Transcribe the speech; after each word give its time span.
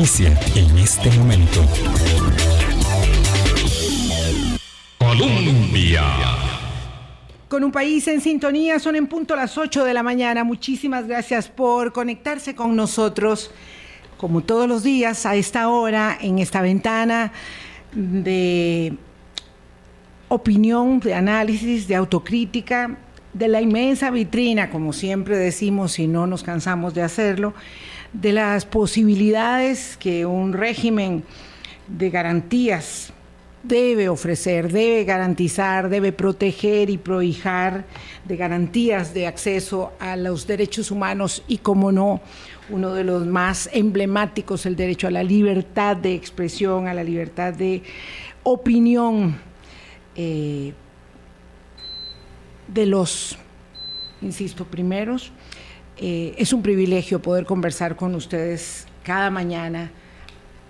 inicia 0.00 0.28
en 0.54 0.78
este 0.78 1.10
momento. 1.10 1.60
Colombia. 4.96 6.02
Con 7.48 7.64
un 7.64 7.70
país 7.70 8.08
en 8.08 8.22
sintonía, 8.22 8.78
son 8.78 8.96
en 8.96 9.06
punto 9.06 9.36
las 9.36 9.58
8 9.58 9.84
de 9.84 9.92
la 9.92 10.02
mañana. 10.02 10.42
Muchísimas 10.42 11.06
gracias 11.06 11.48
por 11.48 11.92
conectarse 11.92 12.54
con 12.54 12.74
nosotros, 12.76 13.50
como 14.16 14.40
todos 14.40 14.66
los 14.66 14.82
días, 14.82 15.26
a 15.26 15.36
esta 15.36 15.68
hora, 15.68 16.16
en 16.18 16.38
esta 16.38 16.62
ventana 16.62 17.32
de 17.92 18.94
opinión, 20.28 21.00
de 21.00 21.12
análisis, 21.12 21.86
de 21.86 21.96
autocrítica, 21.96 22.96
de 23.34 23.48
la 23.48 23.60
inmensa 23.60 24.10
vitrina, 24.10 24.70
como 24.70 24.94
siempre 24.94 25.36
decimos 25.36 25.98
y 25.98 26.06
no 26.06 26.26
nos 26.26 26.42
cansamos 26.42 26.94
de 26.94 27.02
hacerlo, 27.02 27.52
de 28.12 28.32
las 28.32 28.66
posibilidades 28.66 29.96
que 29.96 30.26
un 30.26 30.52
régimen 30.52 31.24
de 31.86 32.10
garantías 32.10 33.12
debe 33.62 34.08
ofrecer, 34.08 34.72
debe 34.72 35.04
garantizar, 35.04 35.88
debe 35.88 36.12
proteger 36.12 36.88
y 36.88 36.98
prohijar 36.98 37.84
de 38.24 38.36
garantías 38.36 39.12
de 39.12 39.26
acceso 39.26 39.92
a 40.00 40.16
los 40.16 40.46
derechos 40.46 40.90
humanos 40.90 41.42
y, 41.46 41.58
como 41.58 41.92
no, 41.92 42.20
uno 42.70 42.94
de 42.94 43.04
los 43.04 43.26
más 43.26 43.68
emblemáticos, 43.72 44.64
el 44.66 44.76
derecho 44.76 45.08
a 45.08 45.10
la 45.10 45.22
libertad 45.22 45.96
de 45.96 46.14
expresión, 46.14 46.88
a 46.88 46.94
la 46.94 47.04
libertad 47.04 47.52
de 47.52 47.82
opinión 48.42 49.36
eh, 50.16 50.72
de 52.68 52.86
los, 52.86 53.36
insisto, 54.22 54.64
primeros. 54.64 55.32
Eh, 56.02 56.34
es 56.38 56.54
un 56.54 56.62
privilegio 56.62 57.20
poder 57.20 57.44
conversar 57.44 57.94
con 57.94 58.14
ustedes 58.14 58.86
cada 59.04 59.28
mañana 59.28 59.90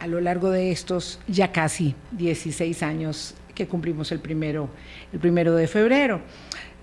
a 0.01 0.09
lo 0.09 0.21
largo 0.21 0.51
de 0.51 0.73
estos 0.73 1.21
ya 1.29 1.53
casi 1.53 1.95
16 2.11 2.83
años 2.83 3.37
que 3.55 3.69
cumplimos 3.69 4.11
el 4.11 4.19
primero, 4.19 4.69
el 5.13 5.21
primero 5.21 5.55
de 5.55 5.69
febrero. 5.69 6.21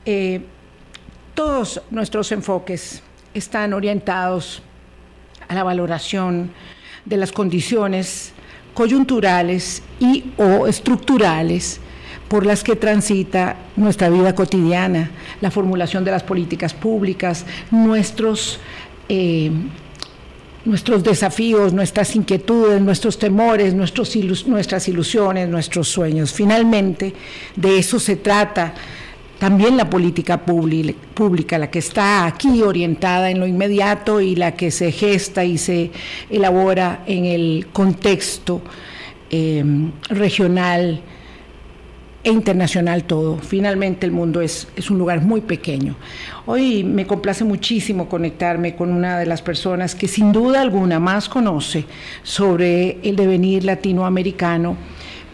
Eh, 0.06 0.45
todos 1.34 1.81
nuestros 1.92 2.31
enfoques 2.31 3.03
están 3.34 3.73
orientados 3.73 4.62
a 5.50 5.53
la 5.53 5.64
valoración 5.64 6.52
de 7.03 7.18
las 7.18 7.34
condiciones 7.34 8.31
coyunturales 8.73 9.84
y 10.00 10.31
o 10.38 10.68
estructurales 10.68 11.81
por 12.28 12.45
las 12.45 12.64
que 12.64 12.75
transita 12.75 13.56
nuestra 13.75 14.09
vida 14.09 14.36
cotidiana, 14.36 15.11
la 15.42 15.52
formulación 15.52 16.03
de 16.03 16.11
las 16.11 16.23
políticas 16.23 16.73
públicas, 16.73 17.45
nuestros 17.72 18.59
eh, 19.09 19.52
nuestros 20.66 21.02
desafíos, 21.02 21.72
nuestras 21.72 22.14
inquietudes, 22.16 22.81
nuestros 22.81 23.17
temores, 23.17 23.73
nuestros 23.73 24.14
nuestras 24.47 24.88
ilusiones, 24.89 25.47
nuestros 25.47 25.88
sueños. 25.88 26.34
Finalmente, 26.34 27.14
de 27.56 27.80
eso 27.80 28.00
se 28.00 28.17
trata 28.17 28.73
también 29.39 29.78
la 29.78 29.89
política 29.89 30.44
pública, 30.45 31.58
la 31.58 31.69
que 31.69 31.80
está 31.80 32.25
aquí 32.25 32.64
orientada 32.64 33.30
en 33.30 33.39
lo 33.39 33.47
inmediato 33.47 34.19
y 34.19 34.36
la 34.36 34.56
que 34.56 34.72
se 34.72 34.91
gesta 34.91 35.45
y 35.45 35.58
se 35.58 35.91
elabora 36.30 37.03
en 37.08 37.25
el 37.25 37.67
contexto 37.72 38.62
eh, 39.30 39.64
regional 40.09 41.02
e 42.28 42.30
internacional 42.30 43.06
todo. 43.06 43.38
Finalmente 43.38 44.06
el 44.06 44.11
mundo 44.11 44.42
es, 44.42 44.67
un 44.89 44.97
lugar 44.97 45.22
muy 45.22 45.39
pequeño. 45.39 45.95
Hoy 46.45 46.84
me 46.84 47.08
complace 47.08 47.45
muchísimo 47.45 48.09
conectarme 48.09 48.75
con 48.75 48.92
una 48.92 49.17
de 49.17 49.25
las 49.25 49.42
personas 49.42 49.95
que 49.95 50.09
sin 50.09 50.34
duda 50.34 50.59
alguna 50.59 51.00
más 51.00 51.30
conoce 51.30 51.86
sobre 52.23 52.97
el 53.02 53.16
devenir 53.16 53.64
latinoamericano 53.64 54.75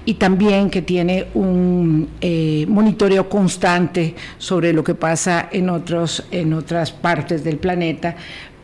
y 0.06 0.16
también 0.16 0.70
que 0.70 0.84
tiene 0.84 1.26
un 1.34 2.10
eh, 2.22 2.68
monitoreo 2.70 3.28
constante 3.28 4.14
sobre 4.38 4.72
lo 4.72 4.84
que 4.84 4.94
pasa 4.94 5.50
en, 5.52 5.72
otros, 5.72 6.24
en 6.30 6.54
otras 6.54 6.92
partes 6.92 7.44
del 7.44 7.58
planeta, 7.58 8.18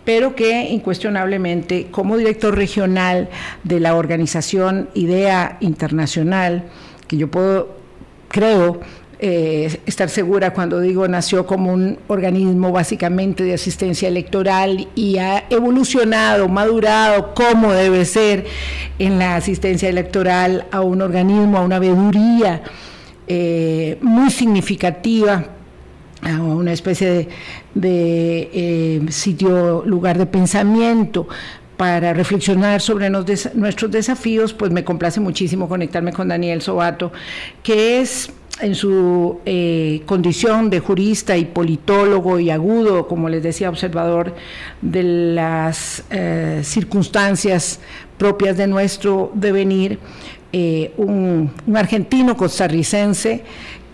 pero 0.06 0.36
que 0.36 0.70
incuestionablemente 0.70 1.88
como 1.90 2.16
director 2.16 2.56
regional 2.56 3.28
de 3.64 3.80
la 3.80 3.96
organización 3.96 4.88
IDEA 4.94 5.58
Internacional, 5.62 6.66
que 7.08 7.18
yo 7.18 7.32
puedo 7.32 7.79
creo 8.30 8.80
eh, 9.22 9.82
estar 9.86 10.10
segura 10.10 10.54
cuando 10.54 10.80
digo 10.80 11.06
nació 11.10 11.46
como 11.46 11.74
un 11.74 12.00
organismo 12.08 12.72
básicamente 12.72 13.44
de 13.44 13.54
asistencia 13.54 14.08
electoral 14.08 14.88
y 14.96 15.18
ha 15.18 15.44
evolucionado, 15.50 16.48
madurado 16.48 17.34
como 17.34 17.74
debe 17.74 18.06
ser 18.06 18.46
en 18.98 19.20
la 19.20 19.36
asistencia 19.36 19.90
electoral 19.90 20.68
a 20.72 20.80
un 20.80 21.02
organismo, 21.02 21.58
a 21.58 21.62
una 21.62 21.80
veeduría 21.80 22.64
eh, 23.28 23.98
muy 24.02 24.30
significativa 24.30 25.48
a 26.22 26.42
una 26.42 26.72
especie 26.72 27.28
de, 27.74 28.50
eh, 28.54 29.02
sitio, 29.10 29.84
lugar 29.86 30.18
de 30.18 30.26
pensamiento 30.26 31.28
para 31.80 32.14
reflexionar 32.14 32.82
sobre 32.82 33.10
nuestros 33.10 33.90
desafíos, 33.90 34.54
pues 34.54 34.70
me 34.70 34.84
complace 34.84 35.22
muchísimo 35.22 35.70
conectarme 35.70 36.12
con 36.12 36.28
Daniel 36.28 36.62
Sobato, 36.62 37.14
que 37.64 38.02
es 38.02 38.30
en 38.60 38.76
su 38.76 39.40
eh, 39.46 40.02
condición 40.06 40.70
de 40.70 40.82
jurista 40.82 41.38
y 41.38 41.46
politólogo 41.46 42.38
y 42.38 42.50
agudo, 42.50 43.08
como 43.08 43.30
les 43.30 43.44
decía, 43.44 43.70
observador 43.70 44.36
de 44.82 45.04
las 45.04 46.04
eh, 46.10 46.60
circunstancias 46.66 47.80
propias 48.18 48.58
de 48.58 48.68
nuestro 48.68 49.32
devenir, 49.34 50.00
eh, 50.52 50.92
un, 50.98 51.50
un, 51.66 51.78
argentino 51.78 52.36
costarricense 52.36 53.46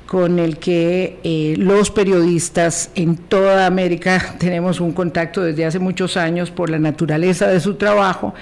con 0.06 0.40
el 0.40 0.58
que 0.58 1.20
eh, 1.24 1.56
los 1.58 1.90
periodistas 1.90 2.92
en 2.96 3.18
toda 3.18 3.66
América 3.66 4.36
tenemos 4.40 4.80
un 4.80 4.92
contacto 4.92 5.42
desde 5.42 5.66
hace 5.66 5.80
muchos 5.80 6.18
años 6.18 6.52
por 6.52 6.70
la 6.70 6.80
naturaleza 6.80 7.48
de 7.48 7.60
su 7.60 7.76
trabajo 7.76 8.34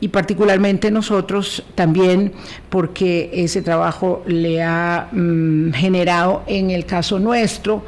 y 0.00 0.08
particularmente 0.08 0.90
nosotros 0.90 1.64
también 1.74 2.32
porque 2.68 3.30
ese 3.32 3.62
trabajo 3.62 4.22
le 4.26 4.62
ha 4.62 5.08
mm, 5.12 5.72
generado 5.72 6.42
en 6.46 6.70
el 6.70 6.86
caso 6.86 7.18
nuestro 7.18 7.84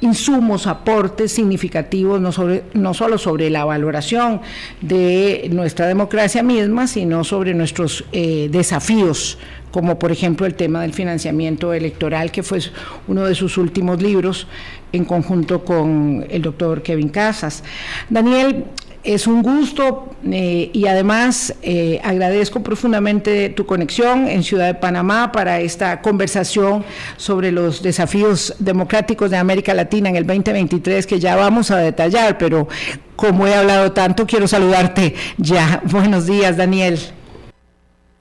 insumos, 0.00 0.66
aportes 0.66 1.32
significativos, 1.32 2.20
no, 2.20 2.32
sobre, 2.32 2.64
no 2.74 2.94
solo 2.94 3.18
sobre 3.18 3.50
la 3.50 3.64
valoración 3.64 4.40
de 4.80 5.48
nuestra 5.52 5.86
democracia 5.86 6.42
misma, 6.42 6.86
sino 6.86 7.24
sobre 7.24 7.54
nuestros 7.54 8.04
eh, 8.12 8.48
desafíos, 8.50 9.38
como 9.70 9.98
por 9.98 10.10
ejemplo 10.10 10.46
el 10.46 10.54
tema 10.54 10.82
del 10.82 10.92
financiamiento 10.92 11.72
electoral, 11.72 12.32
que 12.32 12.42
fue 12.42 12.60
uno 13.08 13.24
de 13.24 13.34
sus 13.34 13.58
últimos 13.58 14.02
libros 14.02 14.46
en 14.92 15.04
conjunto 15.04 15.64
con 15.64 16.26
el 16.28 16.42
doctor 16.42 16.82
Kevin 16.82 17.08
Casas. 17.08 17.62
Daniel, 18.08 18.64
es 19.02 19.26
un 19.26 19.42
gusto 19.42 20.10
eh, 20.24 20.70
y 20.72 20.86
además 20.86 21.54
eh, 21.62 22.00
agradezco 22.04 22.62
profundamente 22.62 23.48
tu 23.48 23.64
conexión 23.64 24.28
en 24.28 24.42
Ciudad 24.42 24.66
de 24.66 24.74
Panamá 24.74 25.32
para 25.32 25.60
esta 25.60 26.02
conversación 26.02 26.84
sobre 27.16 27.50
los 27.50 27.82
desafíos 27.82 28.54
democráticos 28.58 29.30
de 29.30 29.38
América 29.38 29.72
Latina 29.72 30.10
en 30.10 30.16
el 30.16 30.26
2023 30.26 31.06
que 31.06 31.18
ya 31.18 31.36
vamos 31.36 31.70
a 31.70 31.78
detallar, 31.78 32.36
pero 32.36 32.68
como 33.16 33.46
he 33.46 33.54
hablado 33.54 33.92
tanto, 33.92 34.26
quiero 34.26 34.46
saludarte 34.46 35.14
ya. 35.38 35.82
Buenos 35.90 36.26
días, 36.26 36.56
Daniel. 36.56 36.98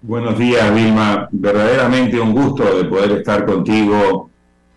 Buenos 0.02 0.40
días, 0.40 0.74
Vilma. 0.74 1.28
Verdaderamente 1.32 2.20
un 2.20 2.34
gusto 2.34 2.78
de 2.78 2.86
poder 2.86 3.12
estar 3.12 3.46
contigo 3.46 4.30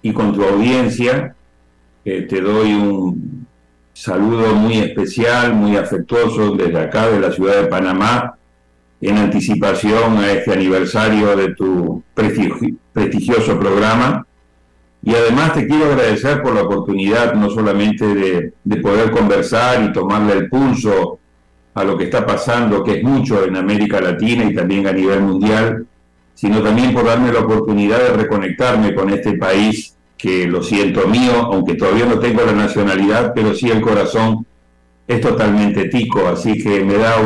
y 0.02 0.12
con 0.12 0.34
tu 0.34 0.42
audiencia. 0.42 1.34
Eh, 2.04 2.22
te 2.22 2.40
doy 2.40 2.72
un 2.72 3.31
saludo 3.92 4.54
muy 4.54 4.78
especial, 4.78 5.54
muy 5.54 5.76
afectuoso 5.76 6.52
desde 6.52 6.78
acá, 6.78 7.08
de 7.08 7.20
la 7.20 7.32
ciudad 7.32 7.62
de 7.62 7.68
Panamá, 7.68 8.36
en 9.00 9.18
anticipación 9.18 10.18
a 10.18 10.32
este 10.32 10.52
aniversario 10.52 11.36
de 11.36 11.54
tu 11.54 12.02
prestigioso 12.14 13.58
programa. 13.58 14.26
Y 15.04 15.14
además 15.14 15.54
te 15.54 15.66
quiero 15.66 15.86
agradecer 15.86 16.42
por 16.42 16.54
la 16.54 16.62
oportunidad 16.62 17.34
no 17.34 17.50
solamente 17.50 18.06
de, 18.06 18.52
de, 18.62 18.76
poder 18.76 19.10
conversar 19.10 19.82
y 19.82 19.92
tomarle 19.92 20.34
el 20.34 20.48
pulso 20.48 21.18
a 21.74 21.82
lo 21.82 21.98
que 21.98 22.04
está 22.04 22.24
pasando, 22.24 22.84
que 22.84 22.98
es 22.98 23.02
mucho 23.02 23.44
en 23.44 23.56
América 23.56 24.00
Latina 24.00 24.44
y 24.44 24.54
también 24.54 24.86
a 24.86 24.92
nivel 24.92 25.22
mundial, 25.22 25.86
sino 26.34 26.62
también 26.62 26.94
por 26.94 27.04
darme 27.04 27.32
la 27.32 27.40
oportunidad 27.40 27.98
de 27.98 28.12
reconectarme 28.12 28.94
con 28.94 29.10
este 29.10 29.32
país 29.32 29.96
que 30.22 30.46
lo 30.46 30.62
siento 30.62 31.08
mío, 31.08 31.32
aunque 31.50 31.74
todavía 31.74 32.06
no 32.06 32.20
tengo 32.20 32.44
la 32.44 32.52
nacionalidad, 32.52 33.32
pero 33.34 33.52
sí 33.56 33.68
el 33.68 33.80
corazón 33.80 34.46
es 35.08 35.20
totalmente 35.20 35.88
tico, 35.88 36.28
así 36.28 36.62
que 36.62 36.84
me 36.84 36.94
da 36.94 37.16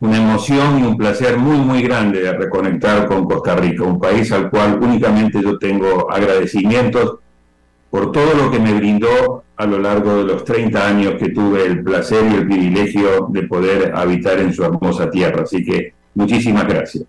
una 0.00 0.16
emoción 0.18 0.78
y 0.78 0.82
un 0.82 0.98
placer 0.98 1.38
muy, 1.38 1.56
muy 1.56 1.80
grande 1.80 2.20
de 2.20 2.34
reconectar 2.34 3.06
con 3.06 3.24
Costa 3.24 3.56
Rica, 3.56 3.84
un 3.84 3.98
país 3.98 4.30
al 4.30 4.50
cual 4.50 4.78
únicamente 4.78 5.40
yo 5.42 5.58
tengo 5.58 6.12
agradecimientos 6.12 7.20
por 7.88 8.12
todo 8.12 8.34
lo 8.34 8.50
que 8.50 8.58
me 8.58 8.74
brindó 8.74 9.44
a 9.56 9.64
lo 9.64 9.78
largo 9.78 10.18
de 10.18 10.24
los 10.24 10.44
30 10.44 10.86
años 10.86 11.14
que 11.18 11.30
tuve 11.30 11.64
el 11.64 11.82
placer 11.82 12.30
y 12.30 12.34
el 12.34 12.46
privilegio 12.46 13.28
de 13.30 13.44
poder 13.44 13.94
habitar 13.96 14.38
en 14.38 14.52
su 14.52 14.62
hermosa 14.62 15.10
tierra. 15.10 15.44
Así 15.44 15.64
que 15.64 15.94
muchísimas 16.14 16.66
gracias. 16.68 17.04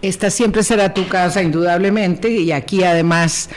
Esta 0.00 0.30
siempre 0.30 0.62
será 0.62 0.94
tu 0.94 1.08
casa, 1.08 1.42
indudablemente, 1.42 2.30
y 2.30 2.52
aquí 2.52 2.84
además 2.84 3.50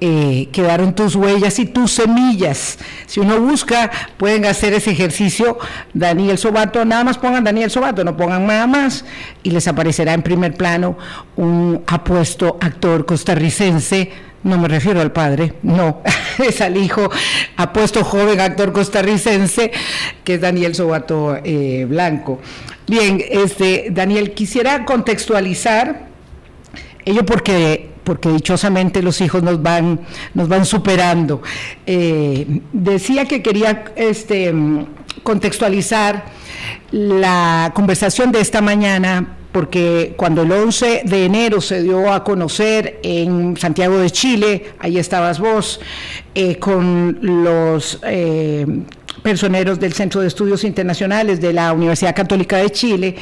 eh, 0.00 0.48
quedaron 0.50 0.94
tus 0.94 1.14
huellas 1.14 1.58
y 1.58 1.66
tus 1.66 1.92
semillas. 1.92 2.78
Si 3.06 3.20
uno 3.20 3.38
busca, 3.40 3.90
pueden 4.16 4.46
hacer 4.46 4.72
ese 4.72 4.92
ejercicio. 4.92 5.58
Daniel 5.92 6.38
Sobato, 6.38 6.84
nada 6.86 7.04
más 7.04 7.18
pongan 7.18 7.44
Daniel 7.44 7.70
Sobato, 7.70 8.02
no 8.02 8.16
pongan 8.16 8.46
nada 8.46 8.66
más, 8.66 9.04
y 9.42 9.50
les 9.50 9.68
aparecerá 9.68 10.14
en 10.14 10.22
primer 10.22 10.54
plano 10.54 10.96
un 11.36 11.82
apuesto 11.86 12.56
actor 12.60 13.04
costarricense 13.04 14.10
no 14.44 14.58
me 14.58 14.68
refiero 14.68 15.00
al 15.00 15.12
padre, 15.12 15.54
no, 15.62 16.02
es 16.38 16.60
al 16.60 16.76
hijo 16.76 17.10
apuesto 17.56 18.04
joven 18.04 18.40
actor 18.40 18.72
costarricense, 18.72 19.72
que 20.22 20.34
es 20.34 20.40
Daniel 20.40 20.74
Sobato 20.74 21.36
eh, 21.42 21.86
Blanco. 21.88 22.40
Bien, 22.86 23.22
este, 23.28 23.88
Daniel, 23.90 24.32
quisiera 24.32 24.84
contextualizar 24.84 26.06
ello 27.04 27.24
porque 27.24 27.90
porque 28.04 28.28
dichosamente 28.28 29.02
los 29.02 29.22
hijos 29.22 29.42
nos 29.42 29.62
van, 29.62 30.00
nos 30.34 30.46
van 30.46 30.66
superando. 30.66 31.42
Eh, 31.86 32.60
decía 32.70 33.24
que 33.24 33.42
quería 33.42 33.84
este, 33.96 34.54
contextualizar 35.22 36.26
la 36.90 37.72
conversación 37.74 38.30
de 38.30 38.40
esta 38.40 38.60
mañana 38.60 39.38
porque 39.54 40.14
cuando 40.16 40.42
el 40.42 40.50
11 40.50 41.02
de 41.04 41.26
enero 41.26 41.60
se 41.60 41.80
dio 41.80 42.12
a 42.12 42.24
conocer 42.24 42.98
en 43.04 43.56
Santiago 43.56 43.98
de 43.98 44.10
Chile, 44.10 44.72
ahí 44.80 44.98
estabas 44.98 45.38
vos, 45.38 45.80
eh, 46.34 46.58
con 46.58 47.20
los 47.22 48.00
eh, 48.02 48.66
personeros 49.22 49.78
del 49.78 49.92
Centro 49.92 50.22
de 50.22 50.26
Estudios 50.26 50.64
Internacionales 50.64 51.40
de 51.40 51.52
la 51.52 51.72
Universidad 51.72 52.16
Católica 52.16 52.56
de 52.56 52.70
Chile, 52.70 53.14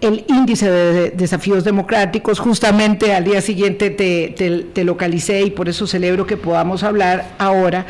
el 0.00 0.24
índice 0.26 0.70
de 0.70 1.10
desafíos 1.10 1.64
democráticos, 1.64 2.38
justamente 2.38 3.12
al 3.12 3.24
día 3.24 3.42
siguiente 3.42 3.90
te, 3.90 4.64
te 4.72 4.84
localicé 4.84 5.42
y 5.42 5.50
por 5.50 5.68
eso 5.68 5.86
celebro 5.86 6.26
que 6.26 6.38
podamos 6.38 6.82
hablar 6.82 7.34
ahora. 7.36 7.84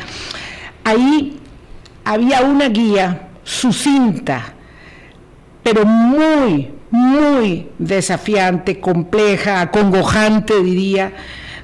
Ahí 0.83 1.39
había 2.03 2.41
una 2.41 2.67
guía 2.67 3.29
sucinta, 3.45 4.53
pero 5.63 5.85
muy, 5.85 6.74
muy 6.91 7.67
desafiante, 7.79 8.79
compleja, 8.79 9.61
acongojante, 9.61 10.61
diría, 10.61 11.13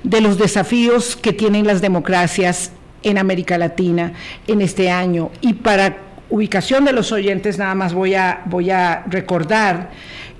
de 0.03 0.21
los 0.21 0.37
desafíos 0.37 1.15
que 1.15 1.33
tienen 1.33 1.67
las 1.67 1.81
democracias 1.81 2.71
en 3.03 3.17
América 3.17 3.57
Latina 3.57 4.13
en 4.47 4.61
este 4.61 4.89
año. 4.89 5.31
Y 5.41 5.53
para 5.53 5.97
ubicación 6.29 6.85
de 6.85 6.93
los 6.93 7.11
oyentes, 7.11 7.57
nada 7.57 7.75
más 7.75 7.93
voy 7.93 8.15
a, 8.15 8.41
voy 8.45 8.71
a 8.71 9.03
recordar 9.07 9.91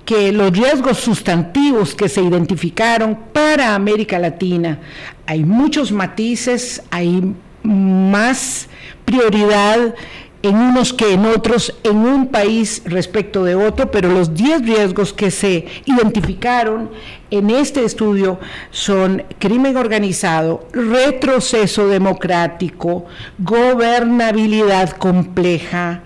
que 0.04 0.32
los 0.32 0.50
riesgos 0.52 0.98
sustantivos 0.98 1.94
que 1.94 2.08
se 2.08 2.22
identificaron 2.22 3.16
para 3.32 3.74
América 3.74 4.18
Latina, 4.18 4.78
hay 5.26 5.44
muchos 5.44 5.92
matices, 5.92 6.82
hay 6.90 7.34
más 7.62 8.68
prioridad 9.04 9.94
en 10.42 10.56
unos 10.56 10.92
que 10.92 11.12
en 11.12 11.24
otros, 11.24 11.74
en 11.84 11.98
un 11.98 12.26
país 12.26 12.82
respecto 12.84 13.44
de 13.44 13.54
otro, 13.54 13.90
pero 13.90 14.10
los 14.10 14.34
10 14.34 14.62
riesgos 14.62 15.12
que 15.12 15.30
se 15.30 15.66
identificaron 15.84 16.90
en 17.30 17.50
este 17.50 17.84
estudio 17.84 18.40
son 18.70 19.22
crimen 19.38 19.76
organizado, 19.76 20.66
retroceso 20.72 21.86
democrático, 21.86 23.06
gobernabilidad 23.38 24.90
compleja, 24.90 26.02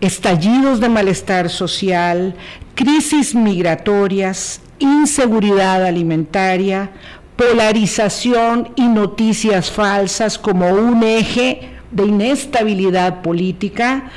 estallidos 0.00 0.80
de 0.80 0.90
malestar 0.90 1.48
social, 1.48 2.34
crisis 2.74 3.34
migratorias, 3.34 4.60
inseguridad 4.78 5.84
alimentaria, 5.84 6.90
polarización 7.36 8.68
y 8.76 8.86
noticias 8.88 9.70
falsas 9.70 10.38
como 10.38 10.68
un 10.68 11.02
eje 11.02 11.73
de 11.94 12.04
inestabilidad 12.04 13.22
política, 13.22 14.10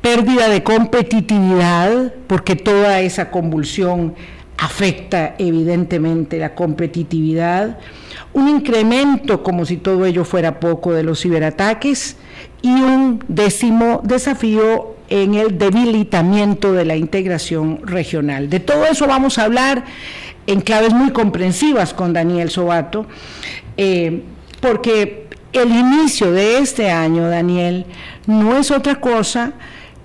pérdida 0.00 0.48
de 0.48 0.62
competitividad, 0.62 2.12
porque 2.26 2.56
toda 2.56 3.00
esa 3.00 3.30
convulsión 3.30 4.14
afecta 4.56 5.36
evidentemente 5.38 6.38
la 6.38 6.54
competitividad, 6.54 7.78
un 8.32 8.48
incremento, 8.48 9.42
como 9.42 9.64
si 9.64 9.76
todo 9.76 10.04
ello 10.04 10.24
fuera 10.24 10.58
poco, 10.58 10.92
de 10.92 11.04
los 11.04 11.20
ciberataques 11.20 12.16
y 12.60 12.70
un 12.70 13.24
décimo 13.28 14.00
desafío 14.02 14.96
en 15.08 15.34
el 15.34 15.58
debilitamiento 15.58 16.72
de 16.72 16.84
la 16.84 16.96
integración 16.96 17.80
regional. 17.84 18.50
De 18.50 18.60
todo 18.60 18.84
eso 18.84 19.06
vamos 19.06 19.38
a 19.38 19.44
hablar 19.44 19.84
en 20.46 20.60
claves 20.60 20.92
muy 20.92 21.10
comprensivas 21.10 21.94
con 21.94 22.12
Daniel 22.12 22.50
Sobato, 22.50 23.06
eh, 23.76 24.22
porque 24.60 25.27
el 25.52 25.70
inicio 25.70 26.32
de 26.32 26.58
este 26.58 26.90
año, 26.90 27.28
Daniel, 27.28 27.86
no 28.26 28.56
es 28.56 28.70
otra 28.70 29.00
cosa 29.00 29.52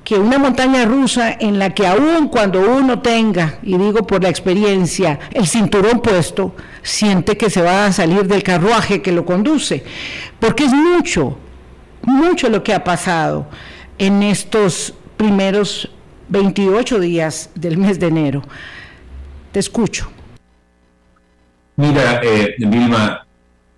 que 0.04 0.16
una 0.16 0.38
montaña 0.38 0.86
rusa 0.86 1.32
en 1.40 1.60
la 1.60 1.74
que 1.74 1.88
aún 1.88 2.28
cuando 2.28 2.60
uno 2.60 3.00
tenga, 3.00 3.60
y 3.64 3.78
digo 3.78 4.06
por 4.06 4.22
la 4.22 4.30
experiencia, 4.30 5.20
el 5.32 5.48
cinturón 5.48 6.02
puesto, 6.02 6.56
siente 6.82 7.38
que 7.38 7.50
se 7.50 7.62
va 7.62 7.86
a 7.86 7.94
salir 7.94 8.28
del 8.28 8.44
carruaje 8.44 9.02
que 9.02 9.14
lo 9.14 9.26
conduce, 9.26 9.84
porque 10.40 10.66
es 10.66 10.74
mucho, 10.74 11.38
mucho 12.02 12.50
lo 12.50 12.64
que 12.64 12.74
ha 12.74 12.84
pasado 12.84 13.48
en 13.98 14.24
estos 14.24 14.94
primeros 15.16 15.90
28 16.28 17.00
días 17.00 17.50
del 17.56 17.78
mes 17.78 18.00
de 18.00 18.08
enero. 18.08 18.42
Te 19.52 19.60
escucho. 19.60 20.10
Mira, 21.76 22.20
eh, 22.24 22.56
Vilma, 22.58 23.26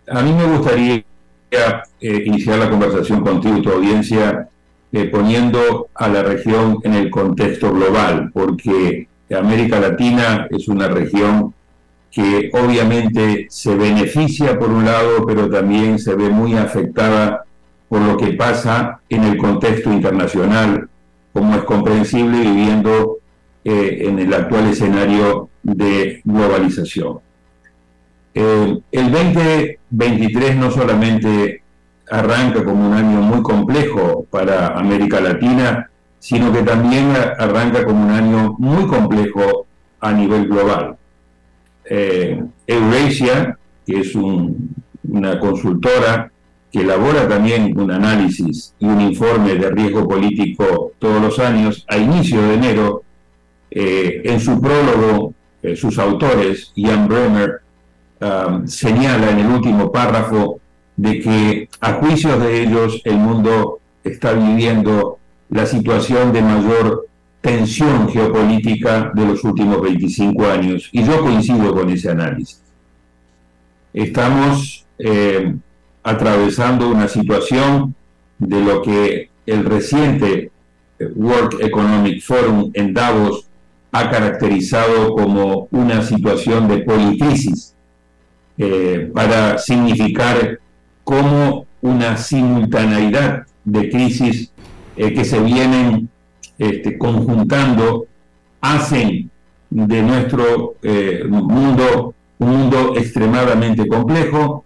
a 0.08 0.22
mí 0.22 0.34
me 0.34 0.46
gustaría 0.46 1.04
eh, 1.52 2.24
iniciar 2.26 2.60
la 2.60 2.70
conversación 2.70 3.22
contigo 3.22 3.58
y 3.58 3.62
tu 3.62 3.72
audiencia 3.72 4.50
eh, 4.92 5.06
poniendo 5.06 5.88
a 5.94 6.08
la 6.08 6.24
región 6.24 6.80
en 6.84 6.94
el 6.94 7.10
contexto 7.10 7.72
global, 7.72 8.32
porque 8.34 9.08
América 9.34 9.80
Latina 9.80 10.48
es 10.50 10.68
una 10.68 10.88
región 10.88 11.54
que 12.12 12.50
obviamente 12.54 13.48
se 13.50 13.76
beneficia 13.76 14.58
por 14.58 14.70
un 14.70 14.86
lado, 14.86 15.26
pero 15.26 15.50
también 15.50 16.00
se 16.00 16.16
ve 16.16 16.30
muy 16.30 16.54
afectada 16.54 17.44
por 17.90 18.02
lo 18.02 18.18
que 18.18 18.34
pasa 18.34 19.02
en 19.10 19.24
el 19.26 19.38
contexto 19.38 19.92
internacional, 19.92 20.88
como 21.34 21.56
es 21.56 21.64
comprensible 21.64 22.40
viviendo 22.40 23.18
eh, 23.64 24.04
en 24.08 24.20
el 24.20 24.34
actual 24.34 24.68
escenario 24.70 25.50
de 25.64 26.22
globalización. 26.24 27.20
Eh, 28.34 28.80
el 28.92 29.10
20 29.10 29.80
23 29.96 30.58
no 30.58 30.72
solamente 30.72 31.62
arranca 32.10 32.64
como 32.64 32.88
un 32.88 32.94
año 32.94 33.22
muy 33.22 33.42
complejo 33.42 34.26
para 34.30 34.68
América 34.68 35.22
Latina, 35.22 35.90
sino 36.20 36.52
que 36.52 36.64
también 36.64 37.14
arranca 37.38 37.86
como 37.86 38.04
un 38.04 38.12
año 38.12 38.56
muy 38.58 38.86
complejo 38.88 39.66
a 40.02 40.12
nivel 40.12 40.48
global. 40.48 40.98
Eh, 41.86 42.44
Eurasia, 42.68 43.58
que 43.86 44.02
es 44.02 44.14
una 44.16 45.40
consultora 45.40 46.32
que 46.72 46.82
elabora 46.82 47.28
también 47.28 47.80
un 47.80 47.90
análisis 47.90 48.74
y 48.80 48.86
un 48.86 49.00
informe 49.00 49.56
de 49.56 49.70
riesgo 49.70 50.08
político 50.08 50.92
todos 51.00 51.22
los 51.22 51.40
años, 51.40 51.86
a 51.88 51.98
inicio 51.98 52.42
de 52.42 52.54
enero, 52.56 53.04
eh, 53.72 54.22
en 54.26 54.40
su 54.42 54.60
prólogo, 54.60 55.34
eh, 55.64 55.76
sus 55.76 55.98
autores, 56.00 56.74
Ian 56.76 57.08
Bremer 57.08 57.65
Um, 58.22 58.66
señala 58.66 59.32
en 59.32 59.40
el 59.40 59.48
último 59.48 59.92
párrafo 59.92 60.62
de 60.96 61.20
que 61.20 61.70
a 61.82 61.94
juicios 61.94 62.42
de 62.42 62.62
ellos 62.62 63.02
el 63.04 63.18
mundo 63.18 63.80
está 64.06 64.32
viviendo 64.32 65.20
la 65.50 65.66
situación 65.66 66.32
de 66.32 66.42
mayor 66.42 67.08
tensión 67.42 68.08
geopolítica 68.08 69.12
de 69.14 69.26
los 69.26 69.44
últimos 69.44 69.82
25 69.82 70.46
años. 70.48 70.90
Y 70.94 71.04
yo 71.04 71.22
coincido 71.22 71.74
con 71.74 71.90
ese 71.90 72.12
análisis. 72.12 72.62
Estamos 73.94 74.86
eh, 74.98 75.54
atravesando 76.02 76.90
una 76.90 77.10
situación 77.10 77.96
de 78.40 78.62
lo 78.62 78.82
que 78.82 79.30
el 79.46 79.66
reciente 79.66 80.52
eh, 81.00 81.08
World 81.16 81.62
Economic 81.62 82.24
Forum 82.24 82.72
en 82.74 82.94
Davos 82.94 83.46
ha 83.92 84.10
caracterizado 84.10 85.14
como 85.14 85.68
una 85.72 86.02
situación 86.02 86.70
de 86.70 86.80
policrisis 86.80 87.75
eh, 88.58 89.12
para 89.14 89.58
significar 89.58 90.60
como 91.04 91.66
una 91.82 92.18
simultaneidad 92.18 93.46
de 93.64 93.90
crisis 93.90 94.52
eh, 94.96 95.14
que 95.14 95.26
se 95.26 95.40
vienen 95.40 96.10
este, 96.58 96.98
conjuntando 96.98 98.08
hacen 98.62 99.30
de 99.70 100.02
nuestro 100.02 100.76
eh, 100.82 101.24
mundo 101.28 102.14
un 102.38 102.50
mundo 102.50 102.94
extremadamente 102.98 103.88
complejo. 103.88 104.64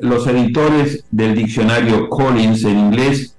Los 0.00 0.26
editores 0.28 1.04
del 1.10 1.34
diccionario 1.34 2.08
Collins 2.08 2.62
en 2.64 2.78
inglés, 2.78 3.34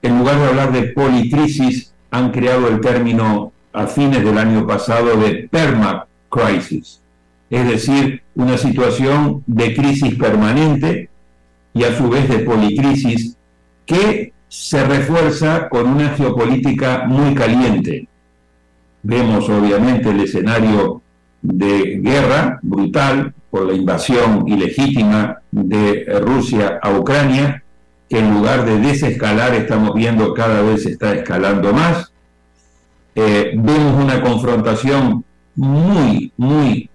en 0.00 0.18
lugar 0.18 0.38
de 0.38 0.46
hablar 0.46 0.72
de 0.72 0.84
policrisis, 0.84 1.92
han 2.10 2.30
creado 2.30 2.68
el 2.68 2.80
término 2.80 3.52
a 3.72 3.86
fines 3.86 4.24
del 4.24 4.38
año 4.38 4.66
pasado 4.66 5.16
de 5.16 5.48
permacrisis, 5.50 7.02
es 7.50 7.68
decir, 7.68 8.22
una 8.34 8.58
situación 8.58 9.42
de 9.46 9.74
crisis 9.74 10.14
permanente 10.14 11.08
y 11.72 11.84
a 11.84 11.96
su 11.96 12.08
vez 12.08 12.28
de 12.28 12.40
policrisis 12.40 13.36
que 13.84 14.32
se 14.48 14.84
refuerza 14.84 15.68
con 15.68 15.88
una 15.88 16.10
geopolítica 16.10 17.04
muy 17.06 17.34
caliente. 17.34 18.08
Vemos 19.02 19.48
obviamente 19.48 20.10
el 20.10 20.20
escenario 20.20 21.02
de 21.42 22.00
guerra 22.02 22.58
brutal 22.62 23.32
por 23.50 23.66
la 23.66 23.74
invasión 23.74 24.48
ilegítima 24.48 25.38
de 25.50 26.04
Rusia 26.20 26.78
a 26.82 26.90
Ucrania, 26.90 27.62
que 28.08 28.18
en 28.18 28.34
lugar 28.34 28.64
de 28.64 28.78
desescalar 28.78 29.54
estamos 29.54 29.94
viendo 29.94 30.34
cada 30.34 30.62
vez 30.62 30.86
está 30.86 31.14
escalando 31.14 31.72
más. 31.72 32.12
Eh, 33.14 33.52
vemos 33.56 34.02
una 34.02 34.20
confrontación 34.20 35.24
muy, 35.54 36.32
muy 36.36 36.90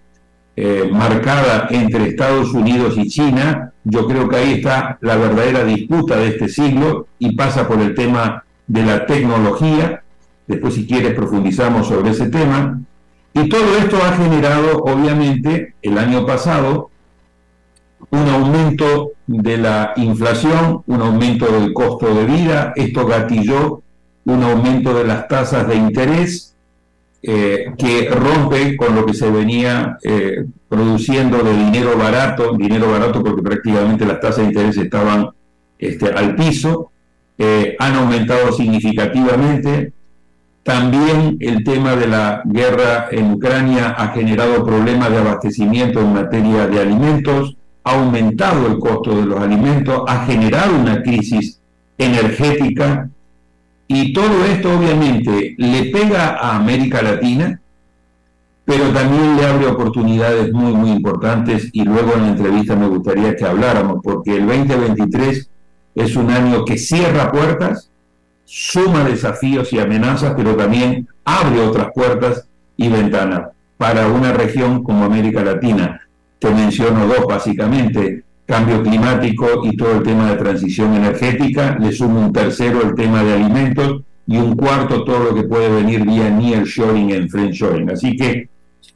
eh, 0.56 0.90
marcada 0.92 1.68
entre 1.72 2.08
Estados 2.08 2.54
Unidos 2.54 2.96
y 2.98 3.08
China. 3.08 3.72
Yo 3.84 4.06
creo 4.08 4.28
que 4.28 4.36
ahí 4.36 4.54
está 4.56 4.98
la 5.02 5.16
verdadera 5.16 5.64
disputa 5.64 6.18
de 6.18 6.28
este 6.28 6.50
siglo 6.50 7.08
y 7.20 7.36
pasa 7.36 7.68
por 7.68 7.80
el 7.80 7.96
tema 7.96 8.44
de 8.68 8.84
la 8.84 9.06
tecnología. 9.06 10.04
Después, 10.48 10.74
si 10.74 10.86
quieres, 10.86 11.14
profundizamos 11.14 11.88
sobre 11.88 12.12
ese 12.12 12.30
tema. 12.30 12.82
Y 13.34 13.48
todo 13.48 13.78
esto 13.78 13.98
ha 14.04 14.12
generado, 14.18 14.84
obviamente, 14.84 15.76
el 15.82 15.98
año 15.98 16.26
pasado, 16.26 16.90
un 18.10 18.28
aumento 18.28 19.14
de 19.28 19.58
la 19.58 19.94
inflación, 19.96 20.84
un 20.86 21.02
aumento 21.02 21.46
del 21.46 21.72
costo 21.72 22.14
de 22.14 22.26
vida. 22.26 22.74
Esto 22.76 23.08
gatilló 23.08 23.82
un 24.26 24.44
aumento 24.44 24.94
de 24.94 25.06
las 25.06 25.28
tasas 25.30 25.68
de 25.68 25.76
interés 25.76 26.51
eh, 27.24 27.72
que 27.78 28.10
rompe 28.10 28.76
con 28.76 28.96
lo 28.96 29.06
que 29.06 29.14
se 29.14 29.30
venía 29.30 29.98
eh, 30.02 30.44
produciendo 30.68 31.44
de 31.44 31.56
dinero 31.56 31.96
barato, 31.96 32.54
dinero 32.58 32.92
barato 32.92 33.24
porque 33.24 33.44
prácticamente 33.44 34.06
las 34.06 34.20
tasas 34.20 34.38
de 34.38 34.46
interés 34.46 34.78
estaban 34.78 35.30
este, 35.78 36.08
al 36.12 36.36
piso, 36.36 36.92
eh, 37.38 37.76
han 37.78 37.96
aumentado 37.96 38.52
significativamente. 38.52 39.94
También 40.64 41.38
el 41.40 41.64
tema 41.64 41.96
de 41.96 42.08
la 42.08 42.42
guerra 42.46 43.08
en 43.12 43.34
Ucrania 43.34 43.90
ha 43.98 44.10
generado 44.10 44.66
problemas 44.66 45.12
de 45.12 45.18
abastecimiento 45.18 46.00
en 46.00 46.14
materia 46.14 46.68
de 46.68 46.80
alimentos, 46.80 47.56
ha 47.84 48.00
aumentado 48.00 48.68
el 48.68 48.80
costo 48.80 49.16
de 49.16 49.26
los 49.26 49.40
alimentos, 49.40 50.04
ha 50.08 50.26
generado 50.26 50.76
una 50.76 51.02
crisis 51.02 51.60
energética 51.98 53.10
y 53.94 54.14
todo 54.14 54.46
esto 54.46 54.78
obviamente 54.78 55.54
le 55.58 55.86
pega 55.92 56.38
a 56.38 56.56
América 56.56 57.02
Latina, 57.02 57.60
pero 58.64 58.90
también 58.92 59.36
le 59.36 59.46
abre 59.46 59.68
oportunidades 59.68 60.54
muy, 60.54 60.72
muy 60.72 60.92
importantes 60.92 61.70
y 61.74 61.84
luego 61.84 62.14
en 62.14 62.22
la 62.22 62.30
entrevista 62.30 62.76
me 62.76 62.88
gustaría 62.88 63.36
que 63.36 63.46
habláramos, 63.46 64.00
porque 64.02 64.38
el 64.38 64.48
2023 64.48 65.50
es 65.96 66.16
un 66.16 66.32
año 66.32 66.64
que 66.64 66.78
cierra 66.78 67.32
puertas, 67.34 67.90
suma 68.46 69.04
desafíos 69.04 69.74
y 69.74 69.80
amenazas, 69.80 70.36
pero 70.38 70.56
también 70.56 71.10
abre 71.26 71.60
otras 71.60 71.88
puertas 71.94 72.48
y 72.78 72.88
ventanas 72.88 73.50
para 73.78 74.08
una 74.08 74.32
región 74.32 74.84
como 74.84 75.04
América 75.04 75.44
Latina. 75.44 76.00
Te 76.40 76.50
menciono 76.52 77.08
dos 77.08 77.26
básicamente, 77.28 78.24
cambio 78.52 78.84
climático 78.84 79.62
y 79.64 79.78
todo 79.78 79.94
el 80.00 80.04
tema 80.04 80.30
de 80.30 80.36
transición 80.36 80.94
energética, 80.94 81.78
le 81.80 81.94
sumo 81.94 82.20
un 82.20 82.34
tercero 82.34 82.82
el 82.82 82.96
tema 82.96 83.24
de 83.24 83.36
alimentos 83.36 84.02
y 84.28 84.38
un 84.38 84.58
cuarto 84.58 85.06
todo 85.06 85.24
lo 85.24 85.34
que 85.34 85.44
puede 85.44 85.70
venir 85.70 86.06
vía 86.06 86.30
nearshoring 86.30 87.12
y 87.12 87.30
friendshoring. 87.30 87.90
Así 87.90 88.18
que 88.18 88.50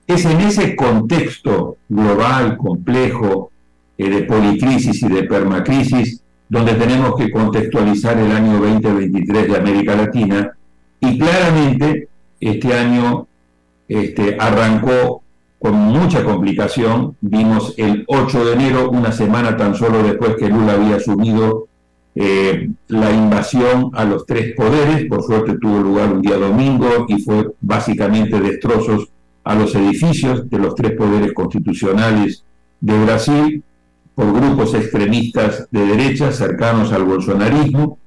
es 0.06 0.26
en 0.26 0.42
ese 0.42 0.76
contexto 0.76 1.78
global, 1.88 2.58
complejo, 2.58 3.50
eh, 3.98 4.10
de 4.10 4.24
policrisis 4.24 5.02
y 5.02 5.08
de 5.08 5.24
permacrisis, 5.24 6.22
donde 6.50 6.74
tenemos 6.74 7.16
que 7.16 7.32
contextualizar 7.32 8.18
el 8.20 8.32
año 8.32 8.60
2023 8.60 9.48
de 9.48 9.58
América 9.58 9.96
Latina 9.96 10.52
y 11.00 11.18
claramente 11.18 12.10
este 12.42 12.74
año 12.74 13.26
este, 13.88 14.36
arrancó 14.38 15.24
con 15.66 15.78
mucha 15.78 16.24
complicación. 16.24 17.16
Vimos 17.22 17.74
el 17.78 18.04
8 18.06 18.46
de 18.46 18.54
enero, 18.54 18.92
una 18.92 19.12
semana 19.12 19.58
tan 19.58 19.74
solo 19.74 20.04
después 20.04 20.36
que 20.36 20.48
Lula 20.48 20.74
había 20.74 20.98
asumido 20.98 21.66
eh, 22.14 22.70
la 22.90 23.12
invasión 23.12 23.90
a 23.96 24.06
los 24.06 24.28
tres 24.28 24.54
poderes. 24.56 25.08
Por 25.10 25.24
suerte 25.24 25.58
tuvo 25.58 25.80
lugar 25.80 26.14
un 26.14 26.22
día 26.22 26.38
domingo 26.38 27.08
y 27.08 27.20
fue 27.20 27.48
básicamente 27.62 28.40
destrozos 28.40 29.10
a 29.44 29.56
los 29.56 29.74
edificios 29.74 30.48
de 30.48 30.60
los 30.60 30.76
tres 30.76 30.92
poderes 30.92 31.34
constitucionales 31.34 32.44
de 32.80 33.04
Brasil 33.04 33.64
por 34.14 34.34
grupos 34.34 34.76
extremistas 34.76 35.68
de 35.72 35.84
derecha 35.84 36.32
cercanos 36.32 36.92
al 36.92 37.06
bolsonarismo. 37.06 37.98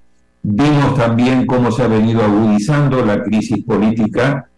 Vimos 0.45 0.95
también 0.95 1.45
cómo 1.45 1.73
se 1.73 1.83
ha 1.83 1.89
venido 1.89 2.23
agudizando 2.23 3.05
la 3.05 3.21
crisis 3.25 3.65
política 3.65 4.49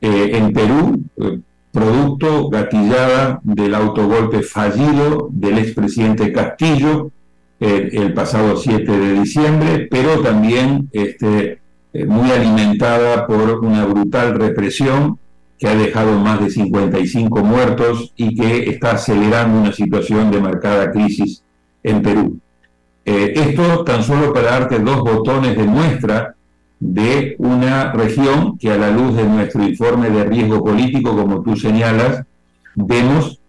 eh, 0.00 0.30
en 0.34 0.52
Perú, 0.52 1.02
eh, 1.16 1.40
producto 1.74 2.48
gatillada 2.48 3.40
del 3.42 3.74
autogolpe 3.74 4.42
fallido 4.42 5.28
del 5.32 5.58
expresidente 5.58 6.32
Castillo 6.32 7.10
el 7.60 8.12
pasado 8.12 8.56
7 8.56 8.90
de 8.90 9.12
diciembre, 9.20 9.88
pero 9.90 10.20
también 10.20 10.88
este, 10.92 11.58
eh, 11.92 12.04
muy 12.06 12.30
alimentada 12.30 13.26
por 13.26 13.64
una 13.64 13.86
brutal 13.86 14.34
represión 14.34 15.18
que 15.58 15.68
ha 15.68 15.74
dejado 15.74 16.18
más 16.18 16.40
de 16.40 16.50
55 16.50 17.44
muertos 17.44 18.12
y 18.16 18.34
que 18.34 18.68
está 18.68 18.92
acelerando 18.92 19.60
una 19.60 19.72
situación 19.72 20.30
de 20.30 20.40
marcada 20.40 20.90
crisis 20.90 21.42
en 21.82 22.02
Perú. 22.02 22.38
Eh, 23.04 23.34
esto 23.36 23.84
tan 23.84 24.02
solo 24.02 24.32
para 24.32 24.50
darte 24.50 24.78
dos 24.78 25.00
botones 25.00 25.56
de 25.56 25.64
muestra 25.64 26.33
de 26.80 27.36
una 27.38 27.92
región 27.92 28.58
que 28.58 28.72
a 28.72 28.76
la 28.76 28.90
luz 28.90 29.16
de 29.16 29.24
nuestro 29.24 29.62
informe 29.62 30.10
de 30.10 30.24
riesgo 30.24 30.62
político, 30.62 31.16
como 31.16 31.42
tú 31.42 31.56
señalas, 31.56 32.24
vemos 32.74 33.40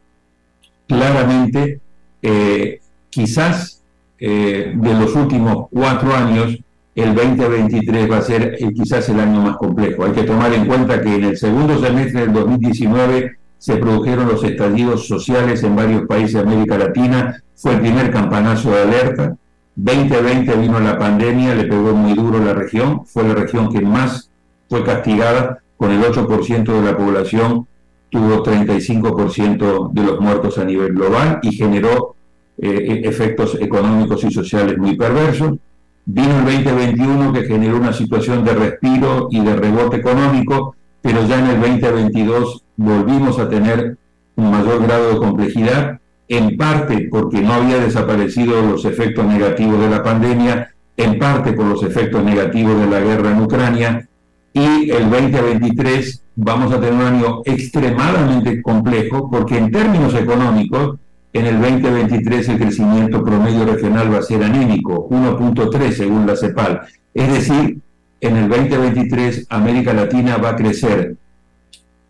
claramente, 0.88 1.80
eh, 2.22 2.80
quizás 3.10 3.84
eh, 4.20 4.74
de 4.76 4.94
los 4.94 5.16
últimos 5.16 5.68
cuatro 5.72 6.16
años, 6.16 6.58
el 6.96 7.14
2023 7.14 8.10
va 8.10 8.18
a 8.18 8.22
ser 8.22 8.56
eh, 8.58 8.74
quizás 8.74 9.10
el 9.10 9.20
año 9.20 9.42
más 9.42 9.58
complejo. 9.58 10.06
Hay 10.06 10.14
que 10.14 10.24
tomar 10.24 10.54
en 10.54 10.66
cuenta 10.66 11.02
que 11.02 11.16
en 11.16 11.26
el 11.26 11.38
segundo 11.38 11.80
semestre 11.80 12.22
del 12.22 12.34
2019 12.34 13.36
se 13.58 13.78
produjeron 13.78 14.28
los 14.28 14.44
estallidos 14.44 15.08
sociales 15.08 15.64
en 15.64 15.76
varios 15.76 16.06
países 16.08 16.34
de 16.34 16.42
América 16.42 16.78
Latina, 16.78 17.42
fue 17.56 17.74
el 17.74 17.82
primer 17.82 18.12
campanazo 18.12 18.72
de 18.72 18.82
alerta, 18.82 19.36
2020 19.76 20.56
vino 20.56 20.80
la 20.80 20.98
pandemia, 20.98 21.54
le 21.54 21.66
pegó 21.66 21.94
muy 21.94 22.14
duro 22.14 22.40
la 22.40 22.54
región, 22.54 23.06
fue 23.06 23.24
la 23.24 23.34
región 23.34 23.70
que 23.72 23.82
más 23.82 24.32
fue 24.70 24.84
castigada, 24.84 25.60
con 25.78 25.92
el 25.92 26.02
8% 26.02 26.64
de 26.64 26.82
la 26.82 26.98
población 26.98 27.68
tuvo 28.10 28.44
35% 28.44 29.92
de 29.92 30.04
los 30.04 30.20
muertos 30.22 30.58
a 30.58 30.64
nivel 30.64 30.94
global 30.94 31.40
y 31.42 31.52
generó 31.52 32.16
eh, 32.58 33.02
efectos 33.04 33.58
económicos 33.60 34.24
y 34.24 34.32
sociales 34.32 34.78
muy 34.78 34.96
perversos. 34.96 35.58
Vino 36.06 36.40
el 36.40 36.64
2021 36.64 37.34
que 37.34 37.44
generó 37.44 37.78
una 37.78 37.92
situación 37.92 38.46
de 38.46 38.54
respiro 38.54 39.28
y 39.32 39.42
de 39.42 39.56
rebote 39.56 39.98
económico, 39.98 40.76
pero 41.02 41.28
ya 41.28 41.40
en 41.40 41.48
el 41.48 41.62
2022 41.62 42.64
volvimos 42.78 43.40
a 43.40 43.50
tener 43.50 43.98
un 44.36 44.52
mayor 44.52 44.84
grado 44.84 45.12
de 45.12 45.18
complejidad 45.18 46.00
en 46.28 46.58
parte 46.58 47.08
porque 47.10 47.42
no 47.42 47.54
había 47.54 47.78
desaparecido 47.78 48.62
los 48.62 48.86
efectos 48.86 49.26
negativos 49.26 49.80
de 49.80 49.90
la 49.90 50.04
pandemia, 50.04 50.72
en 50.98 51.20
parte 51.20 51.54
por 51.54 51.66
los 51.66 51.84
efectos 51.84 52.24
negativos 52.24 52.80
de 52.80 52.88
la 52.88 53.00
guerra 53.00 53.32
en 53.32 53.42
Ucrania, 53.42 54.08
y 54.54 54.90
el 54.90 55.10
2023 55.10 56.24
vamos 56.38 56.72
a 56.72 56.80
tener 56.80 56.94
un 56.94 57.02
año 57.02 57.42
extremadamente 57.44 58.62
complejo 58.62 59.30
porque 59.30 59.58
en 59.58 59.72
términos 59.72 60.14
económicos, 60.16 60.98
en 61.34 61.46
el 61.46 61.62
2023 61.62 62.50
el 62.50 62.60
crecimiento 62.60 63.24
promedio 63.24 63.66
regional 63.66 64.14
va 64.14 64.20
a 64.20 64.22
ser 64.22 64.44
anémico, 64.44 65.10
1.3 65.10 65.92
según 65.92 66.26
la 66.26 66.38
CEPAL. 66.38 66.82
Es 67.14 67.34
decir, 67.34 67.80
en 68.22 68.38
el 68.38 68.48
2023 68.48 69.48
América 69.50 69.94
Latina 69.94 70.38
va 70.38 70.52
a 70.52 70.56
crecer 70.56 71.18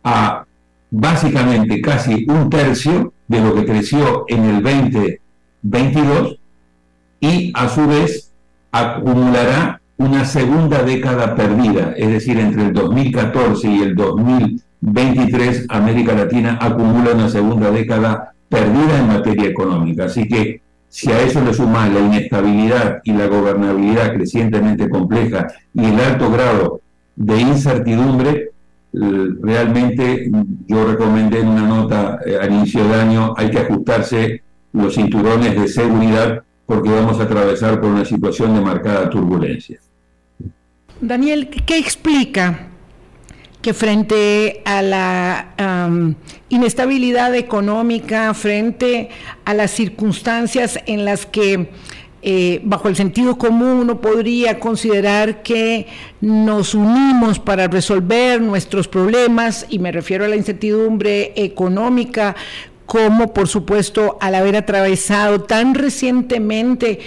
a 0.03 0.45
básicamente 0.91 1.81
casi 1.81 2.25
un 2.29 2.49
tercio 2.49 3.11
de 3.27 3.41
lo 3.41 3.55
que 3.55 3.65
creció 3.65 4.25
en 4.27 4.43
el 4.43 4.63
2022 4.63 6.39
y 7.19 7.51
a 7.55 7.69
su 7.69 7.87
vez 7.87 8.31
acumulará 8.71 9.81
una 9.97 10.25
segunda 10.25 10.83
década 10.83 11.35
perdida, 11.35 11.93
es 11.95 12.09
decir, 12.09 12.37
entre 12.39 12.63
el 12.63 12.73
2014 12.73 13.67
y 13.67 13.81
el 13.81 13.95
2023 13.95 15.65
América 15.69 16.13
Latina 16.13 16.57
acumula 16.61 17.11
una 17.13 17.29
segunda 17.29 17.71
década 17.71 18.33
perdida 18.49 18.99
en 18.99 19.07
materia 19.07 19.49
económica. 19.49 20.05
Así 20.05 20.27
que 20.27 20.61
Si 20.87 21.11
a 21.11 21.19
eso 21.19 21.43
le 21.43 21.53
sumas 21.53 21.91
la 21.91 21.99
inestabilidad 21.99 23.01
y 23.03 23.11
la 23.11 23.27
gobernabilidad 23.27 24.13
crecientemente 24.13 24.87
compleja 24.87 25.47
y 25.73 25.83
el 25.83 25.99
alto 25.99 26.31
grado 26.31 26.79
de 27.17 27.41
incertidumbre, 27.41 28.51
realmente 29.41 30.29
yo 30.67 30.85
recomendé 30.85 31.39
en 31.39 31.47
una 31.47 31.67
nota 31.67 32.19
eh, 32.25 32.37
al 32.41 32.51
inicio 32.51 32.87
de 32.87 32.95
año, 32.95 33.33
hay 33.37 33.49
que 33.49 33.59
ajustarse 33.59 34.43
los 34.73 34.95
cinturones 34.95 35.59
de 35.59 35.67
seguridad 35.67 36.43
porque 36.65 36.89
vamos 36.89 37.19
a 37.19 37.23
atravesar 37.23 37.79
por 37.79 37.89
una 37.89 38.05
situación 38.05 38.55
de 38.55 38.61
marcada 38.61 39.09
turbulencia. 39.09 39.79
Daniel, 41.01 41.49
¿qué 41.49 41.77
explica 41.77 42.67
que 43.61 43.73
frente 43.73 44.61
a 44.63 44.81
la 44.81 46.15
inestabilidad 46.49 47.33
económica, 47.35 48.33
frente 48.33 49.09
a 49.43 49.53
las 49.53 49.71
circunstancias 49.71 50.79
en 50.85 51.03
las 51.03 51.25
que 51.25 51.71
eh, 52.21 52.61
bajo 52.63 52.87
el 52.87 52.95
sentido 52.95 53.37
común 53.37 53.77
uno 53.77 54.01
podría 54.01 54.59
considerar 54.59 55.43
que 55.43 55.87
nos 56.21 56.73
unimos 56.73 57.39
para 57.39 57.67
resolver 57.67 58.41
nuestros 58.41 58.87
problemas, 58.87 59.65
y 59.69 59.79
me 59.79 59.91
refiero 59.91 60.25
a 60.25 60.27
la 60.27 60.35
incertidumbre 60.35 61.33
económica, 61.35 62.35
como 62.85 63.33
por 63.33 63.47
supuesto 63.47 64.17
al 64.21 64.35
haber 64.35 64.55
atravesado 64.55 65.41
tan 65.41 65.73
recientemente 65.73 66.99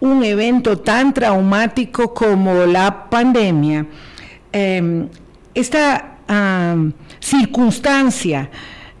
un 0.00 0.24
evento 0.24 0.78
tan 0.78 1.12
traumático 1.14 2.14
como 2.14 2.66
la 2.66 3.08
pandemia, 3.10 3.86
em, 4.52 5.08
esta 5.54 6.06
circunstancia 7.18 8.48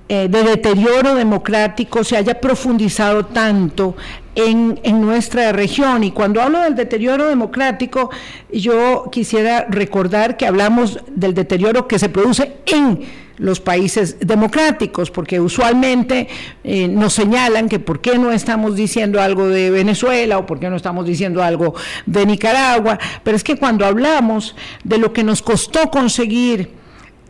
eh, 0.08 0.26
de 0.28 0.42
deterioro 0.42 1.14
democrático 1.14 2.02
se 2.02 2.16
haya 2.16 2.40
profundizado 2.40 3.26
tanto 3.26 3.94
en, 4.34 4.80
en, 4.82 5.00
nuestra 5.00 5.52
región. 5.52 6.04
Y 6.04 6.12
cuando 6.12 6.40
hablo 6.40 6.60
del 6.60 6.74
deterioro 6.74 7.28
democrático, 7.28 8.10
yo 8.52 9.08
quisiera 9.10 9.66
recordar 9.68 10.36
que 10.36 10.46
hablamos 10.46 11.00
del 11.08 11.34
deterioro 11.34 11.88
que 11.88 11.98
se 11.98 12.08
produce 12.08 12.56
en 12.66 13.00
los 13.40 13.58
países 13.58 14.18
democráticos, 14.20 15.10
porque 15.10 15.40
usualmente 15.40 16.28
eh, 16.62 16.86
nos 16.88 17.14
señalan 17.14 17.68
que 17.68 17.78
por 17.78 18.00
qué 18.00 18.18
no 18.18 18.32
estamos 18.32 18.76
diciendo 18.76 19.20
algo 19.20 19.48
de 19.48 19.70
Venezuela 19.70 20.36
o 20.38 20.46
por 20.46 20.60
qué 20.60 20.68
no 20.68 20.76
estamos 20.76 21.06
diciendo 21.06 21.42
algo 21.42 21.74
de 22.04 22.26
Nicaragua, 22.26 22.98
pero 23.24 23.36
es 23.36 23.42
que 23.42 23.56
cuando 23.56 23.86
hablamos 23.86 24.54
de 24.84 24.98
lo 24.98 25.14
que 25.14 25.24
nos 25.24 25.40
costó 25.40 25.90
conseguir 25.90 26.70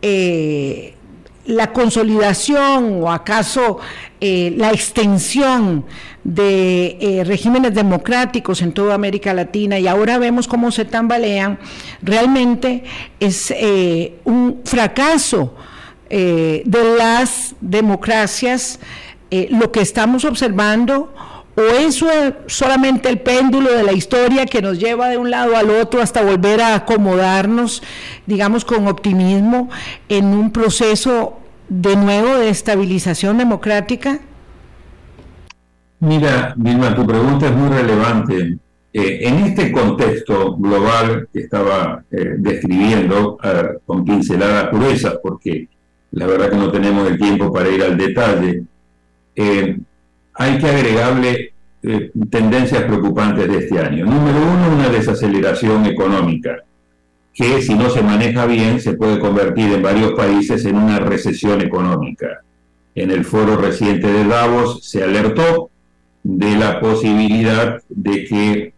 eh, 0.01 0.95
la 1.45 1.73
consolidación 1.73 3.01
o 3.01 3.11
acaso 3.11 3.79
eh, 4.19 4.53
la 4.55 4.71
extensión 4.71 5.85
de 6.23 7.23
regímenes 7.25 7.73
democráticos 7.73 8.61
en 8.61 8.73
toda 8.73 8.93
América 8.93 9.33
Latina 9.33 9.79
y 9.79 9.87
ahora 9.87 10.19
vemos 10.19 10.47
cómo 10.47 10.71
se 10.71 10.85
tambalean, 10.85 11.57
realmente 12.03 12.83
es 13.19 13.51
un 14.23 14.61
fracaso 14.63 15.55
eh, 16.13 16.63
de 16.65 16.97
las 16.97 17.55
democracias, 17.61 18.81
eh, 19.29 19.47
lo 19.49 19.71
que 19.71 19.79
estamos 19.79 20.25
observando 20.25 21.13
o 21.55 21.61
es 21.61 22.03
solamente 22.47 23.09
el 23.09 23.19
péndulo 23.19 23.71
de 23.71 23.83
la 23.83 23.91
historia 23.91 24.45
que 24.45 24.61
nos 24.61 24.79
lleva 24.79 25.09
de 25.09 25.17
un 25.17 25.29
lado 25.29 25.55
al 25.55 25.69
otro 25.69 26.01
hasta 26.01 26.21
volver 26.21 26.61
a 26.61 26.75
acomodarnos, 26.75 27.83
digamos, 28.25 28.63
con 28.63 28.87
optimismo 28.87 29.69
en 30.07 30.25
un 30.25 30.51
proceso 30.51 31.39
de 31.67 31.95
nuevo 31.95 32.35
de 32.35 32.49
estabilización 32.49 33.37
democrática? 33.37 34.19
Mira, 35.99 36.53
Vilma, 36.57 36.95
tu 36.95 37.05
pregunta 37.05 37.47
es 37.47 37.55
muy 37.55 37.69
relevante. 37.69 38.57
Eh, 38.93 39.19
en 39.21 39.35
este 39.45 39.71
contexto 39.71 40.57
global 40.57 41.29
que 41.31 41.39
estaba 41.39 42.03
describiendo 42.09 43.37
con 43.85 44.03
pinceladas 44.03 44.69
gruesas, 44.71 45.15
porque 45.23 45.69
la 46.11 46.25
verdad 46.25 46.49
que 46.49 46.57
no 46.57 46.71
tenemos 46.71 47.09
el 47.09 47.17
tiempo 47.17 47.53
para 47.53 47.69
ir 47.69 47.83
al 47.83 47.97
detalle, 47.97 48.63
eh, 49.35 49.77
hay 50.33 50.57
que 50.57 50.67
agregarle 50.67 51.53
eh, 51.83 52.11
tendencias 52.29 52.83
preocupantes 52.83 53.47
de 53.47 53.57
este 53.57 53.79
año. 53.79 54.05
Número 54.05 54.37
uno, 54.37 54.75
una 54.75 54.89
desaceleración 54.89 55.85
económica, 55.85 56.63
que 57.33 57.61
si 57.61 57.73
no 57.73 57.89
se 57.89 58.03
maneja 58.03 58.45
bien 58.45 58.79
se 58.79 58.93
puede 58.93 59.19
convertir 59.19 59.71
en 59.71 59.81
varios 59.81 60.13
países 60.13 60.65
en 60.65 60.75
una 60.75 60.99
recesión 60.99 61.61
económica. 61.61 62.41
En 62.93 63.09
el 63.09 63.25
foro 63.25 63.55
reciente 63.57 64.11
de 64.11 64.25
Davos 64.25 64.85
se 64.87 65.03
alertó 65.03 65.69
de 66.23 66.55
la 66.55 66.79
posibilidad 66.79 67.81
de 67.89 68.25
que 68.25 68.73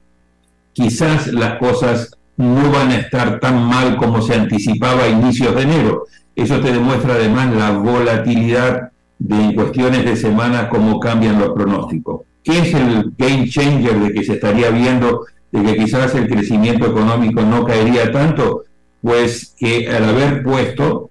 quizás 0.72 1.28
las 1.28 1.58
cosas 1.58 2.18
no 2.38 2.72
van 2.72 2.90
a 2.90 2.98
estar 2.98 3.40
tan 3.40 3.64
mal 3.68 3.98
como 3.98 4.22
se 4.22 4.34
anticipaba 4.34 5.04
a 5.04 5.10
inicios 5.10 5.56
de 5.56 5.64
enero. 5.64 6.06
Eso 6.36 6.60
te 6.62 6.72
demuestra 6.72 7.16
además 7.16 7.54
la 7.54 7.72
volatilidad 7.72 8.93
de 9.20 9.56
cuestiones 9.56 10.06
de 10.06 10.16
semanas, 10.16 10.68
cómo 10.70 11.00
cambian 11.00 11.40
los 11.40 11.50
pronósticos. 11.50 12.22
¿Qué 12.44 12.60
es 12.60 12.74
el 12.74 13.14
game 13.18 13.48
changer 13.48 14.00
de 14.00 14.14
que 14.14 14.24
se 14.24 14.34
estaría 14.34 14.70
viendo 14.70 15.26
de 15.52 15.64
que 15.64 15.76
quizás 15.76 16.14
el 16.16 16.28
crecimiento 16.28 16.88
económico 16.88 17.42
no 17.42 17.64
caería 17.64 18.12
tanto? 18.12 18.64
Pues 19.02 19.56
que 19.58 19.90
al 19.90 20.04
haber 20.06 20.44
puesto, 20.44 21.10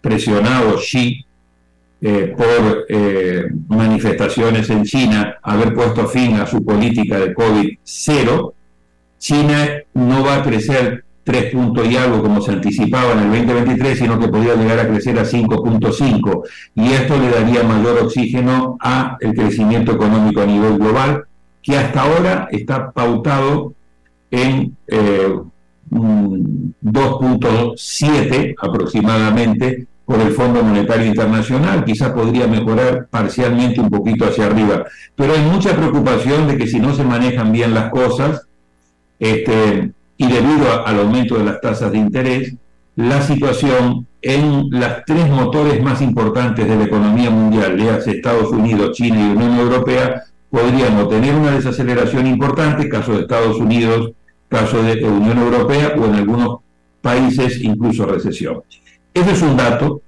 presionado 0.00 0.76
Xi 0.76 1.24
eh, 2.02 2.34
por 2.36 2.86
eh, 2.88 3.44
manifestaciones 3.68 4.70
en 4.70 4.84
China, 4.84 5.38
haber 5.42 5.74
puesto 5.74 6.06
fin 6.06 6.36
a 6.36 6.46
su 6.46 6.64
política 6.64 7.18
de 7.18 7.34
COVID 7.34 7.78
cero, 7.82 8.54
China 9.18 9.68
no 9.92 10.24
va 10.24 10.36
a 10.36 10.42
crecer 10.42 11.04
3 11.24 11.52
puntos 11.52 11.88
y 11.88 11.96
algo 11.96 12.22
como 12.22 12.40
se 12.40 12.52
anticipaba 12.52 13.12
en 13.12 13.18
el 13.20 13.46
2023, 13.46 13.98
sino 13.98 14.18
que 14.18 14.28
podría 14.28 14.54
llegar 14.54 14.80
a 14.80 14.88
crecer 14.88 15.18
a 15.18 15.24
5.5 15.24 16.42
y 16.74 16.92
esto 16.92 17.18
le 17.18 17.30
daría 17.30 17.62
mayor 17.62 17.98
oxígeno 18.02 18.76
a 18.80 19.16
el 19.20 19.34
crecimiento 19.34 19.92
económico 19.92 20.40
a 20.40 20.46
nivel 20.46 20.78
global, 20.78 21.24
que 21.62 21.76
hasta 21.76 22.02
ahora 22.02 22.48
está 22.50 22.90
pautado 22.90 23.74
en 24.30 24.74
2.7 25.90 28.32
eh, 28.32 28.54
aproximadamente 28.60 29.86
por 30.04 30.20
el 30.20 30.32
Fondo 30.32 30.62
Monetario 30.64 31.06
Internacional, 31.06 31.84
quizás 31.84 32.10
podría 32.10 32.48
mejorar 32.48 33.06
parcialmente 33.08 33.80
un 33.80 33.90
poquito 33.90 34.24
hacia 34.24 34.46
arriba, 34.46 34.84
pero 35.14 35.34
hay 35.34 35.42
mucha 35.42 35.76
preocupación 35.76 36.48
de 36.48 36.56
que 36.56 36.66
si 36.66 36.80
no 36.80 36.92
se 36.94 37.04
manejan 37.04 37.52
bien 37.52 37.74
las 37.74 37.90
cosas, 37.90 38.48
este, 39.20 39.92
y 40.20 40.26
debido 40.26 40.86
al 40.86 40.98
aumento 40.98 41.38
de 41.38 41.44
las 41.44 41.62
tasas 41.62 41.92
de 41.92 41.96
interés, 41.96 42.54
la 42.94 43.22
situación 43.22 44.06
en 44.20 44.68
las 44.68 45.02
tres 45.06 45.26
motores 45.30 45.82
más 45.82 46.02
importantes 46.02 46.68
de 46.68 46.76
la 46.76 46.84
economía 46.84 47.30
mundial, 47.30 47.78
léase 47.78 48.10
Estados 48.10 48.50
Unidos, 48.50 48.94
China 48.94 49.18
y 49.18 49.34
Unión 49.34 49.56
Europea, 49.56 50.24
podríamos 50.50 51.08
tener 51.08 51.34
una 51.34 51.52
desaceleración 51.52 52.26
importante, 52.26 52.90
caso 52.90 53.14
de 53.14 53.22
Estados 53.22 53.56
Unidos, 53.56 54.12
caso 54.46 54.82
de 54.82 55.02
Unión 55.02 55.38
Europea 55.38 55.94
o 55.98 56.04
en 56.04 56.14
algunos 56.16 56.58
países 57.00 57.58
incluso 57.62 58.04
recesión. 58.04 58.60
Ese 59.14 59.32
es 59.32 59.40
un 59.40 59.56
dato 59.56 60.02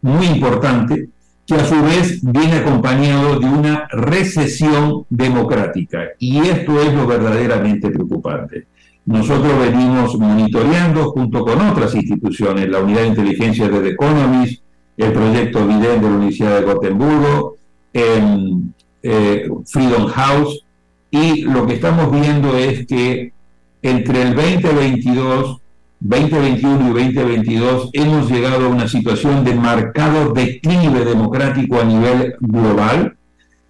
muy 0.00 0.26
importante 0.26 1.08
que 1.44 1.54
a 1.56 1.64
su 1.64 1.82
vez 1.82 2.20
viene 2.22 2.58
acompañado 2.58 3.40
de 3.40 3.46
una 3.46 3.88
recesión 3.90 5.06
democrática 5.10 6.04
y 6.20 6.38
esto 6.38 6.80
es 6.80 6.94
lo 6.94 7.04
verdaderamente 7.08 7.90
preocupante. 7.90 8.68
Nosotros 9.06 9.52
venimos 9.60 10.18
monitoreando 10.18 11.10
junto 11.10 11.44
con 11.44 11.60
otras 11.60 11.94
instituciones, 11.94 12.68
la 12.68 12.80
Unidad 12.80 13.02
de 13.02 13.06
Inteligencia 13.06 13.68
de 13.68 13.80
The 13.80 13.88
Economist, 13.90 14.62
el 14.96 15.12
proyecto 15.12 15.64
VIDEN 15.64 16.00
de 16.00 16.08
la 16.08 16.16
Universidad 16.16 16.58
de 16.58 16.66
Gotemburgo, 16.66 17.56
en, 17.92 18.74
eh, 19.04 19.48
Freedom 19.64 20.06
House, 20.08 20.64
y 21.10 21.42
lo 21.42 21.66
que 21.66 21.74
estamos 21.74 22.10
viendo 22.10 22.56
es 22.56 22.84
que 22.86 23.32
entre 23.80 24.22
el 24.22 24.34
2022, 24.34 25.60
2021 26.00 26.98
y 26.98 27.04
2022 27.04 27.90
hemos 27.92 28.28
llegado 28.28 28.66
a 28.66 28.68
una 28.68 28.88
situación 28.88 29.44
de 29.44 29.54
marcado 29.54 30.32
declive 30.32 31.04
democrático 31.04 31.80
a 31.80 31.84
nivel 31.84 32.34
global 32.40 33.16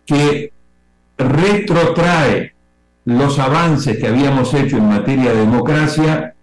que 0.07 0.51
retrotrae 1.19 2.56
los 3.07 3.39
avances 3.39 3.99
que 3.99 4.09
habíamos 4.09 4.53
hecho 4.53 4.77
en 4.77 4.89
materia 4.89 5.33
de 5.33 5.41
democracia 5.41 6.35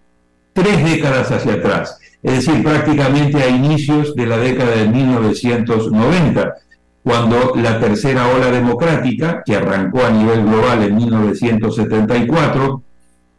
tres 0.54 0.84
décadas 0.84 1.30
hacia 1.30 1.56
atrás, 1.56 2.00
es 2.22 2.46
decir, 2.46 2.64
prácticamente 2.64 3.38
a 3.44 3.50
inicios 3.50 4.16
de 4.16 4.26
la 4.26 4.38
década 4.38 4.72
de 4.72 4.88
1990, 4.88 6.56
cuando 7.04 7.54
la 7.56 7.80
tercera 7.82 8.30
ola 8.30 8.50
democrática, 8.50 9.44
que 9.46 9.58
arrancó 9.58 10.06
a 10.06 10.12
nivel 10.12 10.46
global 10.46 10.84
en 10.84 10.96
1974, 10.96 12.82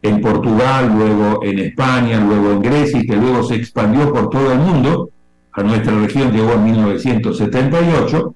en 0.03 0.21
Portugal, 0.21 0.93
luego 0.95 1.39
en 1.43 1.59
España, 1.59 2.19
luego 2.19 2.51
en 2.51 2.61
Grecia, 2.61 2.99
y 2.99 3.07
que 3.07 3.15
luego 3.15 3.43
se 3.43 3.55
expandió 3.55 4.13
por 4.13 4.29
todo 4.29 4.51
el 4.51 4.59
mundo, 4.59 5.09
a 5.51 5.63
nuestra 5.63 5.97
región 5.99 6.31
llegó 6.31 6.53
en 6.53 6.63
1978, 6.63 8.35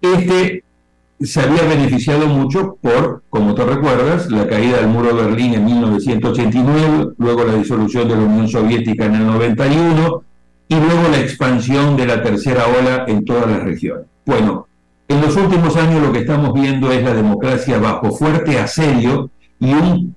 este 0.00 0.62
se 1.24 1.40
había 1.40 1.62
beneficiado 1.62 2.26
mucho 2.26 2.76
por, 2.80 3.22
como 3.30 3.54
te 3.54 3.64
recuerdas, 3.64 4.30
la 4.30 4.46
caída 4.48 4.78
del 4.78 4.88
muro 4.88 5.14
de 5.14 5.24
Berlín 5.24 5.54
en 5.54 5.64
1989, 5.64 7.14
luego 7.18 7.44
la 7.44 7.54
disolución 7.54 8.08
de 8.08 8.16
la 8.16 8.22
Unión 8.22 8.48
Soviética 8.48 9.06
en 9.06 9.14
el 9.16 9.26
91 9.26 10.22
y 10.68 10.74
luego 10.74 11.08
la 11.10 11.20
expansión 11.20 11.96
de 11.96 12.06
la 12.06 12.22
tercera 12.22 12.64
ola 12.66 13.04
en 13.06 13.24
todas 13.24 13.46
las 13.46 13.62
regiones. 13.62 14.06
Bueno, 14.24 14.66
en 15.08 15.20
los 15.20 15.36
últimos 15.36 15.76
años 15.76 16.02
lo 16.02 16.12
que 16.12 16.20
estamos 16.20 16.54
viendo 16.54 16.90
es 16.90 17.04
la 17.04 17.14
democracia 17.14 17.78
bajo 17.78 18.10
fuerte 18.12 18.58
asedio 18.58 19.30
y 19.60 19.72
un 19.72 20.16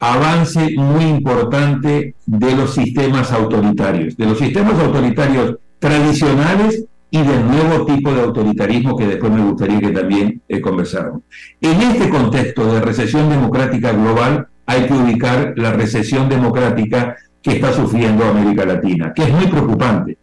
avance 0.00 0.74
muy 0.76 1.04
importante 1.04 2.14
de 2.26 2.56
los 2.56 2.74
sistemas 2.74 3.32
autoritarios, 3.32 4.16
de 4.16 4.26
los 4.26 4.38
sistemas 4.38 4.78
autoritarios 4.78 5.56
tradicionales 5.78 6.84
y 7.14 7.22
del 7.22 7.46
nuevo 7.46 7.86
tipo 7.86 8.12
de 8.12 8.22
autoritarismo 8.22 8.96
que 8.96 9.06
después 9.06 9.30
me 9.30 9.44
gustaría 9.44 9.78
que 9.78 9.90
también 9.90 10.42
eh, 10.48 10.60
conversáramos. 10.60 11.22
En 11.60 11.80
este 11.80 12.08
contexto 12.08 12.74
de 12.74 12.80
recesión 12.80 13.30
democrática 13.30 13.92
global 13.92 14.48
hay 14.66 14.86
que 14.86 14.94
ubicar 14.94 15.54
la 15.56 15.70
recesión 15.70 16.28
democrática 16.28 17.14
que 17.40 17.52
está 17.52 17.72
sufriendo 17.72 18.24
América 18.24 18.64
Latina, 18.64 19.12
que 19.14 19.22
es 19.22 19.32
muy 19.32 19.46
preocupante. 19.46 20.18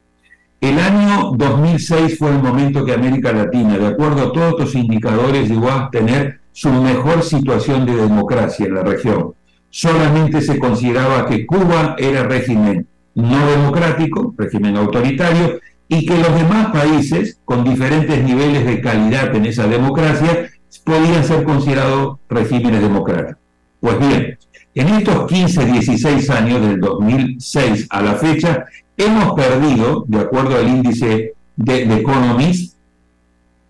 El 0.60 0.80
año 0.80 1.32
2006 1.38 2.20
fue 2.20 2.32
el 2.32 2.40
momento 2.40 2.84
que 2.84 2.92
América 2.92 3.32
Latina, 3.32 3.78
de 3.78 3.88
acuerdo 3.88 4.24
a 4.24 4.34
todos 4.34 4.60
los 4.60 4.76
indicadores, 4.76 5.48
llegó 5.48 5.72
a 5.72 5.90
tener 5.90 6.42
su 6.52 6.70
mejor 6.74 7.24
situación 7.24 7.86
de 7.86 7.96
democracia 7.96 8.66
en 8.66 8.76
la 8.76 8.84
región. 8.84 9.34
Solamente 9.70 10.42
se 10.42 10.60
consideraba 10.60 11.26
que 11.26 11.46
Cuba 11.46 11.96
era 11.98 12.24
régimen 12.24 12.86
no 13.16 13.50
democrático, 13.50 14.34
régimen 14.38 14.78
autoritario, 14.78 15.60
y 15.92 16.06
que 16.06 16.18
los 16.18 16.34
demás 16.34 16.72
países, 16.72 17.38
con 17.44 17.66
diferentes 17.66 18.24
niveles 18.24 18.66
de 18.66 18.80
calidad 18.80 19.36
en 19.36 19.46
esa 19.46 19.68
democracia, 19.68 20.50
podían 20.86 21.22
ser 21.22 21.44
considerados 21.44 22.18
regímenes 22.30 22.82
democráticos. 22.82 23.44
Pues 23.82 24.00
bien, 24.00 24.38
en 24.74 24.88
estos 24.88 25.28
15, 25.28 25.66
16 25.66 26.30
años, 26.30 26.62
del 26.62 26.80
2006 26.80 27.88
a 27.90 28.02
la 28.04 28.14
fecha, 28.14 28.64
hemos 28.96 29.34
perdido, 29.34 30.06
de 30.08 30.20
acuerdo 30.22 30.56
al 30.56 30.70
índice 30.70 31.34
de, 31.58 31.84
Economist, 31.98 32.78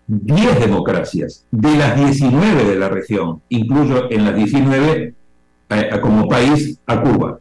10 0.06 0.60
democracias 0.60 1.44
de 1.50 1.76
las 1.76 1.96
19 1.96 2.64
de 2.66 2.76
la 2.76 2.88
región, 2.88 3.42
incluso 3.48 4.08
en 4.12 4.26
las 4.26 4.36
19 4.36 5.14
eh, 5.70 6.00
como 6.00 6.28
país 6.28 6.78
a 6.86 7.02
Cuba. 7.02 7.40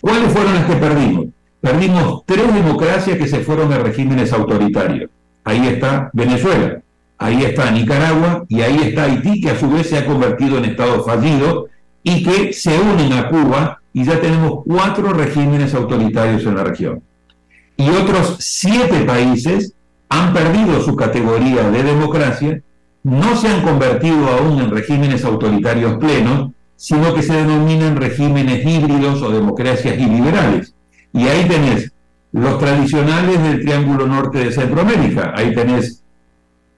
¿Cuáles 0.00 0.32
fueron 0.32 0.52
las 0.52 0.66
que 0.66 0.74
perdimos? 0.74 1.26
Perdimos 1.66 2.22
tres 2.26 2.54
democracias 2.54 3.18
que 3.18 3.26
se 3.26 3.40
fueron 3.40 3.72
a 3.72 3.78
regímenes 3.78 4.32
autoritarios. 4.32 5.10
Ahí 5.42 5.66
está 5.66 6.10
Venezuela, 6.12 6.80
ahí 7.18 7.42
está 7.42 7.72
Nicaragua 7.72 8.44
y 8.48 8.60
ahí 8.60 8.82
está 8.84 9.02
Haití, 9.02 9.40
que 9.40 9.50
a 9.50 9.58
su 9.58 9.68
vez 9.68 9.88
se 9.88 9.98
ha 9.98 10.06
convertido 10.06 10.58
en 10.58 10.66
Estado 10.66 11.02
fallido 11.02 11.66
y 12.04 12.22
que 12.22 12.52
se 12.52 12.78
unen 12.78 13.14
a 13.14 13.28
Cuba 13.28 13.80
y 13.92 14.04
ya 14.04 14.20
tenemos 14.20 14.62
cuatro 14.64 15.12
regímenes 15.12 15.74
autoritarios 15.74 16.44
en 16.44 16.54
la 16.54 16.62
región. 16.62 17.02
Y 17.76 17.88
otros 17.88 18.36
siete 18.38 19.00
países 19.00 19.74
han 20.08 20.32
perdido 20.32 20.80
su 20.82 20.94
categoría 20.94 21.68
de 21.68 21.82
democracia, 21.82 22.62
no 23.02 23.36
se 23.36 23.48
han 23.48 23.62
convertido 23.62 24.28
aún 24.28 24.60
en 24.60 24.70
regímenes 24.70 25.24
autoritarios 25.24 25.96
plenos, 25.96 26.52
sino 26.76 27.12
que 27.12 27.24
se 27.24 27.32
denominan 27.32 27.96
regímenes 27.96 28.64
híbridos 28.64 29.20
o 29.20 29.30
democracias 29.30 29.98
iliberales. 29.98 30.75
Y 31.16 31.26
ahí 31.28 31.48
tenés 31.48 31.90
los 32.32 32.58
tradicionales 32.58 33.42
del 33.42 33.62
Triángulo 33.62 34.06
Norte 34.06 34.44
de 34.44 34.52
Centroamérica. 34.52 35.32
Ahí 35.34 35.54
tenés 35.54 36.04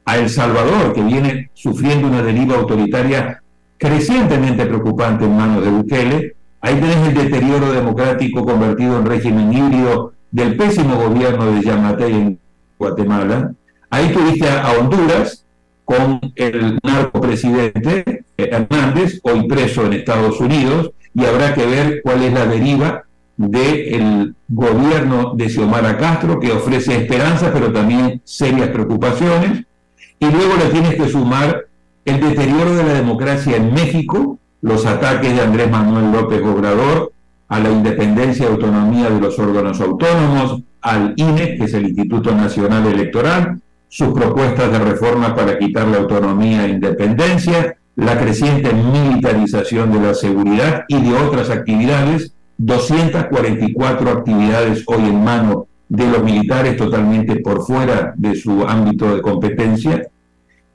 a 0.05 0.17
El 0.17 0.31
Salvador, 0.31 0.93
que 0.93 1.03
viene 1.03 1.51
sufriendo 1.55 2.07
una 2.07 2.23
deriva 2.23 2.55
autoritaria 2.55 3.43
crecientemente 3.77 4.65
preocupante 4.65 5.25
en 5.25 5.37
manos 5.37 5.65
de 5.65 5.71
Bukele. 5.71 6.37
Ahí 6.61 6.77
tenés 6.77 7.09
el 7.09 7.15
deterioro 7.15 7.73
democrático 7.73 8.45
convertido 8.45 8.99
en 8.99 9.07
régimen 9.07 9.53
híbrido 9.53 10.13
del 10.31 10.57
pésimo 10.57 10.95
gobierno 10.95 11.51
de 11.51 11.63
Yamatei 11.63 12.15
en 12.15 12.39
Guatemala. 12.79 13.53
Ahí 13.91 14.13
tuviste 14.13 14.49
a, 14.49 14.71
Honduras 14.71 15.45
con 15.85 16.21
el 16.37 16.79
narcopresidente 16.85 18.25
eh, 18.37 18.51
Hernández, 18.53 19.19
hoy 19.25 19.49
preso 19.49 19.85
en 19.87 19.95
Estados 19.95 20.39
Unidos, 20.39 20.93
y 21.13 21.25
habrá 21.25 21.55
que 21.55 21.67
ver 21.67 22.03
cuál 22.05 22.23
es 22.23 22.33
la 22.33 22.47
deriva 22.47 23.05
del 23.39 24.35
gobierno 24.49 25.33
de 25.35 25.49
Xiomara 25.49 25.97
Castro, 25.97 26.39
que 26.39 26.53
ofrece 26.53 26.97
esperanza, 26.97 27.51
pero 27.53 27.73
también 27.73 28.21
serias 28.25 28.69
preocupaciones. 28.69 29.65
Y 30.19 30.27
luego 30.27 30.55
le 30.59 30.71
tienes 30.71 30.97
que 30.97 31.09
sumar 31.09 31.67
el 32.05 32.21
deterioro 32.21 32.75
de 32.75 32.83
la 32.83 32.95
democracia 32.95 33.57
en 33.57 33.73
México, 33.73 34.39
los 34.61 34.85
ataques 34.85 35.35
de 35.35 35.41
Andrés 35.41 35.71
Manuel 35.71 36.11
López 36.11 36.43
Obrador 36.43 37.13
a 37.49 37.61
la 37.61 37.71
independencia 37.71 38.45
y 38.45 38.49
autonomía 38.49 39.09
de 39.09 39.21
los 39.21 39.39
órganos 39.39 39.81
autónomos, 39.81 40.63
al 40.83 41.15
INE, 41.17 41.57
que 41.57 41.65
es 41.65 41.75
el 41.75 41.87
Instituto 41.87 42.35
Nacional 42.35 42.87
Electoral, 42.87 43.61
sus 43.89 44.09
propuestas 44.09 44.71
de 44.71 44.79
reforma 44.81 45.35
para 45.35 45.59
quitar 45.59 45.89
la 45.89 45.99
autonomía 45.99 46.67
e 46.67 46.71
independencia, 46.71 47.77
la 47.97 48.19
creciente 48.19 48.73
militarización 48.75 49.93
de 49.93 50.01
la 50.01 50.15
seguridad 50.15 50.85
y 50.89 51.01
de 51.01 51.15
otras 51.15 51.51
actividades 51.51 52.35
244 52.59 54.11
actividades 54.11 54.83
hoy 54.87 55.05
en 55.05 55.25
mano 55.25 55.67
de 55.89 56.07
los 56.09 56.23
militares 56.23 56.77
totalmente 56.77 57.37
por 57.37 57.65
fuera 57.65 58.13
de 58.17 58.35
su 58.35 58.65
ámbito 58.67 59.15
de 59.15 59.23
competencia. 59.23 60.07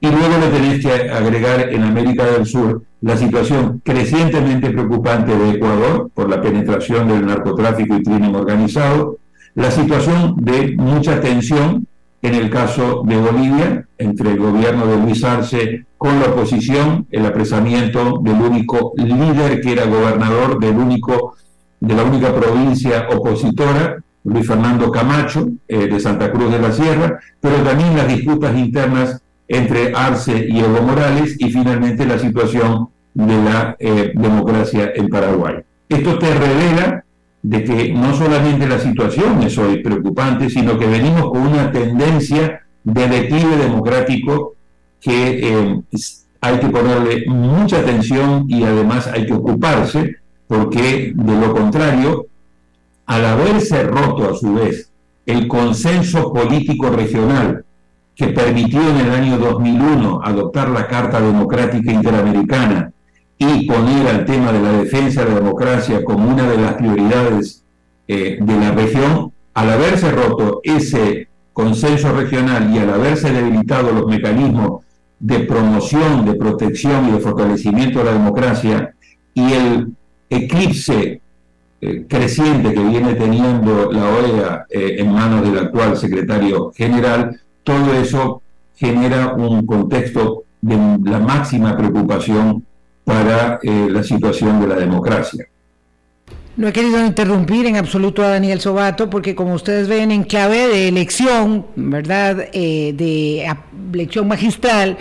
Y 0.00 0.08
luego 0.08 0.38
le 0.40 0.48
tenés 0.48 0.84
que 0.84 1.10
agregar 1.10 1.72
en 1.72 1.82
América 1.82 2.24
del 2.24 2.46
Sur 2.46 2.82
la 3.00 3.16
situación 3.16 3.80
crecientemente 3.84 4.70
preocupante 4.70 5.36
de 5.36 5.50
Ecuador 5.50 6.10
por 6.14 6.28
la 6.28 6.40
penetración 6.40 7.08
del 7.08 7.26
narcotráfico 7.26 7.96
y 7.96 8.02
crimen 8.02 8.34
organizado, 8.34 9.18
la 9.54 9.70
situación 9.70 10.36
de 10.38 10.74
mucha 10.76 11.20
tensión 11.20 11.86
en 12.22 12.34
el 12.34 12.48
caso 12.48 13.02
de 13.04 13.18
Bolivia 13.18 13.86
entre 13.98 14.30
el 14.30 14.38
gobierno 14.38 14.86
de 14.86 14.96
Luis 14.96 15.22
Arce 15.22 15.84
con 15.98 16.18
la 16.18 16.28
oposición, 16.28 17.06
el 17.10 17.26
apresamiento 17.26 18.20
del 18.22 18.40
único 18.40 18.94
líder 18.96 19.60
que 19.60 19.72
era 19.72 19.84
gobernador 19.84 20.58
del 20.58 20.76
único 20.76 21.34
de 21.86 21.94
la 21.94 22.04
única 22.04 22.34
provincia 22.34 23.08
opositora, 23.10 24.02
Luis 24.24 24.46
Fernando 24.46 24.90
Camacho, 24.90 25.48
eh, 25.68 25.86
de 25.86 26.00
Santa 26.00 26.32
Cruz 26.32 26.50
de 26.50 26.58
la 26.58 26.72
Sierra, 26.72 27.20
pero 27.40 27.56
también 27.56 27.96
las 27.96 28.08
disputas 28.08 28.56
internas 28.56 29.20
entre 29.46 29.92
Arce 29.94 30.46
y 30.48 30.60
Evo 30.60 30.80
Morales 30.80 31.36
y 31.38 31.50
finalmente 31.50 32.06
la 32.06 32.18
situación 32.18 32.88
de 33.12 33.36
la 33.44 33.76
eh, 33.78 34.12
democracia 34.14 34.92
en 34.94 35.08
Paraguay. 35.08 35.56
Esto 35.88 36.18
te 36.18 36.32
revela 36.32 37.04
de 37.42 37.62
que 37.62 37.92
no 37.92 38.14
solamente 38.14 38.66
la 38.66 38.78
situación 38.78 39.42
es 39.42 39.58
hoy 39.58 39.82
preocupante, 39.82 40.48
sino 40.48 40.78
que 40.78 40.86
venimos 40.86 41.30
con 41.30 41.42
una 41.42 41.70
tendencia 41.70 42.62
de 42.82 43.08
declive 43.08 43.56
democrático 43.58 44.54
que 45.00 45.52
eh, 45.52 45.80
hay 46.40 46.58
que 46.58 46.68
ponerle 46.68 47.24
mucha 47.26 47.80
atención 47.80 48.46
y 48.48 48.64
además 48.64 49.06
hay 49.08 49.26
que 49.26 49.34
ocuparse 49.34 50.23
porque 50.46 51.12
de 51.14 51.40
lo 51.40 51.54
contrario, 51.54 52.26
al 53.06 53.24
haberse 53.24 53.82
roto 53.84 54.30
a 54.30 54.36
su 54.36 54.54
vez 54.54 54.90
el 55.26 55.48
consenso 55.48 56.32
político 56.32 56.90
regional 56.90 57.64
que 58.14 58.28
permitió 58.28 58.80
en 58.80 58.96
el 58.96 59.10
año 59.10 59.38
2001 59.38 60.20
adoptar 60.22 60.70
la 60.70 60.86
Carta 60.86 61.20
Democrática 61.20 61.92
Interamericana 61.92 62.92
y 63.38 63.66
poner 63.66 64.06
al 64.08 64.24
tema 64.24 64.52
de 64.52 64.62
la 64.62 64.72
defensa 64.72 65.24
de 65.24 65.30
la 65.30 65.40
democracia 65.40 66.04
como 66.04 66.28
una 66.28 66.48
de 66.48 66.58
las 66.58 66.74
prioridades 66.74 67.64
eh, 68.06 68.38
de 68.40 68.56
la 68.60 68.70
región, 68.70 69.32
al 69.54 69.70
haberse 69.70 70.10
roto 70.10 70.60
ese 70.62 71.28
consenso 71.52 72.12
regional 72.12 72.72
y 72.74 72.78
al 72.78 72.90
haberse 72.90 73.32
debilitado 73.32 73.92
los 73.92 74.06
mecanismos 74.06 74.82
de 75.18 75.40
promoción, 75.40 76.24
de 76.24 76.34
protección 76.34 77.08
y 77.08 77.12
de 77.12 77.20
fortalecimiento 77.20 78.00
de 78.00 78.04
la 78.04 78.12
democracia 78.12 78.94
y 79.32 79.52
el 79.52 79.94
eclipse 80.36 81.20
eh, 81.80 82.06
creciente 82.08 82.72
que 82.72 82.82
viene 82.82 83.14
teniendo 83.14 83.92
la 83.92 84.08
OEA 84.08 84.66
eh, 84.70 84.96
en 84.98 85.12
manos 85.12 85.42
del 85.42 85.58
actual 85.58 85.96
secretario 85.96 86.72
general, 86.72 87.40
todo 87.62 87.94
eso 87.94 88.42
genera 88.74 89.34
un 89.34 89.66
contexto 89.66 90.44
de 90.60 90.76
la 91.04 91.18
máxima 91.18 91.76
preocupación 91.76 92.64
para 93.04 93.58
eh, 93.62 93.88
la 93.90 94.02
situación 94.02 94.60
de 94.60 94.66
la 94.66 94.76
democracia. 94.76 95.46
No 96.56 96.68
he 96.68 96.72
querido 96.72 97.04
interrumpir 97.04 97.66
en 97.66 97.76
absoluto 97.76 98.22
a 98.22 98.28
Daniel 98.28 98.60
Sobato 98.60 99.10
porque 99.10 99.34
como 99.34 99.54
ustedes 99.54 99.88
ven 99.88 100.12
en 100.12 100.22
clave 100.22 100.68
de 100.68 100.88
elección, 100.88 101.66
¿verdad? 101.74 102.36
de 102.52 103.46
elección 103.92 104.28
magistral, 104.28 104.96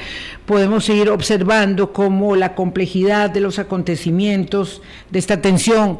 podemos 0.47 0.85
seguir 0.85 1.09
observando 1.09 1.93
cómo 1.93 2.35
la 2.35 2.55
complejidad 2.55 3.29
de 3.29 3.41
los 3.41 3.59
acontecimientos, 3.59 4.81
de 5.11 5.19
esta 5.19 5.41
tensión, 5.41 5.99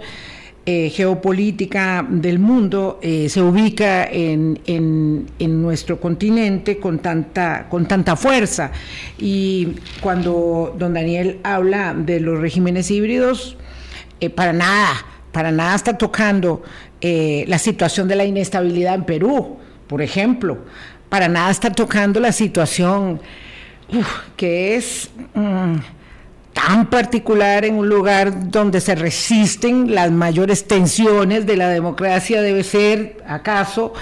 eh, 0.65 0.89
geopolítica 0.91 2.07
del 2.09 2.39
mundo 2.39 2.97
eh, 3.01 3.27
se 3.27 3.41
ubica 3.41 4.05
en, 4.05 4.61
en, 4.65 5.61
nuestro 5.61 5.99
continente 5.99 6.77
con 6.77 6.99
tanta, 6.99 7.67
con 7.67 7.85
tanta 7.85 8.15
fuerza. 8.15 8.71
Y 9.17 9.73
cuando 9.99 10.73
don 10.79 10.93
Daniel 10.93 11.39
habla 11.43 11.93
de 11.93 12.21
los 12.21 12.39
regímenes 12.39 12.89
híbridos, 12.91 13.57
eh, 14.21 14.29
para 14.29 14.53
nada, 14.53 15.05
para 15.33 15.51
nada 15.51 15.75
está 15.75 15.97
tocando 15.97 16.63
la 17.01 17.57
situación 17.59 18.07
de 18.07 18.15
la 18.15 18.23
inestabilidad 18.23 18.95
en 18.95 19.03
Perú, 19.03 19.57
por 19.87 20.01
ejemplo. 20.01 20.59
Para 21.09 21.27
nada 21.27 21.51
está 21.51 21.69
tocando 21.69 22.21
la 22.21 22.31
situación 22.31 23.19
que 24.37 24.75
es... 24.75 25.09
Mm, 25.33 25.75
tan 26.53 26.85
particular 26.89 27.65
en 27.65 27.75
un 27.75 27.89
lugar 27.89 28.51
donde 28.51 28.79
se 28.79 28.95
resisten 28.95 29.93
las 29.93 30.11
mayores 30.11 30.65
tensiones 30.67 31.45
de 31.45 31.57
la 31.57 31.69
democracia 31.69 32.41
debe 32.41 32.63
ser, 32.63 33.17
acaso, 33.27 33.93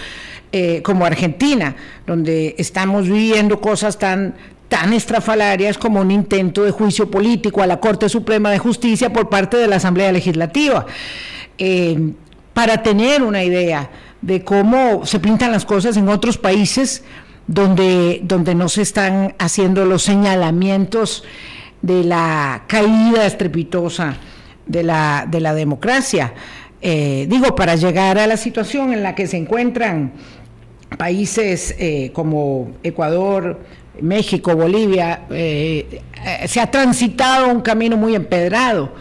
eh, 0.52 0.82
como 0.84 1.06
Argentina, 1.06 1.76
donde 2.06 2.56
estamos 2.58 3.08
viviendo 3.08 3.62
cosas 3.62 3.98
tan 3.98 4.36
tan 4.72 4.94
estrafalarias 4.94 5.78
como 5.78 6.00
un 6.00 6.12
intento 6.12 6.64
de 6.64 6.72
juicio 6.72 7.12
político 7.12 7.62
a 7.62 7.68
la 7.68 7.82
Corte 7.82 8.08
Suprema 8.08 8.52
de 8.52 8.58
Justicia 8.58 9.12
por 9.12 9.28
parte 9.28 9.58
de 9.58 9.68
la 9.68 9.76
Asamblea 9.76 10.14
Legislativa. 10.14 10.86
Eh, 11.58 12.14
para 12.54 12.82
tener 12.82 13.22
una 13.22 13.44
idea 13.44 13.90
de 14.22 14.46
cómo 14.46 15.06
se 15.06 15.20
pintan 15.20 15.52
las 15.52 15.66
cosas 15.66 15.98
en 15.98 16.08
otros 16.08 16.38
países 16.38 17.04
donde, 17.48 18.22
donde 18.24 18.56
no 18.56 18.70
se 18.70 18.84
están 18.84 19.36
haciendo 19.40 19.84
los 19.84 20.04
señalamientos 20.04 21.26
de 21.82 22.06
la 22.06 22.64
caída 22.68 23.26
estrepitosa 23.26 24.16
de 24.68 24.84
la, 24.84 25.28
de 25.30 25.42
la 25.42 25.54
democracia. 25.54 26.34
Eh, 26.82 27.28
digo, 27.30 27.58
para 27.58 27.76
llegar 27.76 28.18
a 28.18 28.26
la 28.26 28.38
situación 28.38 28.94
en 28.94 29.04
la 29.04 29.16
que 29.16 29.28
se 29.28 29.36
encuentran 29.36 30.14
países 30.98 31.76
eh, 31.78 32.12
como 32.14 32.72
Ecuador, 32.84 33.60
México, 34.00 34.56
Bolivia, 34.56 35.24
eh, 35.30 36.02
se 36.46 36.60
ha 36.60 36.70
transitado 36.70 37.50
un 37.50 37.62
camino 37.62 37.98
muy 37.98 38.16
empedrado. 38.16 38.94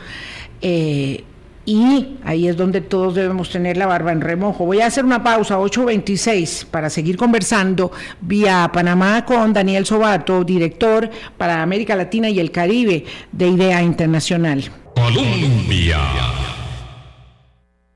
Y 1.70 2.16
ahí 2.24 2.48
es 2.48 2.56
donde 2.56 2.80
todos 2.80 3.14
debemos 3.14 3.50
tener 3.50 3.76
la 3.76 3.86
barba 3.86 4.10
en 4.10 4.20
remojo. 4.20 4.64
Voy 4.64 4.80
a 4.80 4.86
hacer 4.86 5.04
una 5.04 5.22
pausa, 5.22 5.56
8.26, 5.56 6.64
para 6.64 6.90
seguir 6.90 7.16
conversando 7.16 7.92
vía 8.20 8.68
Panamá 8.72 9.24
con 9.24 9.52
Daniel 9.52 9.86
Sobato, 9.86 10.42
director 10.42 11.08
para 11.38 11.62
América 11.62 11.94
Latina 11.94 12.28
y 12.28 12.40
el 12.40 12.50
Caribe 12.50 13.04
de 13.30 13.48
IDEA 13.48 13.82
Internacional. 13.82 14.64
Colombia. 14.96 15.98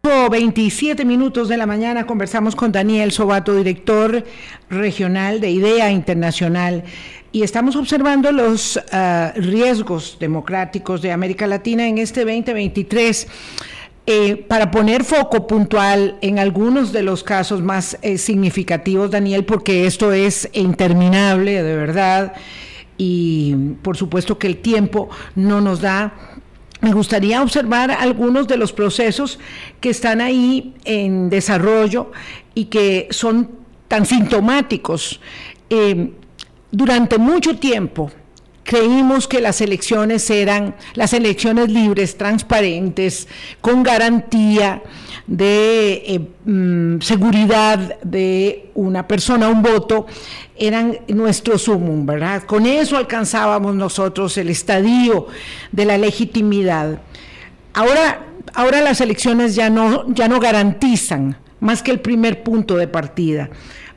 27 0.04 1.04
minutos 1.06 1.48
de 1.48 1.56
la 1.56 1.64
mañana 1.64 2.06
conversamos 2.06 2.54
con 2.54 2.70
Daniel 2.70 3.10
Sobato, 3.10 3.54
director 3.54 4.22
regional 4.68 5.40
de 5.40 5.50
IDEA 5.50 5.90
Internacional 5.90 6.84
y 7.32 7.42
estamos 7.42 7.74
observando 7.74 8.30
los 8.30 8.78
ah, 8.92 9.32
riesgos 9.34 10.18
democráticos 10.20 11.00
de 11.00 11.10
América 11.10 11.46
Latina 11.46 11.88
en 11.88 11.96
este 11.98 12.20
2023. 12.20 13.26
Eh, 14.06 14.36
para 14.36 14.70
poner 14.70 15.02
foco 15.02 15.46
puntual 15.46 16.18
en 16.20 16.38
algunos 16.38 16.92
de 16.92 17.02
los 17.02 17.24
casos 17.24 17.62
más 17.62 17.96
eh, 18.02 18.18
significativos, 18.18 19.10
Daniel, 19.10 19.46
porque 19.46 19.86
esto 19.86 20.12
es 20.12 20.50
interminable, 20.52 21.62
de 21.62 21.76
verdad, 21.76 22.34
y 22.98 23.54
por 23.80 23.96
supuesto 23.96 24.38
que 24.38 24.46
el 24.46 24.58
tiempo 24.58 25.08
no 25.34 25.62
nos 25.62 25.80
da. 25.80 26.12
Me 26.84 26.92
gustaría 26.92 27.40
observar 27.40 27.90
algunos 27.90 28.46
de 28.46 28.58
los 28.58 28.74
procesos 28.74 29.38
que 29.80 29.88
están 29.88 30.20
ahí 30.20 30.74
en 30.84 31.30
desarrollo 31.30 32.12
y 32.54 32.66
que 32.66 33.08
son 33.10 33.52
tan 33.88 34.04
sintomáticos. 34.04 35.18
Eh, 35.70 36.12
durante 36.70 37.16
mucho 37.16 37.56
tiempo 37.56 38.10
creímos 38.64 39.26
que 39.26 39.40
las 39.40 39.62
elecciones 39.62 40.28
eran 40.28 40.76
las 40.92 41.14
elecciones 41.14 41.70
libres, 41.70 42.18
transparentes, 42.18 43.28
con 43.62 43.82
garantía 43.82 44.82
de 45.26 45.92
eh, 46.06 46.28
mm, 46.44 47.00
seguridad 47.00 48.00
de 48.02 48.70
una 48.74 49.06
persona, 49.08 49.48
un 49.48 49.62
voto, 49.62 50.06
eran 50.56 50.98
nuestro 51.08 51.58
sumum, 51.58 52.04
¿verdad? 52.06 52.44
Con 52.44 52.66
eso 52.66 52.96
alcanzábamos 52.96 53.74
nosotros 53.74 54.36
el 54.38 54.50
estadio 54.50 55.26
de 55.72 55.84
la 55.84 55.98
legitimidad. 55.98 57.00
Ahora, 57.72 58.26
ahora 58.54 58.80
las 58.80 59.00
elecciones 59.00 59.54
ya 59.54 59.70
no, 59.70 60.04
ya 60.12 60.28
no 60.28 60.40
garantizan 60.40 61.36
más 61.60 61.82
que 61.82 61.90
el 61.90 62.00
primer 62.00 62.42
punto 62.42 62.76
de 62.76 62.86
partida. 62.86 63.48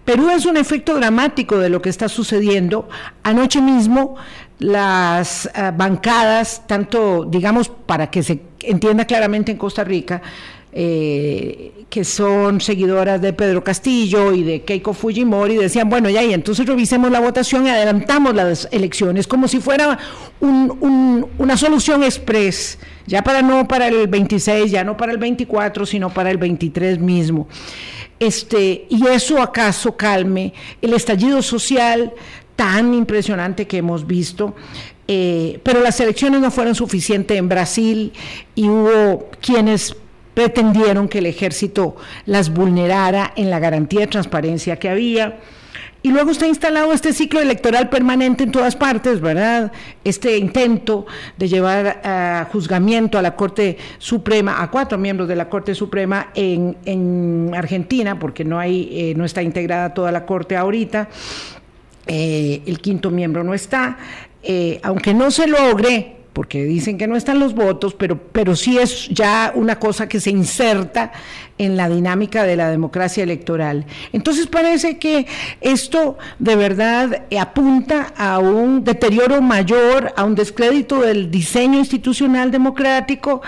Perú 0.05 0.29
es 0.29 0.45
un 0.45 0.55
efecto 0.55 0.95
dramático 0.95 1.57
de 1.57 1.67
lo 1.67 1.81
que 1.81 1.89
está 1.89 2.07
sucediendo. 2.07 2.87
Anoche 3.23 3.61
mismo 3.61 4.15
las 4.57 5.47
eh, 5.47 5.71
bancadas, 5.75 6.65
tanto, 6.65 7.25
digamos, 7.25 7.67
para 7.67 8.09
que 8.09 8.23
se 8.23 8.41
entienda 8.61 9.03
claramente 9.03 9.51
en 9.51 9.57
Costa 9.57 9.83
Rica, 9.83 10.21
eh, 10.73 11.85
que 11.89 12.03
son 12.03 12.59
seguidoras 12.59 13.21
de 13.21 13.33
Pedro 13.33 13.63
Castillo 13.63 14.33
y 14.33 14.43
de 14.43 14.61
Keiko 14.63 14.93
Fujimori, 14.93 15.55
decían, 15.55 15.89
bueno, 15.89 16.09
ya, 16.09 16.23
y 16.23 16.33
entonces 16.33 16.65
revisemos 16.65 17.09
la 17.09 17.19
votación 17.19 17.65
y 17.65 17.69
adelantamos 17.69 18.35
las 18.35 18.67
elecciones, 18.71 19.27
como 19.27 19.47
si 19.47 19.59
fuera 19.59 19.97
una 20.41 21.57
solución 21.57 22.03
express, 22.03 22.77
ya 23.05 23.23
para 23.23 23.41
no 23.41 23.67
para 23.67 23.87
el 23.87 24.07
26, 24.07 24.69
ya 24.71 24.83
no 24.83 24.97
para 24.97 25.13
el 25.13 25.17
24, 25.17 25.85
sino 25.85 26.13
para 26.13 26.29
el 26.29 26.37
23 26.37 26.99
mismo. 26.99 27.47
Este, 28.19 28.87
y 28.89 29.07
eso 29.07 29.41
acaso 29.41 29.95
calme 29.95 30.53
el 30.81 30.93
estallido 30.93 31.41
social 31.41 32.13
tan 32.55 32.93
impresionante 32.93 33.67
que 33.67 33.77
hemos 33.77 34.05
visto. 34.05 34.55
Eh, 35.07 35.61
pero 35.63 35.79
las 35.79 35.99
elecciones 36.01 36.41
no 36.41 36.51
fueron 36.51 36.75
suficientes 36.75 37.37
en 37.37 37.47
Brasil 37.47 38.11
y 38.55 38.67
hubo 38.67 39.29
quienes 39.39 39.95
pretendieron 40.37 41.07
que 41.07 41.17
el 41.17 41.25
ejército 41.25 41.95
las 42.27 42.53
vulnerara 42.53 43.33
en 43.35 43.49
la 43.49 43.57
garantía 43.57 44.01
de 44.01 44.05
transparencia 44.07 44.77
que 44.77 44.87
había. 44.87 45.39
Y 46.03 46.11
luego 46.11 46.29
está 46.29 46.45
instalado 46.45 46.93
este 46.93 47.11
ciclo 47.11 47.41
electoral 47.41 47.89
permanente 47.89 48.43
en 48.43 48.51
todas 48.51 48.75
partes, 48.75 49.19
¿verdad? 49.19 49.71
Este 50.03 50.37
intento 50.37 51.07
de 51.39 51.47
llevar 51.47 52.01
a 52.03 52.47
juzgamiento 52.51 53.17
a 53.17 53.23
la 53.23 53.35
Corte 53.35 53.79
Suprema, 53.97 54.61
a 54.61 54.69
cuatro 54.69 54.99
miembros 54.99 55.27
de 55.27 55.35
la 55.35 55.49
Corte 55.49 55.73
Suprema 55.73 56.27
en, 56.35 57.51
Argentina, 57.55 58.19
porque 58.19 58.45
no, 58.45 58.59
hay, 58.59 58.89
eh, 58.91 59.13
no 59.17 59.25
está 59.25 59.41
integrada 59.41 59.95
toda 59.95 60.11
la 60.11 60.27
Corte 60.27 60.55
ahorita. 60.55 61.09
Eh, 62.05 62.61
el 62.67 62.79
quinto 62.79 63.09
miembro 63.09 63.43
no 63.43 63.55
está. 63.55 63.97
Eh, 64.43 64.79
aunque 64.83 65.15
no 65.15 65.31
se 65.31 65.47
logre 65.47 66.16
porque 66.37 66.65
dicen 66.65 66.99
que 66.99 67.07
no 67.07 67.15
están 67.15 67.39
los 67.39 67.55
votos, 67.55 67.95
pero, 67.95 68.15
pero 68.31 68.55
sí 68.55 68.77
es 68.77 69.07
ya 69.09 69.51
una 69.55 69.79
cosa 69.79 70.07
que 70.07 70.19
se 70.19 70.29
inserta 70.29 71.11
en 71.57 71.75
la 71.75 71.89
dinámica 71.89 72.43
de 72.43 72.55
la 72.55 72.69
democracia 72.69 73.23
electoral. 73.23 73.87
Entonces 74.13 74.45
parece 74.45 74.99
que 74.99 75.25
esto 75.61 76.19
de 76.37 76.55
verdad 76.55 77.23
apunta 77.39 78.13
a 78.15 78.37
un 78.37 78.83
deterioro 78.83 79.41
mayor, 79.41 80.13
a 80.15 80.25
un 80.25 80.35
descrédito 80.35 81.01
del 81.01 81.31
diseño 81.31 81.79
institucional 81.79 82.51
democrático 82.51 83.41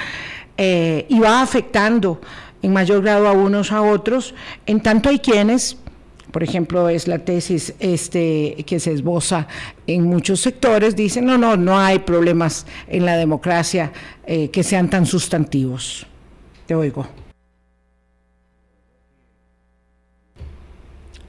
eh, 0.58 1.06
y 1.10 1.20
va 1.20 1.44
afectando 1.44 2.20
en 2.64 2.74
mayor 2.74 3.04
grado 3.04 3.28
a 3.28 3.34
unos 3.34 3.72
a 3.72 3.84
otros, 3.84 4.34
en 4.66 4.82
tanto 4.82 5.10
hay 5.10 5.20
quienes 5.20 5.78
por 6.32 6.44
ejemplo, 6.44 6.90
es 6.90 7.08
la 7.08 7.20
tesis 7.20 7.74
este, 7.80 8.64
que 8.68 8.80
se 8.80 8.92
esboza 8.92 9.48
en 9.88 10.04
muchos 10.04 10.40
sectores, 10.40 10.96
dicen, 10.96 11.26
no, 11.26 11.38
no, 11.38 11.58
no 11.58 11.78
hay 11.80 12.00
problemas 12.00 12.68
en 12.88 13.06
la 13.06 13.18
democracia 13.18 13.92
eh, 14.26 14.50
que 14.50 14.64
sean 14.64 14.90
tan 14.90 15.06
sustantivos. 15.06 16.06
Te 16.68 16.76
oigo. 16.76 17.08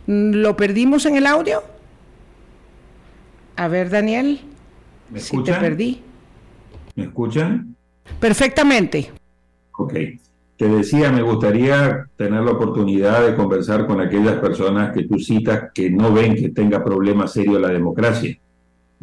¿Lo 0.06 0.56
perdimos 0.56 1.06
en 1.06 1.16
el 1.16 1.26
audio? 1.26 1.62
A 3.56 3.68
ver, 3.68 3.90
Daniel. 3.90 4.40
¿Me 5.08 5.20
si 5.20 5.42
te 5.42 5.54
perdí. 5.54 6.02
¿Me 6.94 7.04
escuchan? 7.04 7.76
Perfectamente. 8.18 9.12
Ok. 9.78 9.94
Te 10.60 10.68
decía, 10.68 11.10
me 11.10 11.22
gustaría 11.22 12.06
tener 12.16 12.42
la 12.42 12.50
oportunidad 12.50 13.26
de 13.26 13.34
conversar 13.34 13.86
con 13.86 13.98
aquellas 13.98 14.34
personas 14.40 14.92
que 14.92 15.04
tú 15.04 15.18
citas 15.18 15.70
que 15.72 15.88
no 15.88 16.12
ven 16.12 16.34
que 16.34 16.50
tenga 16.50 16.84
problemas 16.84 17.32
serios 17.32 17.58
la 17.58 17.68
democracia. 17.68 18.36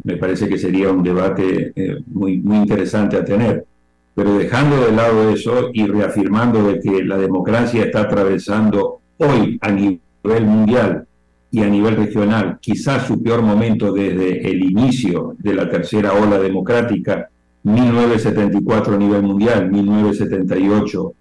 Me 0.04 0.16
parece 0.18 0.48
que 0.48 0.56
sería 0.56 0.92
un 0.92 1.02
debate 1.02 1.72
eh, 1.74 1.96
muy, 2.06 2.38
muy 2.38 2.58
interesante 2.58 3.16
a 3.16 3.24
tener. 3.24 3.66
Pero 4.14 4.38
dejando 4.38 4.86
de 4.86 4.92
lado 4.92 5.30
eso 5.30 5.70
y 5.72 5.84
reafirmando 5.88 6.62
de 6.62 6.78
que 6.78 7.02
la 7.02 7.18
democracia 7.18 7.86
está 7.86 8.02
atravesando 8.02 9.00
hoy 9.16 9.58
a 9.60 9.72
nivel 9.72 10.44
mundial 10.46 11.08
y 11.50 11.64
a 11.64 11.68
nivel 11.68 11.96
regional 11.96 12.58
quizás 12.60 13.04
su 13.04 13.20
peor 13.20 13.42
momento 13.42 13.92
desde 13.92 14.48
el 14.48 14.62
inicio 14.62 15.34
de 15.36 15.54
la 15.54 15.68
tercera 15.68 16.12
ola 16.12 16.38
democrática, 16.38 17.28
1974 17.64 18.94
a 18.94 18.96
nivel 18.96 19.22
mundial, 19.24 19.68
1978 19.68 21.14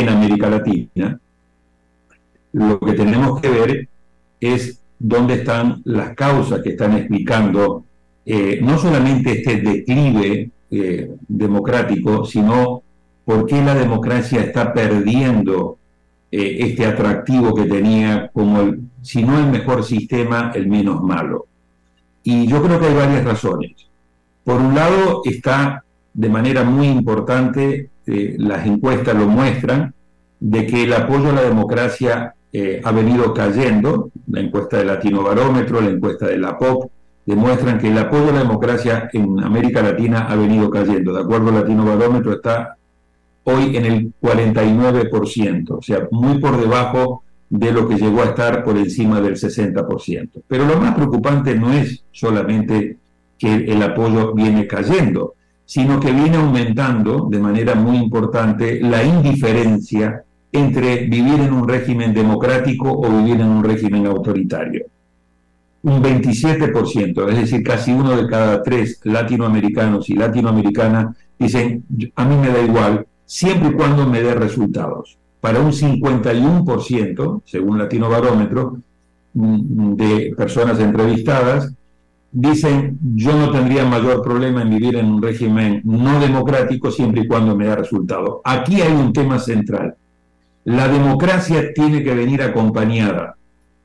en 0.00 0.08
América 0.08 0.50
Latina, 0.50 1.18
lo 2.52 2.80
que 2.80 2.92
tenemos 2.92 3.40
que 3.40 3.48
ver 3.48 3.88
es 4.40 4.80
dónde 4.98 5.34
están 5.34 5.82
las 5.84 6.14
causas 6.14 6.62
que 6.62 6.70
están 6.70 6.96
explicando 6.96 7.84
eh, 8.26 8.58
no 8.62 8.78
solamente 8.78 9.32
este 9.32 9.60
declive 9.60 10.50
eh, 10.70 11.14
democrático, 11.28 12.24
sino 12.24 12.82
por 13.24 13.46
qué 13.46 13.62
la 13.62 13.74
democracia 13.74 14.40
está 14.40 14.72
perdiendo 14.72 15.78
eh, 16.30 16.56
este 16.60 16.86
atractivo 16.86 17.54
que 17.54 17.66
tenía 17.66 18.30
como, 18.32 18.62
el, 18.62 18.80
si 19.02 19.22
no 19.22 19.38
el 19.38 19.46
mejor 19.46 19.84
sistema, 19.84 20.52
el 20.54 20.66
menos 20.66 21.02
malo. 21.02 21.46
Y 22.22 22.46
yo 22.46 22.62
creo 22.62 22.80
que 22.80 22.86
hay 22.86 22.94
varias 22.94 23.24
razones. 23.24 23.72
Por 24.42 24.60
un 24.60 24.74
lado 24.74 25.22
está 25.24 25.84
de 26.14 26.28
manera 26.28 26.64
muy 26.64 26.86
importante, 26.86 27.90
las 28.06 28.66
encuestas 28.66 29.14
lo 29.14 29.26
muestran, 29.26 29.94
de 30.40 30.66
que 30.66 30.84
el 30.84 30.92
apoyo 30.92 31.30
a 31.30 31.32
la 31.32 31.42
democracia 31.42 32.34
ha 32.84 32.92
venido 32.92 33.34
cayendo, 33.34 34.10
la 34.28 34.40
encuesta 34.40 34.78
del 34.78 34.88
Latino 34.88 35.22
Barómetro, 35.22 35.80
la 35.80 35.90
encuesta 35.90 36.26
de 36.26 36.38
la 36.38 36.56
POP, 36.56 36.90
demuestran 37.26 37.78
que 37.78 37.88
el 37.88 37.98
apoyo 37.98 38.28
a 38.28 38.32
la 38.32 38.38
democracia 38.40 39.08
en 39.12 39.42
América 39.42 39.82
Latina 39.82 40.26
ha 40.28 40.36
venido 40.36 40.70
cayendo. 40.70 41.14
De 41.14 41.22
acuerdo 41.22 41.50
Latino 41.50 41.84
Barómetro, 41.84 42.34
está 42.34 42.76
hoy 43.44 43.76
en 43.76 43.84
el 43.86 44.12
49%, 44.20 45.70
o 45.70 45.82
sea, 45.82 46.06
muy 46.10 46.38
por 46.38 46.60
debajo 46.60 47.24
de 47.50 47.72
lo 47.72 47.88
que 47.88 47.96
llegó 47.96 48.22
a 48.22 48.26
estar 48.26 48.64
por 48.64 48.76
encima 48.76 49.20
del 49.20 49.34
60%. 49.34 50.42
Pero 50.46 50.66
lo 50.66 50.78
más 50.78 50.94
preocupante 50.94 51.54
no 51.54 51.72
es 51.72 52.04
solamente 52.12 52.98
que 53.38 53.54
el 53.54 53.82
apoyo 53.82 54.32
viene 54.32 54.66
cayendo, 54.66 55.34
sino 55.64 55.98
que 56.00 56.12
viene 56.12 56.36
aumentando 56.36 57.28
de 57.30 57.38
manera 57.38 57.74
muy 57.74 57.96
importante 57.96 58.80
la 58.80 59.02
indiferencia 59.02 60.24
entre 60.52 61.06
vivir 61.06 61.40
en 61.40 61.52
un 61.52 61.66
régimen 61.66 62.12
democrático 62.12 62.90
o 62.90 63.08
vivir 63.18 63.40
en 63.40 63.48
un 63.48 63.64
régimen 63.64 64.06
autoritario 64.06 64.86
un 65.84 66.02
27%, 66.02 67.28
es 67.28 67.36
decir, 67.36 67.62
casi 67.62 67.92
uno 67.92 68.16
de 68.16 68.26
cada 68.26 68.62
tres 68.62 69.00
latinoamericanos 69.04 70.08
y 70.08 70.14
latinoamericanas 70.14 71.14
dicen, 71.38 71.84
a 72.16 72.24
mí 72.24 72.36
me 72.36 72.48
da 72.48 72.62
igual, 72.62 73.06
siempre 73.26 73.68
y 73.68 73.72
cuando 73.72 74.06
me 74.06 74.22
dé 74.22 74.34
resultados. 74.34 75.18
Para 75.42 75.60
un 75.60 75.72
51%, 75.72 77.42
según 77.44 77.78
Latino 77.78 78.08
Barómetro, 78.08 78.78
mm, 79.34 79.94
de 79.94 80.34
personas 80.34 80.80
entrevistadas, 80.80 81.74
dicen, 82.34 82.98
yo 83.14 83.36
no 83.38 83.52
tendría 83.52 83.84
mayor 83.84 84.20
problema 84.20 84.62
en 84.62 84.70
vivir 84.70 84.96
en 84.96 85.06
un 85.06 85.22
régimen 85.22 85.80
no 85.84 86.18
democrático 86.18 86.90
siempre 86.90 87.22
y 87.22 87.28
cuando 87.28 87.56
me 87.56 87.66
da 87.66 87.76
resultados. 87.76 88.40
Aquí 88.44 88.82
hay 88.82 88.92
un 88.92 89.12
tema 89.12 89.38
central. 89.38 89.94
La 90.64 90.88
democracia 90.88 91.72
tiene 91.72 92.02
que 92.02 92.12
venir 92.12 92.42
acompañada 92.42 93.36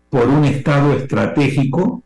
por 0.10 0.28
un 0.28 0.46
Estado 0.46 0.94
estratégico 0.94 2.02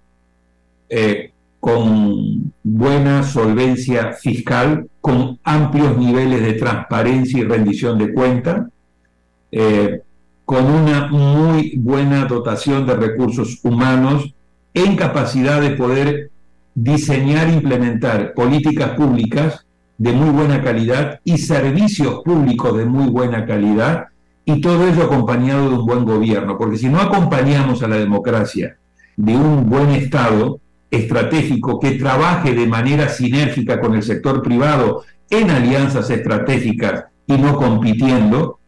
eh, 0.89 1.31
con 1.61 2.51
buena 2.61 3.23
solvencia 3.23 4.11
fiscal, 4.11 4.89
con 4.99 5.39
amplios 5.45 5.97
niveles 5.97 6.41
de 6.41 6.53
transparencia 6.53 7.39
y 7.39 7.43
rendición 7.45 7.97
de 7.97 8.13
cuentas, 8.13 8.67
eh, 9.49 10.01
con 10.43 10.65
una 10.65 11.07
muy 11.07 11.77
buena 11.77 12.25
dotación 12.25 12.85
de 12.85 12.95
recursos 12.95 13.61
humanos, 13.63 14.33
en 14.73 14.97
capacidad 14.97 15.61
de 15.61 15.69
poder 15.69 16.32
diseñar 16.75 17.49
e 17.49 17.53
implementar 17.53 18.33
políticas 18.33 18.91
públicas 18.91 19.65
de 19.97 20.11
muy 20.11 20.29
buena 20.29 20.61
calidad 20.61 21.19
y 21.23 21.37
servicios 21.37 22.21
públicos 22.23 22.77
de 22.77 22.85
muy 22.85 23.09
buena 23.09 23.45
calidad 23.45 24.07
y 24.45 24.59
todo 24.59 24.87
ello 24.87 25.03
acompañado 25.03 25.69
de 25.69 25.75
un 25.75 25.85
buen 25.85 26.03
gobierno, 26.03 26.57
porque 26.57 26.77
si 26.77 26.89
no 26.89 26.99
acompañamos 26.99 27.81
a 27.83 27.87
la 27.87 27.97
democracia 27.97 28.77
de 29.15 29.35
un 29.35 29.69
buen 29.69 29.91
Estado 29.91 30.59
estratégico 30.91 31.79
que 31.79 31.91
trabaje 31.91 32.53
de 32.53 32.67
manera 32.67 33.09
sinérgica 33.09 33.79
con 33.79 33.95
el 33.95 34.03
sector 34.03 34.41
privado 34.41 35.03
en 35.29 35.49
alianzas 35.49 36.09
estratégicas 36.09 37.05
y 37.25 37.37
no 37.37 37.55
compitiendo, 37.55 38.59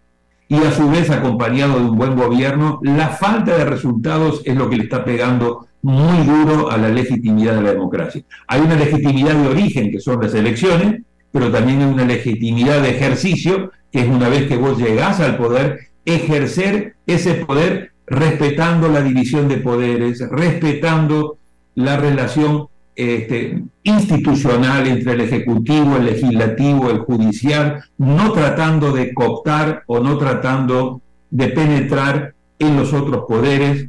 y 0.47 0.55
a 0.57 0.71
su 0.71 0.89
vez 0.89 1.09
acompañado 1.09 1.79
de 1.79 1.85
un 1.85 1.97
buen 1.97 2.15
gobierno, 2.15 2.79
la 2.83 3.09
falta 3.09 3.57
de 3.57 3.65
resultados 3.65 4.41
es 4.45 4.55
lo 4.55 4.69
que 4.69 4.77
le 4.77 4.83
está 4.83 5.03
pegando 5.03 5.67
muy 5.85 6.25
duro 6.25 6.71
a 6.71 6.77
la 6.77 6.89
legitimidad 6.89 7.57
de 7.57 7.61
la 7.61 7.73
democracia. 7.73 8.23
Hay 8.47 8.61
una 8.61 8.73
legitimidad 8.73 9.35
de 9.35 9.47
origen, 9.47 9.91
que 9.91 9.99
son 9.99 10.19
las 10.19 10.33
elecciones, 10.33 11.03
pero 11.31 11.51
también 11.51 11.79
hay 11.79 11.93
una 11.93 12.05
legitimidad 12.05 12.81
de 12.81 12.89
ejercicio, 12.89 13.71
que 13.91 13.99
es 13.99 14.07
una 14.07 14.27
vez 14.27 14.47
que 14.47 14.57
vos 14.57 14.79
llegás 14.79 15.19
al 15.19 15.37
poder, 15.37 15.91
ejercer 16.03 16.95
ese 17.05 17.35
poder 17.35 17.91
respetando 18.07 18.87
la 18.87 19.03
división 19.03 19.47
de 19.47 19.57
poderes, 19.57 20.27
respetando 20.31 21.37
la 21.75 21.97
relación 21.97 22.67
este, 22.95 23.61
institucional 23.83 24.87
entre 24.87 25.13
el 25.13 25.21
Ejecutivo, 25.21 25.97
el 25.97 26.05
Legislativo, 26.05 26.89
el 26.89 26.99
Judicial, 26.99 27.83
no 27.99 28.31
tratando 28.31 28.91
de 28.91 29.13
cooptar 29.13 29.83
o 29.85 29.99
no 29.99 30.17
tratando 30.17 31.01
de 31.29 31.47
penetrar 31.49 32.33
en 32.57 32.75
los 32.75 32.91
otros 32.91 33.25
poderes 33.27 33.87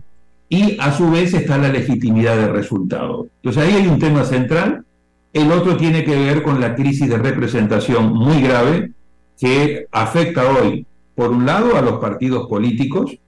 y 0.49 0.77
a 0.81 0.93
su 0.93 1.11
vez 1.11 1.35
está 1.35 1.59
la 1.59 1.69
legitimidad 1.69 2.37
del 2.37 2.53
resultado. 2.53 3.29
Entonces 3.43 3.63
ahí 3.63 3.83
hay 3.83 3.87
un 3.87 3.99
tema 3.99 4.25
central. 4.25 4.85
El 5.33 5.51
otro 5.51 5.77
tiene 5.77 6.05
que 6.05 6.17
ver 6.17 6.43
con 6.43 6.61
la 6.61 6.75
crisis 6.75 7.09
de 7.09 7.19
representación 7.19 8.13
muy 8.13 8.41
grave 8.41 8.93
que 9.39 9.87
afecta 9.93 10.51
hoy, 10.51 10.87
por 11.15 11.31
un 11.31 11.45
lado, 11.45 11.77
a 11.77 11.83
los 11.83 11.99
partidos 11.99 12.49
políticos, 12.49 13.19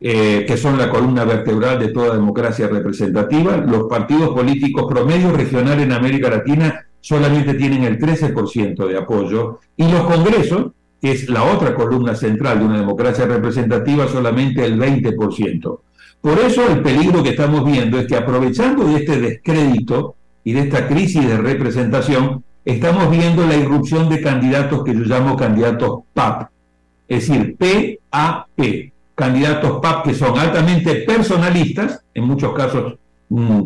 eh, 0.00 0.44
que 0.46 0.56
son 0.56 0.78
la 0.78 0.88
columna 0.88 1.24
vertebral 1.24 1.78
de 1.78 1.88
toda 1.88 2.14
democracia 2.14 2.68
representativa. 2.68 3.56
Los 3.56 3.84
partidos 3.84 4.30
políticos 4.30 4.86
promedio 4.88 5.32
regional 5.32 5.80
en 5.80 5.92
América 5.92 6.30
Latina 6.30 6.86
solamente 7.00 7.54
tienen 7.54 7.84
el 7.84 7.98
13% 7.98 8.86
de 8.86 8.96
apoyo 8.96 9.58
y 9.76 9.90
los 9.90 10.02
congresos, 10.02 10.72
que 11.00 11.12
es 11.12 11.28
la 11.28 11.42
otra 11.42 11.74
columna 11.74 12.14
central 12.14 12.58
de 12.58 12.64
una 12.66 12.78
democracia 12.78 13.26
representativa, 13.26 14.06
solamente 14.06 14.64
el 14.64 14.78
20%. 14.78 15.78
Por 16.20 16.38
eso 16.38 16.68
el 16.68 16.82
peligro 16.82 17.22
que 17.22 17.30
estamos 17.30 17.64
viendo 17.64 17.98
es 17.98 18.06
que 18.06 18.16
aprovechando 18.16 18.84
de 18.84 18.96
este 18.96 19.18
descrédito 19.18 20.16
y 20.44 20.52
de 20.52 20.60
esta 20.60 20.86
crisis 20.86 21.26
de 21.26 21.38
representación, 21.38 22.44
estamos 22.64 23.10
viendo 23.10 23.46
la 23.46 23.56
irrupción 23.56 24.08
de 24.08 24.20
candidatos 24.20 24.84
que 24.84 24.94
yo 24.94 25.00
llamo 25.00 25.36
candidatos 25.36 26.00
PAP, 26.12 26.50
es 27.08 27.26
decir, 27.28 27.56
PAP, 28.10 28.92
candidatos 29.14 29.80
PAP 29.80 30.04
que 30.04 30.14
son 30.14 30.38
altamente 30.38 30.94
personalistas, 31.06 32.02
en 32.14 32.24
muchos 32.24 32.52
casos 32.54 32.94
mm, 33.30 33.62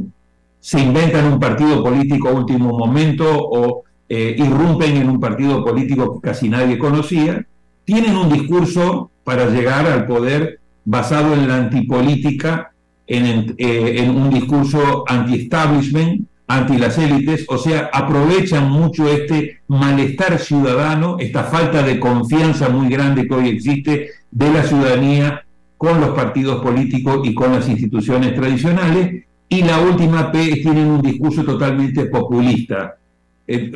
se 0.60 0.80
inventan 0.80 1.32
un 1.32 1.40
partido 1.40 1.82
político 1.82 2.28
a 2.28 2.32
último 2.32 2.78
momento 2.78 3.26
o 3.28 3.82
eh, 4.08 4.36
irrumpen 4.38 4.96
en 4.96 5.10
un 5.10 5.20
partido 5.20 5.64
político 5.64 6.14
que 6.14 6.28
casi 6.28 6.48
nadie 6.48 6.78
conocía, 6.78 7.44
tienen 7.84 8.16
un 8.16 8.32
discurso 8.32 9.10
para 9.24 9.46
llegar 9.46 9.86
al 9.86 10.06
poder 10.06 10.60
basado 10.84 11.34
en 11.34 11.48
la 11.48 11.56
antipolítica, 11.56 12.72
en, 13.06 13.54
eh, 13.58 13.96
en 13.98 14.10
un 14.10 14.30
discurso 14.30 15.04
anti-establishment, 15.06 16.26
anti 16.46 16.76
las 16.76 16.98
élites, 16.98 17.46
o 17.48 17.58
sea, 17.58 17.90
aprovechan 17.92 18.70
mucho 18.70 19.08
este 19.08 19.60
malestar 19.68 20.38
ciudadano, 20.38 21.16
esta 21.18 21.44
falta 21.44 21.82
de 21.82 21.98
confianza 21.98 22.68
muy 22.68 22.88
grande 22.88 23.26
que 23.26 23.34
hoy 23.34 23.48
existe 23.48 24.10
de 24.30 24.52
la 24.52 24.62
ciudadanía 24.62 25.44
con 25.78 26.00
los 26.00 26.10
partidos 26.10 26.62
políticos 26.62 27.20
y 27.24 27.34
con 27.34 27.52
las 27.52 27.68
instituciones 27.68 28.34
tradicionales. 28.34 29.24
Y 29.48 29.62
la 29.62 29.80
última 29.80 30.32
P 30.32 30.56
tienen 30.62 30.86
un 30.86 31.02
discurso 31.02 31.44
totalmente 31.44 32.06
populista. 32.06 32.96
Eh, 33.46 33.70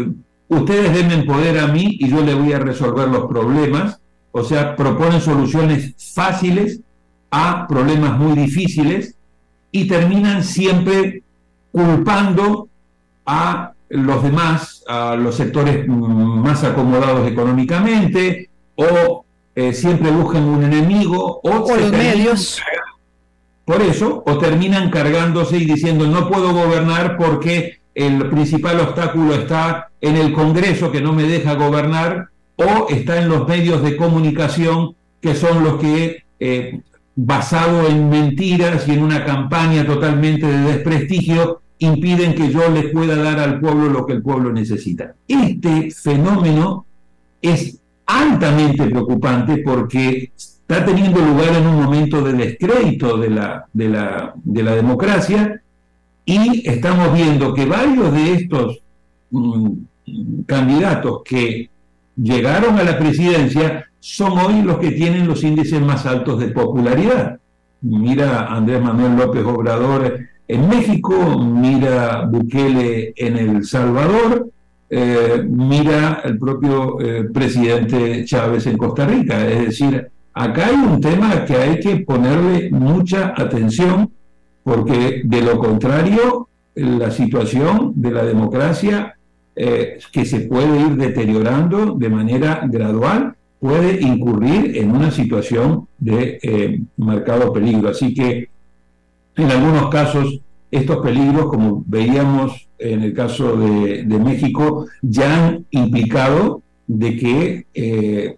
ustedes 0.49 0.95
denme 0.95 1.25
poder 1.25 1.59
a 1.59 1.69
mí 1.69 1.97
y 2.01 2.09
yo 2.09 2.23
le 2.23 2.35
voy 2.35 2.53
a 2.53 2.59
resolver 2.59 3.09
los 3.09 3.27
problemas. 3.27 4.01
O 4.33 4.45
sea, 4.45 4.77
proponen 4.77 5.21
soluciones 5.21 5.95
fáciles 6.15 6.81
a 7.31 7.67
problemas 7.67 8.19
muy 8.19 8.35
difíciles 8.37 9.15
y 9.71 9.87
terminan 9.87 10.43
siempre 10.43 11.23
culpando 11.73 12.69
a 13.27 13.73
los 13.91 14.23
demás, 14.23 14.85
a 14.89 15.17
los 15.17 15.35
sectores 15.35 15.87
más 15.89 16.65
acomodados 16.65 17.31
económicamente, 17.31 18.49
o 18.75 19.25
eh, 19.55 19.73
siempre 19.73 20.11
buscan 20.11 20.45
un 20.45 20.63
enemigo, 20.63 21.41
o, 21.43 21.77
los 21.77 21.93
medios. 21.93 22.61
Por 23.65 23.83
eso, 23.83 24.23
o 24.27 24.39
terminan 24.39 24.91
cargándose 24.91 25.59
y 25.59 25.67
diciendo 25.67 26.07
no 26.07 26.29
puedo 26.29 26.53
gobernar 26.53 27.19
porque 27.19 27.81
el 27.95 28.31
principal 28.31 28.81
obstáculo 28.81 29.35
está 29.35 29.91
en 30.01 30.17
el 30.17 30.33
Congreso 30.33 30.91
que 30.91 31.03
no 31.03 31.13
me 31.13 31.25
deja 31.25 31.55
gobernar, 31.55 32.29
o 32.57 32.87
está 32.89 33.21
en 33.21 33.29
los 33.29 33.47
medios 33.47 33.83
de 33.83 33.97
comunicación 33.97 34.95
que 35.21 35.35
son 35.35 35.65
los 35.65 35.81
que 35.81 36.25
eh, 36.41 36.81
basado 37.21 37.89
en 37.89 38.09
mentiras 38.09 38.87
y 38.87 38.93
en 38.93 39.03
una 39.03 39.25
campaña 39.25 39.85
totalmente 39.85 40.47
de 40.47 40.61
desprestigio, 40.73 41.61
impiden 41.81 42.33
que 42.33 42.49
yo 42.49 42.71
les 42.71 42.93
pueda 42.93 43.17
dar 43.17 43.41
al 43.41 43.59
pueblo 43.59 43.89
lo 43.89 44.07
que 44.07 44.13
el 44.13 44.23
pueblo 44.23 44.53
necesita. 44.53 45.15
Este 45.27 45.91
fenómeno 45.91 46.87
es 47.43 47.81
altamente 48.07 48.87
preocupante 48.87 49.59
porque 49.59 50.31
está 50.37 50.85
teniendo 50.85 51.21
lugar 51.21 51.57
en 51.57 51.67
un 51.67 51.83
momento 51.83 52.23
de 52.23 52.35
descrédito 52.35 53.19
de 53.19 53.31
la, 53.31 53.67
de 53.73 53.89
la, 53.89 54.33
de 54.37 54.63
la 54.63 54.77
democracia 54.77 55.61
y 56.25 56.69
estamos 56.69 57.13
viendo 57.13 57.53
que 57.53 57.67
varios 57.67 58.13
de 58.13 58.33
estos 58.35 58.79
mm, 59.33 59.73
candidatos 60.47 61.23
que 61.25 61.69
llegaron 62.21 62.79
a 62.79 62.85
la 62.85 62.99
presidencia 62.99 63.87
son 64.01 64.39
hoy 64.39 64.63
los 64.63 64.79
que 64.79 64.93
tienen 64.93 65.27
los 65.27 65.43
índices 65.43 65.81
más 65.81 66.07
altos 66.07 66.41
de 66.41 66.49
popularidad. 66.49 67.39
Mira 67.81 68.47
Andrés 68.47 68.83
Manuel 68.83 69.17
López 69.17 69.45
Obrador 69.45 70.19
en 70.49 70.69
México, 70.69 71.39
mira 71.39 72.25
Bukele 72.25 73.13
en 73.17 73.37
El 73.37 73.65
Salvador, 73.65 74.49
eh, 74.91 75.45
mira 75.47 76.23
el 76.25 76.39
propio 76.39 76.99
eh, 77.01 77.25
presidente 77.33 78.25
Chávez 78.25 78.67
en 78.67 78.79
Costa 78.79 79.07
Rica. 79.07 79.47
Es 79.47 79.67
decir, 79.67 80.09
acá 80.33 80.67
hay 80.67 80.75
un 80.75 81.01
tema 81.01 81.45
que 81.45 81.55
hay 81.55 81.81
que 81.81 81.97
ponerle 81.99 82.71
mucha 82.71 83.35
atención 83.37 84.11
porque 84.63 85.23
de 85.25 85.43
lo 85.43 85.59
contrario 85.59 86.49
la 86.75 87.11
situación 87.11 87.93
de 87.97 88.11
la 88.11 88.25
democracia 88.25 89.18
eh, 89.59 89.99
que 90.13 90.25
se 90.25 90.41
puede 90.41 90.81
ir 90.81 90.97
deteriorando 90.97 91.95
de 91.95 92.09
manera 92.09 92.63
gradual 92.71 93.35
puede 93.61 94.01
incurrir 94.01 94.77
en 94.77 94.93
una 94.93 95.11
situación 95.11 95.89
de 95.99 96.81
marcado 96.97 97.53
peligro. 97.53 97.89
Así 97.89 98.15
que 98.15 98.49
en 99.37 99.51
algunos 99.51 99.89
casos 99.91 100.41
estos 100.71 100.99
peligros, 100.99 101.47
como 101.47 101.83
veíamos 101.87 102.69
en 102.79 103.03
el 103.03 103.15
caso 103.15 103.57
de, 103.57 104.05
México, 104.05 104.87
ya 105.03 105.49
han 105.49 105.65
implicado 105.71 106.63
de 106.87 107.17
que 107.17 107.67
eh, 107.75 108.37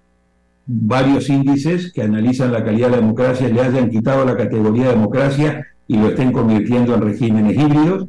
varios 0.67 1.29
índices 1.29 1.93
que 1.93 2.03
analizan 2.03 2.53
la 2.53 2.65
calidad 2.65 2.89
de 2.89 2.97
la 2.97 3.03
democracia 3.03 3.49
le 3.49 3.61
hayan 3.61 3.91
quitado 3.91 4.25
la 4.25 4.37
categoría 4.37 4.85
de 4.85 4.91
democracia 4.93 5.67
y 5.89 5.97
lo 5.97 6.09
estén 6.09 6.33
convirtiendo 6.33 6.95
en 6.95 7.03
regímenes 7.03 7.57
híbridos. 7.57 8.07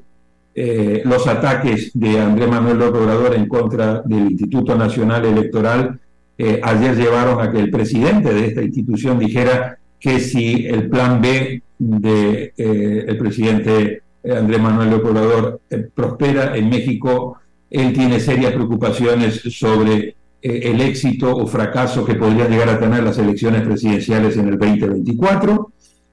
Eh, 0.54 1.02
los 1.06 1.28
ataques 1.28 1.91
de 1.93 2.20
Andrés 2.20 2.49
Manuel 2.49 2.80
López 2.80 3.02
Obrador 3.02 3.36
en 3.36 3.47
contra 3.47 4.02
del 4.02 4.32
Instituto 4.32 4.76
Nacional 4.76 5.24
Electoral 5.24 5.99
eh, 6.38 6.60
ayer 6.62 6.95
llevaron 6.95 7.39
a 7.39 7.52
que 7.52 7.60
el 7.60 7.72
presidente 7.72 8.34
de 8.34 8.47
esta 8.47 8.62
institución 8.62 9.18
dijera 9.18 9.78
que 9.99 10.20
si 10.20 10.66
el 10.66 10.89
plan 10.89 11.22
B 11.22 11.62
del 11.78 12.02
de, 12.02 13.06
el 13.08 13.18
presidente 13.18 14.02
eh, 14.24 14.36
Andrés 14.36 14.62
Manuel 14.62 14.91
López 14.91 15.12
Obrador 15.12 15.62
eh, 15.70 15.88
prospera 15.93 16.56
en 16.56 16.70
México, 16.70 17.38
él 17.70 17.93
tiene 17.93 18.20
serias 18.20 18.54
preocupaciones 18.54 19.41
sobre 19.58 20.16
eh, 20.41 20.62
el 20.64 20.82
éxito 20.82 21.36
o 21.36 21.47
fracaso 21.47 22.06
que 22.06 22.16
podrían 22.16 22.49
llegar 22.49 22.70
a 22.70 22.80
tener 22.80 23.04
las 23.04 23.18
elecciones 23.18 23.64
presidenciales 23.64 24.38
en 24.38 24.49
el 24.49 24.60
2024. 24.60 25.72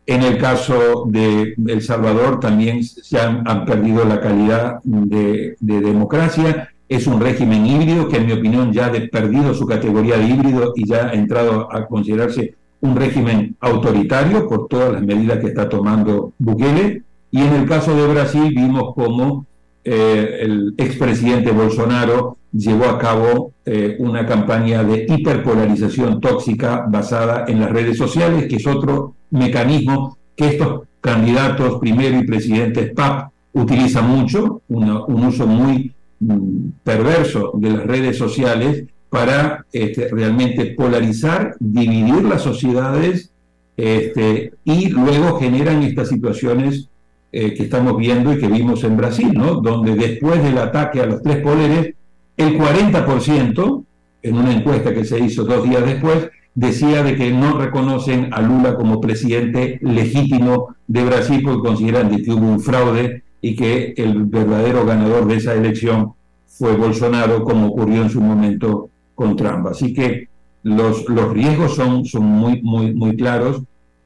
En 0.08 0.22
el 0.22 0.38
caso 0.38 1.04
de 1.06 1.52
El 1.66 1.82
Salvador 1.82 2.40
también 2.40 2.82
se 2.82 3.20
han, 3.20 3.44
perdido 3.66 4.06
la 4.06 4.18
calidad 4.22 4.80
de, 4.82 5.54
democracia. 5.60 6.70
Es 6.88 7.06
un 7.06 7.20
régimen 7.20 7.66
híbrido 7.66 8.08
que 8.08 8.16
en 8.16 8.24
mi 8.24 8.32
opinión 8.32 8.72
ya 8.72 8.86
ha 8.86 8.92
perdido 9.12 9.52
su 9.52 9.66
categoría 9.66 10.16
de 10.16 10.28
híbrido 10.28 10.72
y 10.74 10.88
ya 10.88 11.08
ha 11.08 11.12
entrado 11.12 11.70
a 11.70 11.86
considerarse 11.86 12.54
un 12.80 12.96
régimen 12.96 13.54
autoritario 13.60 14.48
por 14.48 14.66
todas 14.68 14.94
las 14.94 15.02
medidas 15.02 15.40
que 15.40 15.48
está 15.48 15.68
tomando 15.68 16.32
Bukele. 16.38 17.02
Y 17.30 17.42
en 17.42 17.52
el 17.52 17.68
caso 17.68 17.94
de 17.94 18.06
Brasil 18.06 18.50
vimos 18.56 18.94
cómo 18.94 19.44
eh, 19.84 20.38
el 20.40 20.72
expresidente 20.78 21.52
Bolsonaro 21.52 22.38
llevó 22.50 22.86
a 22.86 22.98
cabo 22.98 23.52
eh, 23.66 23.96
una 23.98 24.24
campaña 24.24 24.82
de 24.84 25.04
hiperpolarización 25.06 26.18
tóxica 26.18 26.86
basada 26.88 27.44
en 27.46 27.60
las 27.60 27.70
redes 27.70 27.98
sociales, 27.98 28.46
que 28.48 28.56
es 28.56 28.66
otro 28.66 29.17
mecanismo 29.30 30.16
que 30.36 30.48
estos 30.48 30.82
candidatos, 31.00 31.78
primero 31.80 32.18
y 32.18 32.26
presidentes 32.26 32.92
PAP, 32.92 33.30
utilizan 33.52 34.08
mucho, 34.08 34.62
un 34.68 35.24
uso 35.24 35.46
muy 35.46 35.92
mm, 36.20 36.68
perverso 36.84 37.52
de 37.54 37.70
las 37.70 37.86
redes 37.86 38.16
sociales 38.16 38.84
para 39.10 39.64
este, 39.72 40.08
realmente 40.08 40.66
polarizar, 40.76 41.56
dividir 41.58 42.24
las 42.24 42.42
sociedades 42.42 43.30
este, 43.76 44.52
y 44.64 44.88
luego 44.88 45.38
generan 45.38 45.82
estas 45.82 46.08
situaciones 46.08 46.88
eh, 47.30 47.54
que 47.54 47.64
estamos 47.64 47.96
viendo 47.96 48.32
y 48.32 48.38
que 48.38 48.48
vimos 48.48 48.84
en 48.84 48.96
Brasil, 48.96 49.32
¿no? 49.32 49.56
donde 49.56 49.94
después 49.94 50.42
del 50.42 50.58
ataque 50.58 51.00
a 51.00 51.06
los 51.06 51.22
tres 51.22 51.38
poderes, 51.38 51.94
el 52.36 52.58
40%, 52.58 53.84
en 54.22 54.36
una 54.36 54.52
encuesta 54.52 54.92
que 54.92 55.04
se 55.04 55.18
hizo 55.20 55.44
dos 55.44 55.68
días 55.68 55.84
después, 55.84 56.28
decía 56.58 57.04
de 57.04 57.14
que 57.14 57.30
no 57.30 57.56
reconocen 57.56 58.30
a 58.32 58.42
Lula 58.42 58.74
como 58.74 59.00
presidente 59.00 59.78
legítimo 59.80 60.74
de 60.88 61.04
Brasil 61.04 61.40
porque 61.44 61.68
consideran 61.68 62.10
que 62.10 62.32
hubo 62.32 62.48
un 62.48 62.58
fraude 62.58 63.22
y 63.40 63.54
que 63.54 63.94
el 63.96 64.24
verdadero 64.24 64.84
ganador 64.84 65.28
de 65.28 65.36
esa 65.36 65.54
elección 65.54 66.14
fue 66.48 66.74
Bolsonaro, 66.74 67.44
como 67.44 67.68
ocurrió 67.68 68.02
en 68.02 68.10
su 68.10 68.20
momento 68.20 68.90
con 69.14 69.36
Trump. 69.36 69.68
Así 69.68 69.94
que 69.94 70.28
los, 70.64 71.08
los 71.08 71.32
riesgos 71.32 71.76
son, 71.76 72.04
son 72.04 72.24
muy, 72.24 72.60
muy, 72.60 72.92
muy 72.92 73.16
claros 73.16 73.62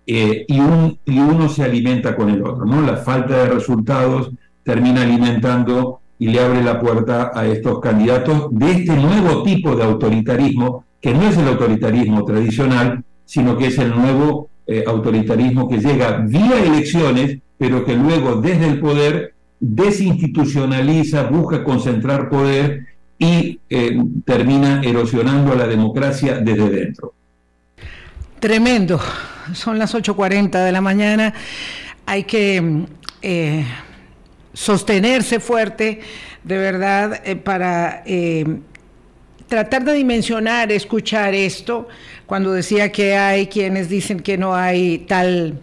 eh, 0.07 0.45
y, 0.47 0.61
un, 0.61 0.99
y 1.07 1.19
uno 1.21 1.49
se 1.49 1.65
alimenta 1.65 2.15
con 2.15 2.29
el 2.29 2.45
otro, 2.45 2.67
¿no? 2.67 2.83
La 2.83 2.99
falta 2.99 3.45
de 3.45 3.49
resultados 3.49 4.31
termina 4.63 5.03
alimentando 5.03 6.01
y 6.19 6.29
le 6.29 6.39
abre 6.39 6.63
la 6.63 6.79
puerta 6.79 7.31
a 7.35 7.47
estos 7.47 7.81
candidatos 7.81 8.49
de 8.51 8.73
este 8.73 8.95
nuevo 8.95 9.43
tipo 9.43 9.75
de 9.75 9.85
autoritarismo, 9.85 10.85
que 11.03 11.13
no 11.13 11.29
es 11.29 11.37
el 11.37 11.49
autoritarismo 11.49 12.25
tradicional, 12.25 13.03
sino 13.27 13.59
que 13.59 13.67
es 13.67 13.79
el 13.79 13.91
nuevo 13.91 14.49
eh, 14.67 14.85
autoritarismo 14.87 15.69
que 15.69 15.79
llega 15.79 16.19
vía 16.19 16.65
elecciones, 16.65 17.39
pero 17.59 17.85
que 17.85 17.97
luego 17.97 18.37
desde 18.37 18.69
el 18.69 18.79
poder 18.79 19.35
desinstitucionaliza, 19.59 21.25
busca 21.25 21.65
concentrar 21.65 22.31
poder 22.31 22.87
y 23.19 23.59
eh, 23.69 24.01
termina 24.25 24.81
erosionando 24.83 25.53
a 25.53 25.57
la 25.57 25.67
democracia 25.67 26.39
desde 26.39 26.71
dentro. 26.71 27.13
Tremendo 28.39 29.01
son 29.55 29.79
las 29.79 29.95
8.40 29.95 30.65
de 30.65 30.73
la 30.73 30.81
mañana, 30.81 31.35
hay 32.07 32.25
que 32.25 32.85
eh, 33.23 33.65
sostenerse 34.53 35.41
fuerte, 35.41 36.01
de 36.45 36.59
verdad, 36.59 37.21
para 37.45 38.05
tratar 39.53 39.85
de 39.85 39.93
dimensionar, 39.93 40.73
escuchar 40.73 41.35
esto, 41.35 41.87
cuando 42.25 42.53
decía 42.53 42.91
que 42.91 43.19
hay 43.19 43.49
quienes 43.49 43.91
dicen 43.91 44.21
que 44.21 44.39
no 44.39 44.55
hay 44.55 45.01
tal 45.01 45.61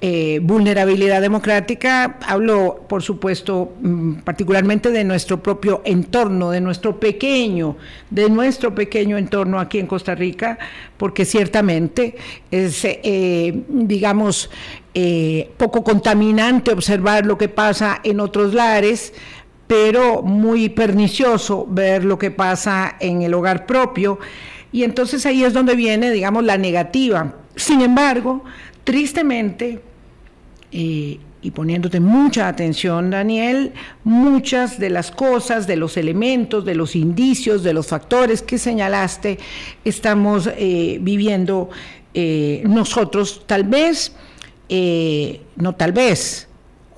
eh, 0.00 0.40
vulnerabilidad 0.42 1.20
democrática, 1.20 2.16
hablo, 2.26 2.86
por 2.88 3.02
supuesto, 3.02 3.74
mm, 3.82 4.20
particularmente 4.20 4.90
de 4.92 5.04
nuestro 5.04 5.42
propio 5.42 5.82
entorno, 5.84 6.52
de 6.52 6.62
nuestro 6.62 6.98
pequeño, 6.98 7.76
de 8.08 8.30
nuestro 8.30 8.74
pequeño 8.74 9.18
entorno 9.18 9.60
aquí 9.60 9.78
en 9.78 9.86
Costa 9.86 10.14
Rica, 10.14 10.58
porque 10.96 11.26
ciertamente 11.26 12.16
es, 12.50 12.82
eh, 12.84 13.62
digamos, 13.68 14.48
eh, 14.94 15.50
poco 15.58 15.84
contaminante 15.84 16.72
observar 16.72 17.26
lo 17.26 17.36
que 17.36 17.48
pasa 17.48 18.00
en 18.04 18.20
otros 18.20 18.54
lares, 18.54 19.12
pero 19.68 20.22
muy 20.22 20.68
pernicioso 20.68 21.66
ver 21.70 22.04
lo 22.04 22.18
que 22.18 22.32
pasa 22.32 22.96
en 22.98 23.22
el 23.22 23.32
hogar 23.34 23.66
propio. 23.66 24.18
Y 24.72 24.82
entonces 24.82 25.24
ahí 25.26 25.44
es 25.44 25.52
donde 25.52 25.76
viene, 25.76 26.10
digamos, 26.10 26.42
la 26.42 26.58
negativa. 26.58 27.34
Sin 27.54 27.82
embargo, 27.82 28.42
tristemente, 28.82 29.80
y 31.40 31.50
poniéndote 31.52 32.00
mucha 32.00 32.48
atención, 32.48 33.10
Daniel, 33.10 33.72
muchas 34.02 34.78
de 34.78 34.90
las 34.90 35.10
cosas, 35.10 35.66
de 35.66 35.76
los 35.76 35.96
elementos, 35.96 36.64
de 36.64 36.74
los 36.74 36.96
indicios, 36.96 37.62
de 37.62 37.72
los 37.72 37.86
factores 37.86 38.42
que 38.42 38.58
señalaste, 38.58 39.38
estamos 39.84 40.48
eh, 40.56 40.98
viviendo 41.00 41.70
eh, 42.12 42.62
nosotros, 42.66 43.44
tal 43.46 43.64
vez, 43.64 44.12
eh, 44.68 45.40
no 45.56 45.74
tal 45.74 45.92
vez, 45.92 46.47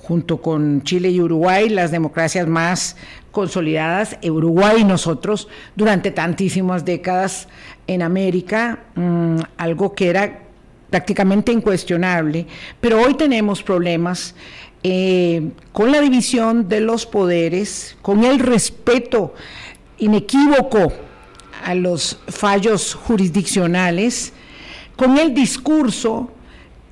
junto 0.01 0.41
con 0.41 0.81
Chile 0.83 1.09
y 1.09 1.21
Uruguay, 1.21 1.69
las 1.69 1.91
democracias 1.91 2.47
más 2.47 2.95
consolidadas, 3.31 4.17
Uruguay 4.23 4.81
y 4.81 4.83
nosotros, 4.83 5.47
durante 5.75 6.11
tantísimas 6.11 6.83
décadas 6.85 7.47
en 7.87 8.01
América, 8.01 8.79
mm, 8.95 9.37
algo 9.57 9.93
que 9.93 10.09
era 10.09 10.39
prácticamente 10.89 11.51
incuestionable, 11.51 12.47
pero 12.81 13.01
hoy 13.01 13.13
tenemos 13.13 13.63
problemas 13.63 14.35
eh, 14.83 15.51
con 15.71 15.91
la 15.91 16.01
división 16.01 16.67
de 16.67 16.81
los 16.81 17.05
poderes, 17.05 17.95
con 18.01 18.23
el 18.23 18.39
respeto 18.39 19.35
inequívoco 19.99 20.91
a 21.63 21.75
los 21.75 22.19
fallos 22.27 22.95
jurisdiccionales, 22.95 24.33
con 24.95 25.17
el 25.19 25.33
discurso, 25.33 26.31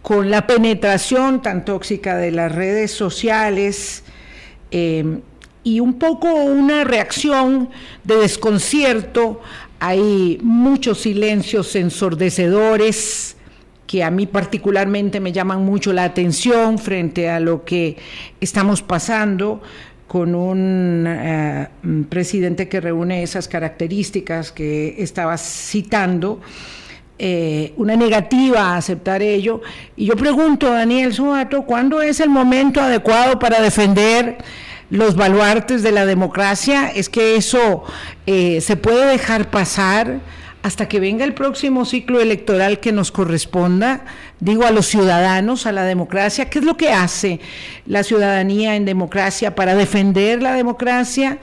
con 0.10 0.32
la 0.32 0.48
penetración 0.48 1.40
tan 1.44 1.64
tóxica 1.64 2.18
de 2.18 2.32
las 2.32 2.52
redes 2.52 2.90
sociales 2.90 4.02
eh, 4.72 5.20
y 5.64 5.82
un 5.82 6.00
poco 6.00 6.34
una 6.34 6.84
reacción 6.84 7.70
de 8.04 8.16
desconcierto. 8.16 9.40
Hay 9.80 10.40
muchos 10.42 11.02
silencios 11.02 11.76
ensordecedores 11.76 13.38
que 13.86 14.04
a 14.04 14.10
mí 14.10 14.26
particularmente 14.26 15.20
me 15.20 15.32
llaman 15.32 15.64
mucho 15.64 15.94
la 15.94 16.06
atención 16.06 16.80
frente 16.80 17.30
a 17.30 17.40
lo 17.40 17.64
que 17.64 17.96
estamos 18.42 18.82
pasando 18.82 19.62
con 20.08 20.34
un 20.34 21.06
eh, 21.08 21.68
presidente 22.10 22.68
que 22.68 22.82
reúne 22.82 23.22
esas 23.22 23.48
características 23.48 24.52
que 24.52 24.96
estaba 24.98 25.38
citando, 25.38 26.42
eh, 27.22 27.74
una 27.76 27.98
negativa 27.98 28.62
a 28.62 28.78
aceptar 28.78 29.22
ello. 29.22 29.62
Y 29.98 30.06
yo 30.06 30.16
pregunto, 30.16 30.72
Daniel 30.72 31.14
Suato, 31.14 31.64
¿cuándo 31.64 32.02
es 32.02 32.22
el 32.22 32.30
momento 32.30 32.80
adecuado 32.80 33.40
para 33.40 33.62
defender 33.62 34.38
los 34.90 35.18
baluartes 35.18 35.84
de 35.84 35.92
la 35.92 36.06
democracia? 36.06 36.88
¿Es 36.88 37.10
que 37.10 37.36
eso 37.36 37.84
eh, 38.26 38.62
se 38.62 38.78
puede 38.78 39.06
dejar 39.06 39.52
pasar? 39.52 40.22
hasta 40.62 40.90
que 40.90 41.00
venga 41.00 41.24
el 41.24 41.34
próximo 41.34 41.86
ciclo 41.86 42.20
electoral 42.20 42.82
que 42.82 42.92
nos 42.92 43.14
corresponda, 43.14 44.04
digo 44.42 44.66
a 44.66 44.72
los 44.72 44.88
ciudadanos, 44.88 45.66
a 45.66 45.72
la 45.72 45.84
democracia, 45.84 46.50
¿qué 46.50 46.60
es 46.60 46.66
lo 46.66 46.76
que 46.76 46.92
hace 46.92 47.40
la 47.86 48.04
ciudadanía 48.04 48.76
en 48.76 48.84
democracia 48.84 49.56
para 49.56 49.74
defender 49.74 50.44
la 50.44 50.54
democracia 50.54 51.40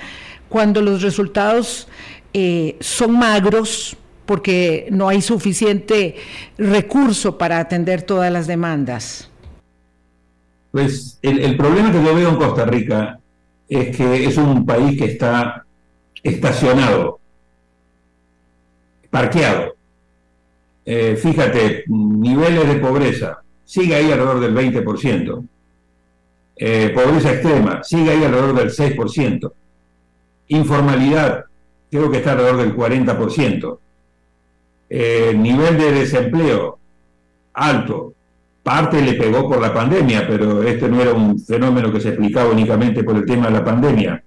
cuando 0.50 0.82
los 0.82 1.00
resultados 1.00 1.88
eh, 2.34 2.76
son 2.80 3.12
magros 3.12 3.96
porque 4.26 4.88
no 4.90 5.08
hay 5.08 5.22
suficiente 5.22 6.16
recurso 6.58 7.38
para 7.38 7.60
atender 7.60 8.02
todas 8.02 8.32
las 8.32 8.46
demandas? 8.46 9.30
Pues 10.72 11.18
el, 11.22 11.56
problema 11.56 11.90
que 11.90 12.04
yo 12.04 12.14
veo 12.14 12.28
en 12.28 12.36
Costa 12.36 12.66
Rica 12.66 13.18
es 13.66 13.96
que 13.96 14.26
es 14.26 14.36
un 14.36 14.66
país 14.66 14.98
que 14.98 15.06
está 15.06 15.64
estacionado 16.22 17.18
parqueado. 19.08 19.74
Eh, 20.84 21.16
fíjate, 21.16 21.84
niveles 21.88 22.68
de 22.68 22.74
pobreza, 22.74 23.42
sigue 23.64 23.94
ahí 23.94 24.12
alrededor 24.12 24.40
del 24.40 24.54
20%. 24.54 25.48
Eh, 26.58 26.90
pobreza 26.94 27.32
extrema, 27.32 27.82
sigue 27.82 28.10
ahí 28.10 28.24
alrededor 28.24 28.54
del 28.54 28.70
6%. 28.70 29.52
Informalidad, 30.48 31.44
creo 31.90 32.10
que 32.10 32.18
está 32.18 32.32
alrededor 32.32 32.58
del 32.58 32.76
40%. 32.76 33.78
Eh, 34.88 35.34
nivel 35.36 35.78
de 35.78 35.92
desempleo, 35.92 36.78
alto. 37.54 38.12
Parte 38.62 39.00
le 39.00 39.14
pegó 39.14 39.48
por 39.48 39.60
la 39.60 39.72
pandemia, 39.72 40.26
pero 40.26 40.62
este 40.62 40.88
no 40.88 41.00
era 41.00 41.12
un 41.12 41.38
fenómeno 41.38 41.92
que 41.92 42.00
se 42.00 42.08
explicaba 42.08 42.50
únicamente 42.50 43.04
por 43.04 43.16
el 43.16 43.24
tema 43.24 43.46
de 43.46 43.52
la 43.52 43.64
pandemia. 43.64 44.22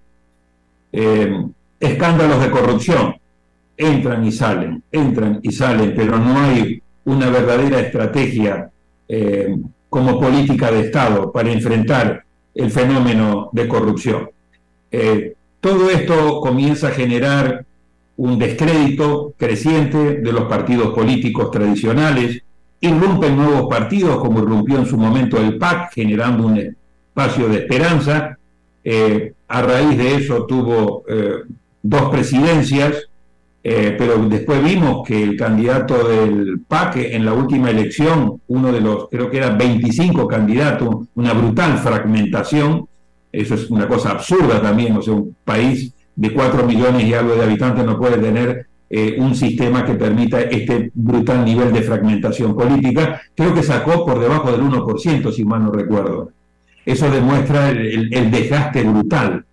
escándalos 1.79 2.41
de 2.41 2.51
corrupción, 2.51 3.15
entran 3.79 4.25
y 4.25 4.31
salen, 4.31 4.83
entran 4.91 5.39
y 5.41 5.51
salen, 5.51 5.93
pero 5.95 6.17
no 6.17 6.37
hay 6.39 6.81
una 7.05 7.29
verdadera 7.29 7.79
estrategia 7.79 8.69
eh, 9.07 9.55
como 9.89 10.19
política 10.19 10.69
de 10.69 10.81
Estado 10.81 11.31
para 11.31 11.51
enfrentar 11.51 12.23
el 12.53 12.69
fenómeno 12.69 13.49
de 13.53 13.67
corrupción. 13.67 14.29
Eh, 14.91 15.33
todo 15.61 15.89
esto 15.89 16.41
comienza 16.41 16.89
a 16.89 16.91
generar 16.91 17.65
un 18.19 18.37
descrédito 18.37 19.33
creciente 19.37 20.21
de 20.21 20.31
los 20.31 20.43
partidos 20.43 20.93
políticos 20.93 21.51
tradicionales, 21.51 22.41
irrumpen 22.81 23.35
nuevos 23.35 23.69
partidos, 23.69 24.19
como 24.19 24.39
irrumpió 24.39 24.77
en 24.77 24.85
su 24.85 24.97
momento 24.97 25.37
el 25.37 25.57
PAC, 25.57 25.93
generando 25.93 26.47
un 26.47 26.57
espacio 26.57 27.47
de 27.47 27.57
esperanza. 27.59 28.37
Eh, 28.83 29.33
a 29.47 29.61
raíz 29.61 29.97
de 29.97 30.15
eso 30.15 30.45
tuvo 30.45 31.03
dos 31.81 32.09
presidencias, 32.09 33.09
eh, 33.63 33.95
pero 33.97 34.17
después 34.27 34.63
vimos 34.63 35.05
que 35.07 35.21
el 35.21 35.35
candidato 35.35 36.07
del 36.07 36.61
PAC 36.67 36.97
en 36.97 37.25
la 37.25 37.33
última 37.33 37.69
elección, 37.69 38.41
uno 38.47 38.71
de 38.71 38.81
los, 38.81 39.09
creo 39.09 39.29
que 39.29 39.37
eran 39.37 39.57
25 39.57 40.27
candidatos, 40.27 41.07
una 41.15 41.33
brutal 41.33 41.77
fragmentación, 41.77 42.87
eso 43.31 43.55
es 43.55 43.69
una 43.69 43.87
cosa 43.87 44.11
absurda 44.11 44.61
también, 44.61 44.95
o 44.95 45.01
sea, 45.01 45.13
un 45.13 45.35
país 45.43 45.93
de 46.19 46.33
4 46.33 46.65
millones 46.65 47.05
y 47.05 47.13
algo 47.13 47.33
de 47.33 47.43
habitantes 47.43 47.85
no 47.85 47.97
puede 47.97 48.17
tener 48.17 48.67
eh, 48.89 49.15
un 49.19 49.33
sistema 49.35 49.85
que 49.85 49.93
permita 49.93 50.41
este 50.41 50.91
brutal 50.93 51.45
nivel 51.45 51.71
de 51.71 51.81
fragmentación 51.81 52.53
política, 52.57 53.21
creo 53.33 53.53
que 53.53 53.63
sacó 53.63 54.05
por 54.05 54.19
debajo 54.19 54.51
del 54.51 54.61
1%, 54.61 55.31
si 55.31 55.45
mal 55.45 55.63
no 55.63 55.71
recuerdo. 55.71 56.31
Eso 56.85 57.09
demuestra 57.09 57.69
el, 57.69 58.31
desgaste 58.31 58.83
brutal 58.83 59.45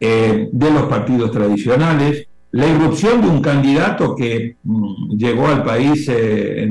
eh, 0.00 0.48
de 0.50 0.70
los 0.70 0.84
partidos 0.84 1.32
tradicionales, 1.32 2.26
la 2.52 2.66
irrupción 2.66 3.20
de 3.20 3.28
un 3.28 3.42
candidato 3.42 4.16
que 4.16 4.56
mm, 4.62 5.18
llegó 5.18 5.48
al 5.48 5.64
país 5.64 6.08
eh, 6.08 6.66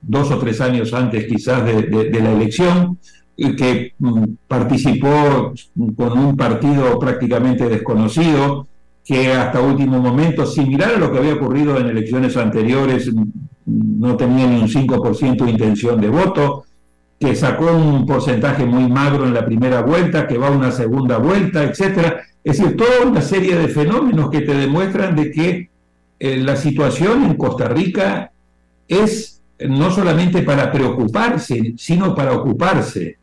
dos 0.00 0.30
o 0.30 0.38
tres 0.38 0.60
años 0.60 0.94
antes 0.94 1.24
quizás 1.24 1.64
de, 1.64 2.20
la 2.20 2.32
elección, 2.32 2.98
que 3.56 3.94
mm, 3.98 4.24
participó 4.46 5.54
con 5.96 6.18
un 6.18 6.36
partido 6.36 6.98
prácticamente 6.98 7.68
desconocido, 7.68 8.66
que 9.04 9.32
hasta 9.32 9.60
último 9.60 9.98
momento, 9.98 10.44
similar 10.46 10.94
a 10.94 10.98
lo 10.98 11.10
que 11.10 11.18
había 11.18 11.34
ocurrido 11.34 11.78
en 11.78 11.86
elecciones 11.86 12.36
anteriores, 12.36 13.12
mm, 13.12 14.00
no 14.00 14.16
tenía 14.16 14.46
ni 14.46 14.60
un 14.60 14.68
5% 14.68 15.44
de 15.44 15.50
intención 15.52 16.00
de 16.00 16.08
voto, 16.08 16.64
que 17.18 17.34
sacó 17.34 17.72
un 17.72 18.06
porcentaje 18.06 18.64
muy 18.64 18.90
magro 18.90 19.26
en 19.26 19.34
la 19.34 19.44
primera 19.44 19.82
vuelta, 19.82 20.26
que 20.26 20.38
va 20.38 20.48
a 20.48 20.52
una 20.52 20.70
segunda 20.70 21.18
vuelta, 21.18 21.62
etcétera. 21.64 22.22
Es 22.42 22.58
decir, 22.58 22.76
toda 22.76 23.06
una 23.06 23.20
serie 23.20 23.56
de 23.56 23.68
fenómenos 23.68 24.30
que 24.30 24.40
te 24.40 24.54
demuestran 24.54 25.14
de 25.14 25.30
que 25.30 25.70
eh, 26.18 26.36
la 26.38 26.56
situación 26.56 27.24
en 27.24 27.34
Costa 27.34 27.68
Rica 27.68 28.32
es 28.88 29.40
no 29.68 29.90
solamente 29.90 30.42
para 30.42 30.72
preocuparse, 30.72 31.74
sino 31.76 32.14
para 32.14 32.32
ocuparse. 32.32 33.19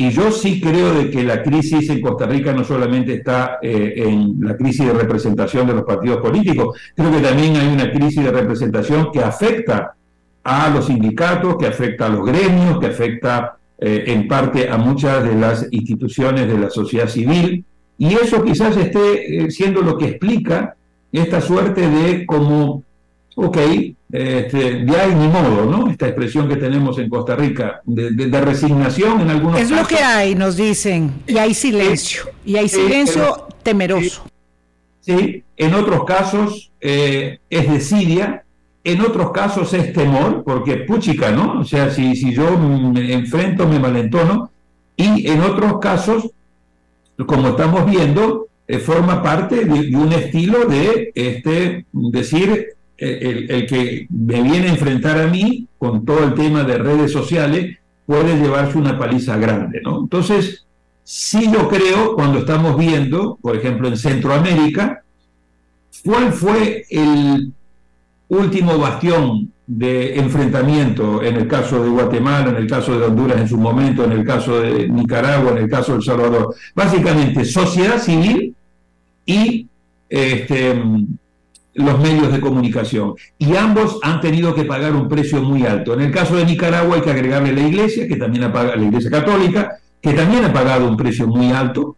Y 0.00 0.10
yo 0.10 0.30
sí 0.30 0.60
creo 0.60 0.94
de 0.94 1.10
que 1.10 1.24
la 1.24 1.42
crisis 1.42 1.90
en 1.90 2.00
Costa 2.00 2.24
Rica 2.24 2.52
no 2.52 2.62
solamente 2.62 3.14
está 3.14 3.58
eh, 3.60 3.94
en 3.96 4.36
la 4.40 4.56
crisis 4.56 4.86
de 4.86 4.92
representación 4.92 5.66
de 5.66 5.74
los 5.74 5.82
partidos 5.82 6.18
políticos, 6.18 6.78
creo 6.94 7.10
que 7.10 7.20
también 7.20 7.56
hay 7.56 7.66
una 7.66 7.90
crisis 7.90 8.22
de 8.22 8.30
representación 8.30 9.10
que 9.10 9.18
afecta 9.18 9.96
a 10.44 10.70
los 10.70 10.86
sindicatos, 10.86 11.56
que 11.56 11.66
afecta 11.66 12.06
a 12.06 12.10
los 12.10 12.24
gremios, 12.24 12.78
que 12.78 12.86
afecta 12.86 13.56
eh, 13.76 14.04
en 14.06 14.28
parte 14.28 14.68
a 14.68 14.78
muchas 14.78 15.24
de 15.24 15.34
las 15.34 15.66
instituciones 15.72 16.46
de 16.46 16.58
la 16.58 16.70
sociedad 16.70 17.08
civil, 17.08 17.64
y 17.98 18.14
eso 18.14 18.44
quizás 18.44 18.76
esté 18.76 19.46
eh, 19.46 19.50
siendo 19.50 19.82
lo 19.82 19.98
que 19.98 20.10
explica 20.10 20.76
esta 21.10 21.40
suerte 21.40 21.90
de 21.90 22.24
como, 22.24 22.84
ok, 23.40 23.56
este, 24.10 24.84
de 24.84 25.00
ahí 25.00 25.14
ni 25.14 25.28
modo, 25.28 25.64
¿no? 25.64 25.88
Esta 25.88 26.08
expresión 26.08 26.48
que 26.48 26.56
tenemos 26.56 26.98
en 26.98 27.08
Costa 27.08 27.36
Rica, 27.36 27.80
de, 27.84 28.40
resignación 28.40 29.20
en 29.20 29.30
algunos 29.30 29.60
casos. 29.60 29.70
Es 29.70 29.76
lo 29.80 29.86
que 29.86 30.02
hay, 30.02 30.34
nos 30.34 30.56
dicen, 30.56 31.22
y 31.24 31.38
hay 31.38 31.54
silencio, 31.54 32.24
y 32.44 32.56
hay 32.56 32.68
silencio 32.68 33.46
temeroso. 33.62 34.24
Sí, 35.00 35.44
en 35.56 35.74
otros 35.74 36.04
casos 36.04 36.72
eh, 36.80 37.38
es 37.48 37.70
desidia, 37.70 38.42
en 38.82 39.02
otros 39.02 39.30
casos 39.30 39.72
es 39.72 39.92
temor, 39.92 40.42
porque 40.44 40.78
puchica, 40.78 41.30
¿no? 41.30 41.60
O 41.60 41.64
sea, 41.64 41.90
si, 41.90 42.16
si 42.16 42.34
yo 42.34 42.58
me 42.58 43.12
enfrento, 43.12 43.68
me 43.68 43.78
malentono, 43.78 44.50
y 44.96 45.30
en 45.30 45.42
otros 45.42 45.78
casos 45.78 46.28
como 47.24 47.50
estamos 47.50 47.86
viendo, 47.86 48.48
eh, 48.66 48.78
forma 48.78 49.22
parte 49.22 49.64
de, 49.64 49.96
un 49.96 50.12
estilo 50.12 50.64
de 50.66 51.12
este, 51.14 51.86
decir, 51.92 52.77
el, 52.98 53.66
que 53.66 54.06
me 54.10 54.42
viene 54.42 54.68
a 54.68 54.72
enfrentar 54.72 55.18
a 55.18 55.28
mí 55.28 55.66
con 55.78 56.04
todo 56.04 56.24
el 56.24 56.34
tema 56.34 56.64
de 56.64 56.78
redes 56.78 57.12
sociales 57.12 57.78
puede 58.04 58.36
llevarse 58.36 58.76
una 58.76 58.98
paliza 58.98 59.36
grande, 59.36 59.80
¿no? 59.82 60.00
Entonces, 60.00 60.66
sí 61.04 61.50
yo 61.52 61.68
creo, 61.68 62.14
cuando 62.14 62.40
estamos 62.40 62.76
viendo, 62.76 63.38
por 63.40 63.56
ejemplo, 63.56 63.88
en 63.88 63.96
Centroamérica, 63.96 65.02
¿cuál 66.04 66.32
fue 66.32 66.84
el 66.90 67.52
último 68.28 68.78
bastión 68.78 69.52
de 69.66 70.18
enfrentamiento 70.18 71.22
en 71.22 71.36
el 71.36 71.46
caso 71.46 71.84
de 71.84 71.90
Guatemala, 71.90 72.50
en 72.50 72.56
el 72.56 72.66
caso 72.66 72.98
de 72.98 73.04
Honduras 73.04 73.38
en 73.38 73.48
su 73.48 73.58
momento, 73.58 74.02
en 74.02 74.12
el 74.12 74.24
caso 74.24 74.60
de 74.60 74.88
Nicaragua, 74.88 75.52
en 75.52 75.58
el 75.58 75.68
caso 75.68 75.92
de 75.92 75.98
El 75.98 76.04
Salvador. 76.04 76.54
Básicamente 76.74 77.44
sociedad 77.44 77.98
civil 77.98 78.54
y 79.26 79.66
este, 80.08 80.82
los 81.78 81.98
medios 82.00 82.32
de 82.32 82.40
comunicación. 82.40 83.14
Y 83.38 83.56
ambos 83.56 83.98
han 84.02 84.20
tenido 84.20 84.54
que 84.54 84.64
pagar 84.64 84.94
un 84.94 85.08
precio 85.08 85.40
muy 85.40 85.64
alto. 85.64 85.94
En 85.94 86.00
el 86.00 86.10
caso 86.10 86.36
de 86.36 86.44
Nicaragua 86.44 86.96
hay 86.96 87.02
que 87.02 87.10
agregarle 87.10 87.52
la 87.52 87.60
iglesia, 87.60 88.08
que 88.08 88.16
también 88.16 88.44
ha 88.44 88.52
pagado, 88.52 88.76
la 88.76 88.84
iglesia 88.84 89.10
católica, 89.10 89.78
que 90.00 90.12
también 90.12 90.44
ha 90.44 90.52
pagado 90.52 90.88
un 90.88 90.96
precio 90.96 91.26
muy 91.28 91.52
alto. 91.52 91.96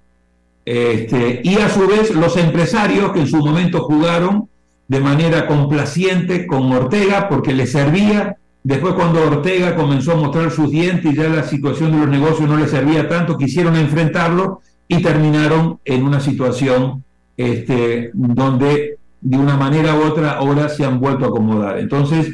Este, 0.65 1.41
y 1.43 1.57
a 1.57 1.69
su 1.71 1.87
vez 1.87 2.15
los 2.15 2.37
empresarios 2.37 3.13
que 3.13 3.21
en 3.21 3.27
su 3.27 3.39
momento 3.39 3.83
jugaron 3.83 4.49
de 4.87 5.01
manera 5.01 5.47
complaciente 5.47 6.47
con 6.47 6.71
Ortega 6.73 7.29
porque 7.29 7.55
le 7.55 7.67
servía. 7.67 8.37
Después 8.63 8.93
cuando 8.93 9.23
Ortega 9.23 9.75
comenzó 9.75 10.13
a 10.13 10.17
mostrar 10.17 10.51
sus 10.51 10.71
dientes 10.71 11.11
y 11.11 11.17
ya 11.17 11.29
la 11.29 11.45
situación 11.45 11.93
de 11.93 11.99
los 11.99 12.09
negocios 12.09 12.49
no 12.49 12.59
le 12.59 12.69
servía 12.69 13.09
tanto, 13.09 13.39
quisieron 13.39 13.77
enfrentarlo 13.77 14.61
y 14.87 15.01
terminaron 15.01 15.79
en 15.87 16.05
una 16.05 16.21
situación 16.21 17.03
este, 17.37 18.11
donde 18.13 19.00
de 19.21 19.37
una 19.37 19.57
manera 19.57 19.97
u 19.97 20.03
otra 20.03 20.33
ahora 20.33 20.69
se 20.69 20.85
han 20.85 21.01
vuelto 21.01 21.25
a 21.25 21.29
acomodar. 21.29 21.79
Entonces, 21.79 22.33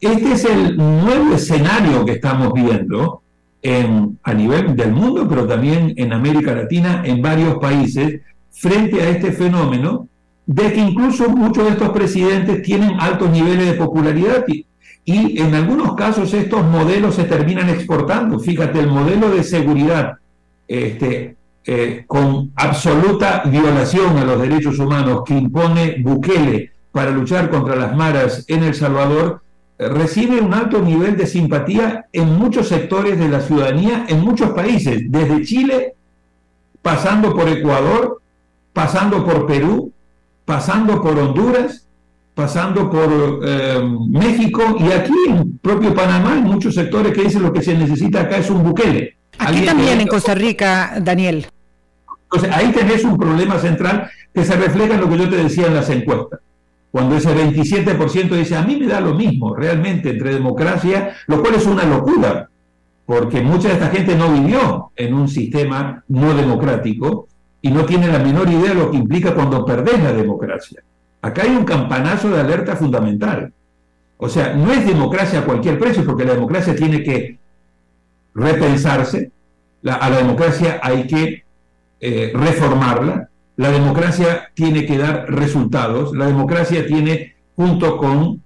este 0.00 0.32
es 0.32 0.44
el 0.44 0.76
nuevo 0.76 1.34
escenario 1.34 2.04
que 2.04 2.12
estamos 2.12 2.52
viendo 2.52 3.22
en, 3.62 4.18
a 4.22 4.32
nivel 4.34 4.76
del 4.76 4.92
mundo, 4.92 5.26
pero 5.28 5.46
también 5.46 5.94
en 5.96 6.12
América 6.12 6.54
Latina, 6.54 7.02
en 7.04 7.20
varios 7.20 7.58
países, 7.58 8.20
frente 8.50 9.02
a 9.02 9.08
este 9.08 9.32
fenómeno 9.32 10.08
de 10.46 10.72
que 10.72 10.80
incluso 10.80 11.28
muchos 11.28 11.64
de 11.64 11.70
estos 11.70 11.90
presidentes 11.90 12.62
tienen 12.62 12.98
altos 12.98 13.30
niveles 13.30 13.66
de 13.66 13.74
popularidad 13.74 14.44
y, 14.46 14.66
y 15.04 15.40
en 15.40 15.54
algunos 15.54 15.94
casos 15.94 16.32
estos 16.32 16.64
modelos 16.64 17.16
se 17.16 17.24
terminan 17.24 17.68
exportando. 17.68 18.38
Fíjate, 18.38 18.78
el 18.78 18.88
modelo 18.88 19.30
de 19.30 19.42
seguridad 19.42 20.14
este, 20.68 21.37
eh, 21.70 22.04
con 22.06 22.50
absoluta 22.56 23.42
violación 23.44 24.16
a 24.16 24.24
los 24.24 24.40
derechos 24.40 24.78
humanos 24.78 25.20
que 25.26 25.34
impone 25.34 25.96
Bukele 25.98 26.72
para 26.90 27.10
luchar 27.10 27.50
contra 27.50 27.76
las 27.76 27.94
maras 27.94 28.46
en 28.48 28.62
El 28.62 28.74
Salvador, 28.74 29.42
eh, 29.78 29.86
recibe 29.86 30.40
un 30.40 30.54
alto 30.54 30.80
nivel 30.80 31.18
de 31.18 31.26
simpatía 31.26 32.06
en 32.10 32.38
muchos 32.38 32.68
sectores 32.68 33.18
de 33.18 33.28
la 33.28 33.42
ciudadanía, 33.42 34.06
en 34.08 34.22
muchos 34.22 34.52
países, 34.52 35.12
desde 35.12 35.44
Chile, 35.44 35.94
pasando 36.80 37.34
por 37.34 37.46
Ecuador, 37.50 38.22
pasando 38.72 39.22
por 39.22 39.46
Perú, 39.46 39.92
pasando 40.46 41.02
por 41.02 41.18
Honduras, 41.18 41.86
pasando 42.34 42.88
por 42.88 43.40
eh, 43.44 43.78
México 44.08 44.74
y 44.80 44.90
aquí 44.90 45.12
en 45.28 45.58
propio 45.58 45.94
Panamá, 45.94 46.38
en 46.38 46.44
muchos 46.44 46.74
sectores 46.74 47.12
que 47.12 47.24
dicen 47.24 47.42
lo 47.42 47.52
que 47.52 47.60
se 47.60 47.76
necesita 47.76 48.22
acá 48.22 48.38
es 48.38 48.48
un 48.48 48.64
Bukele. 48.64 49.18
Aquí 49.38 49.66
también 49.66 50.00
en 50.00 50.06
Costa 50.06 50.34
Rica, 50.34 50.94
Daniel. 51.02 51.46
Entonces, 52.30 52.54
ahí 52.54 52.72
tenés 52.72 53.04
un 53.04 53.16
problema 53.16 53.58
central 53.58 54.10
que 54.34 54.44
se 54.44 54.54
refleja 54.56 54.94
en 54.94 55.00
lo 55.00 55.08
que 55.08 55.18
yo 55.18 55.28
te 55.28 55.36
decía 55.36 55.66
en 55.66 55.74
las 55.74 55.88
encuestas. 55.88 56.40
Cuando 56.90 57.16
ese 57.16 57.34
27% 57.34 58.30
dice, 58.30 58.56
a 58.56 58.62
mí 58.62 58.76
me 58.76 58.86
da 58.86 59.00
lo 59.00 59.14
mismo 59.14 59.54
realmente 59.54 60.10
entre 60.10 60.34
democracia, 60.34 61.14
lo 61.26 61.40
cual 61.40 61.54
es 61.54 61.66
una 61.66 61.84
locura, 61.84 62.48
porque 63.06 63.40
mucha 63.40 63.68
de 63.68 63.74
esta 63.74 63.88
gente 63.88 64.14
no 64.14 64.32
vivió 64.32 64.90
en 64.96 65.14
un 65.14 65.28
sistema 65.28 66.04
no 66.08 66.34
democrático 66.34 67.28
y 67.62 67.70
no 67.70 67.84
tiene 67.84 68.08
la 68.08 68.18
menor 68.18 68.48
idea 68.48 68.70
de 68.70 68.74
lo 68.74 68.90
que 68.90 68.98
implica 68.98 69.34
cuando 69.34 69.64
perdés 69.64 70.02
la 70.02 70.12
democracia. 70.12 70.82
Acá 71.22 71.42
hay 71.42 71.50
un 71.50 71.64
campanazo 71.64 72.30
de 72.30 72.40
alerta 72.40 72.76
fundamental. 72.76 73.52
O 74.18 74.28
sea, 74.28 74.54
no 74.54 74.72
es 74.72 74.86
democracia 74.86 75.40
a 75.40 75.44
cualquier 75.44 75.78
precio, 75.78 76.04
porque 76.04 76.24
la 76.24 76.34
democracia 76.34 76.74
tiene 76.74 77.02
que 77.02 77.38
repensarse, 78.34 79.30
a 79.84 80.10
la 80.10 80.16
democracia 80.18 80.80
hay 80.82 81.06
que 81.06 81.44
eh, 82.00 82.32
reformarla. 82.34 83.28
La 83.56 83.70
democracia 83.70 84.50
tiene 84.54 84.86
que 84.86 84.98
dar 84.98 85.26
resultados. 85.28 86.16
La 86.16 86.26
democracia 86.26 86.86
tiene, 86.86 87.34
junto 87.56 87.96
con 87.96 88.40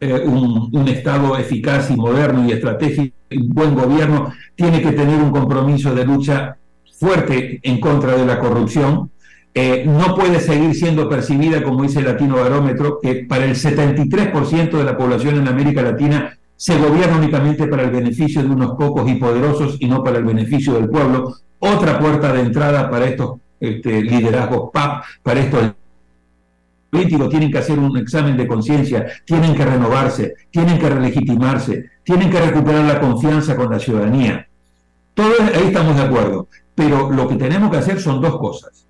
eh, 0.00 0.24
un, 0.24 0.86
Estado 0.88 1.36
eficaz 1.36 1.90
y 1.90 1.96
moderno 1.96 2.46
y 2.46 2.52
estratégico, 2.52 3.16
un 3.32 3.48
buen 3.48 3.74
gobierno, 3.74 4.32
tiene 4.54 4.80
que 4.80 4.92
tener 4.92 5.18
un 5.20 5.30
compromiso 5.30 5.94
de 5.94 6.04
lucha 6.04 6.56
fuerte 6.98 7.58
en 7.62 7.80
contra 7.80 8.14
de 8.16 8.24
la 8.24 8.38
corrupción. 8.38 9.10
Eh, 9.52 9.84
no 9.86 10.14
puede 10.14 10.38
seguir 10.38 10.74
siendo 10.74 11.08
percibida, 11.08 11.62
como 11.62 11.82
dice 11.82 11.98
el 11.98 12.04
Latino 12.04 12.36
Barómetro, 12.36 13.00
que 13.00 13.26
para 13.28 13.44
el 13.46 13.56
73% 13.56 14.70
de 14.70 14.84
la 14.84 14.96
población 14.96 15.36
en 15.36 15.48
América 15.48 15.82
Latina 15.82 16.38
se 16.56 16.78
gobierna 16.78 17.16
únicamente 17.16 17.66
para 17.66 17.82
el 17.82 17.90
beneficio 17.90 18.42
de 18.42 18.48
unos 18.48 18.76
pocos 18.76 19.08
y 19.10 19.14
poderosos 19.14 19.76
y 19.80 19.86
no 19.86 20.04
para 20.04 20.18
el 20.18 20.24
beneficio 20.24 20.74
del 20.74 20.88
pueblo 20.88 21.36
otra 21.58 21.98
puerta 21.98 22.32
de 22.32 22.40
entrada 22.40 22.90
para 22.90 23.06
estos 23.06 23.38
este, 23.60 24.02
liderazgos 24.02 24.70
PAP, 24.72 25.04
para 25.22 25.40
estos 25.40 25.72
políticos 26.90 27.28
tienen 27.28 27.50
que 27.50 27.58
hacer 27.58 27.78
un 27.78 27.96
examen 27.96 28.36
de 28.36 28.46
conciencia, 28.46 29.06
tienen 29.24 29.54
que 29.54 29.64
renovarse, 29.64 30.34
tienen 30.50 30.78
que 30.78 30.88
relegitimarse, 30.88 31.90
tienen 32.02 32.30
que 32.30 32.40
recuperar 32.40 32.84
la 32.84 33.00
confianza 33.00 33.56
con 33.56 33.70
la 33.70 33.78
ciudadanía. 33.78 34.46
Todo 35.14 35.32
ahí 35.54 35.66
estamos 35.66 35.96
de 35.96 36.02
acuerdo, 36.02 36.48
pero 36.74 37.10
lo 37.10 37.28
que 37.28 37.36
tenemos 37.36 37.70
que 37.70 37.78
hacer 37.78 38.00
son 38.00 38.20
dos 38.20 38.38
cosas. 38.38 38.86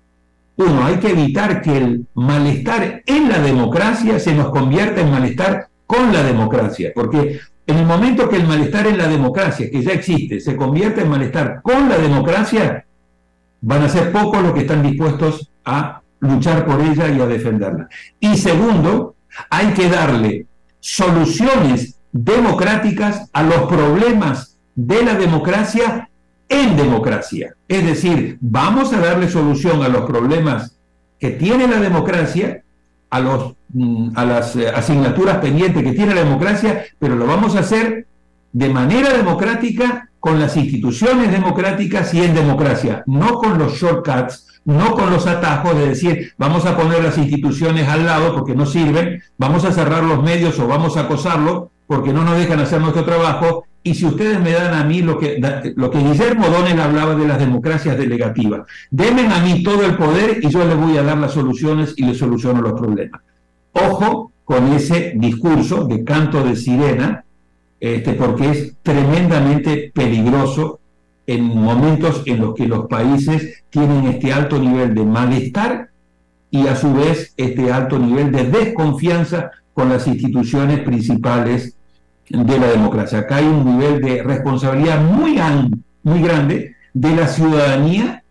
Uno, 0.57 0.85
hay 0.85 0.97
que 0.97 1.11
evitar 1.11 1.61
que 1.61 1.77
el 1.77 2.07
malestar 2.15 3.03
en 3.05 3.29
la 3.29 3.39
democracia 3.39 4.19
se 4.19 4.33
nos 4.33 4.49
convierta 4.49 5.01
en 5.01 5.11
malestar 5.11 5.67
con 5.85 6.11
la 6.11 6.23
democracia, 6.23 6.91
porque 6.93 7.39
en 7.67 7.77
el 7.77 7.85
momento 7.85 8.29
que 8.29 8.37
el 8.37 8.47
malestar 8.47 8.87
en 8.87 8.97
la 8.97 9.07
democracia, 9.07 9.69
que 9.69 9.83
ya 9.83 9.91
existe, 9.91 10.39
se 10.39 10.55
convierte 10.55 11.01
en 11.01 11.09
malestar 11.09 11.61
con 11.61 11.89
la 11.89 11.97
democracia, 11.97 12.85
van 13.61 13.83
a 13.83 13.89
ser 13.89 14.11
pocos 14.13 14.41
los 14.41 14.53
que 14.53 14.61
están 14.61 14.81
dispuestos 14.81 15.51
a 15.65 16.01
luchar 16.21 16.65
por 16.65 16.79
ella 16.79 17.09
y 17.09 17.19
a 17.19 17.27
defenderla. 17.27 17.89
Y 18.21 18.37
segundo, 18.37 19.15
hay 19.49 19.67
que 19.73 19.89
darle 19.89 20.47
soluciones 20.79 21.99
democráticas 22.13 23.29
a 23.33 23.43
los 23.43 23.63
problemas 23.63 24.57
de 24.75 25.03
la 25.03 25.15
democracia 25.15 26.09
en 26.47 26.77
democracia. 26.77 27.53
Es 27.67 27.85
decir, 27.85 28.37
vamos 28.39 28.93
a 28.93 28.99
darle 28.99 29.29
solución 29.29 29.83
a 29.83 29.89
los 29.89 30.05
problemas 30.05 30.77
que 31.19 31.31
tiene 31.31 31.67
la 31.67 31.81
democracia 31.81 32.63
a, 33.09 33.19
los, 33.19 33.53
mm, 33.73 34.09
a 34.15 34.25
las 34.25 34.55
eh, 34.55 34.69
asignaturas 34.69 35.37
pendientes 35.37 35.83
que 35.83 35.93
tiene 35.93 36.15
la 36.15 36.23
democracia, 36.23 36.85
pero 36.99 37.15
lo 37.15 37.25
vamos 37.25 37.55
a 37.55 37.59
hacer 37.59 38.07
de 38.51 38.69
manera 38.69 39.13
democrática 39.13 40.09
con 40.19 40.39
las 40.39 40.57
instituciones 40.57 41.31
democráticas 41.31 42.13
y 42.13 42.23
en 42.23 42.33
democracia, 42.33 43.03
no 43.05 43.35
con 43.35 43.57
los 43.57 43.73
shortcuts, 43.73 44.47
no 44.65 44.95
con 44.95 45.09
los 45.09 45.27
atajos 45.27 45.77
de 45.77 45.89
decir 45.89 46.33
vamos 46.37 46.65
a 46.65 46.75
poner 46.75 47.01
las 47.01 47.17
instituciones 47.17 47.87
al 47.87 48.05
lado 48.05 48.35
porque 48.35 48.55
no 48.55 48.65
sirven, 48.65 49.21
vamos 49.37 49.63
a 49.63 49.71
cerrar 49.71 50.03
los 50.03 50.21
medios 50.21 50.59
o 50.59 50.67
vamos 50.67 50.97
a 50.97 51.01
acosarlos 51.01 51.67
porque 51.85 52.11
no 52.11 52.23
nos 52.23 52.37
dejan 52.37 52.59
hacer 52.59 52.81
nuestro 52.81 53.05
trabajo 53.05 53.66
y 53.87 53.95
si 53.95 54.05
ustedes 54.05 54.41
me 54.41 54.51
dan 54.51 54.73
a 54.73 54.83
mí 54.83 55.01
lo 55.01 55.17
que, 55.17 55.39
lo 55.77 55.89
que 55.89 55.99
Guillermo 55.99 56.45
hablaba 56.45 57.15
de 57.15 57.25
las 57.25 57.39
democracias 57.39 57.97
delegativas, 57.97 58.67
denme 58.91 59.27
a 59.27 59.39
mí 59.39 59.63
todo 59.63 59.85
el 59.85 59.95
poder 59.95 60.39
y 60.41 60.49
yo 60.49 60.65
les 60.65 60.75
voy 60.75 60.97
a 60.97 61.03
dar 61.03 61.17
las 61.17 61.31
soluciones 61.31 61.93
y 61.95 62.03
les 62.03 62.17
soluciono 62.17 62.61
los 62.61 62.73
problemas. 62.73 63.21
Ojo 63.71 64.33
con 64.43 64.73
ese 64.73 65.13
discurso 65.15 65.85
de 65.85 66.03
canto 66.03 66.43
de 66.43 66.57
sirena, 66.57 67.23
este, 67.79 68.11
porque 68.11 68.49
es 68.49 68.73
tremendamente 68.83 69.89
peligroso 69.95 70.81
en 71.25 71.43
momentos 71.45 72.23
en 72.25 72.41
los 72.41 72.55
que 72.55 72.67
los 72.67 72.87
países 72.87 73.63
tienen 73.69 74.05
este 74.07 74.33
alto 74.33 74.59
nivel 74.59 74.95
de 74.95 75.05
malestar 75.05 75.91
y 76.51 76.67
a 76.67 76.75
su 76.75 76.93
vez 76.93 77.33
este 77.37 77.71
alto 77.71 77.97
nivel 77.97 78.33
de 78.33 78.43
desconfianza 78.49 79.51
con 79.73 79.87
las 79.87 80.07
instituciones 80.07 80.79
principales 80.81 81.76
de 82.29 82.59
la 82.59 82.67
democracia. 82.67 83.19
Acá 83.19 83.37
hay 83.37 83.45
un 83.45 83.65
nivel 83.65 84.01
de 84.01 84.23
responsabilidad 84.23 85.01
muy, 85.01 85.39
muy 86.03 86.21
grande 86.21 86.75
de 86.93 87.15
la 87.15 87.27
ciudadanía, 87.27 88.23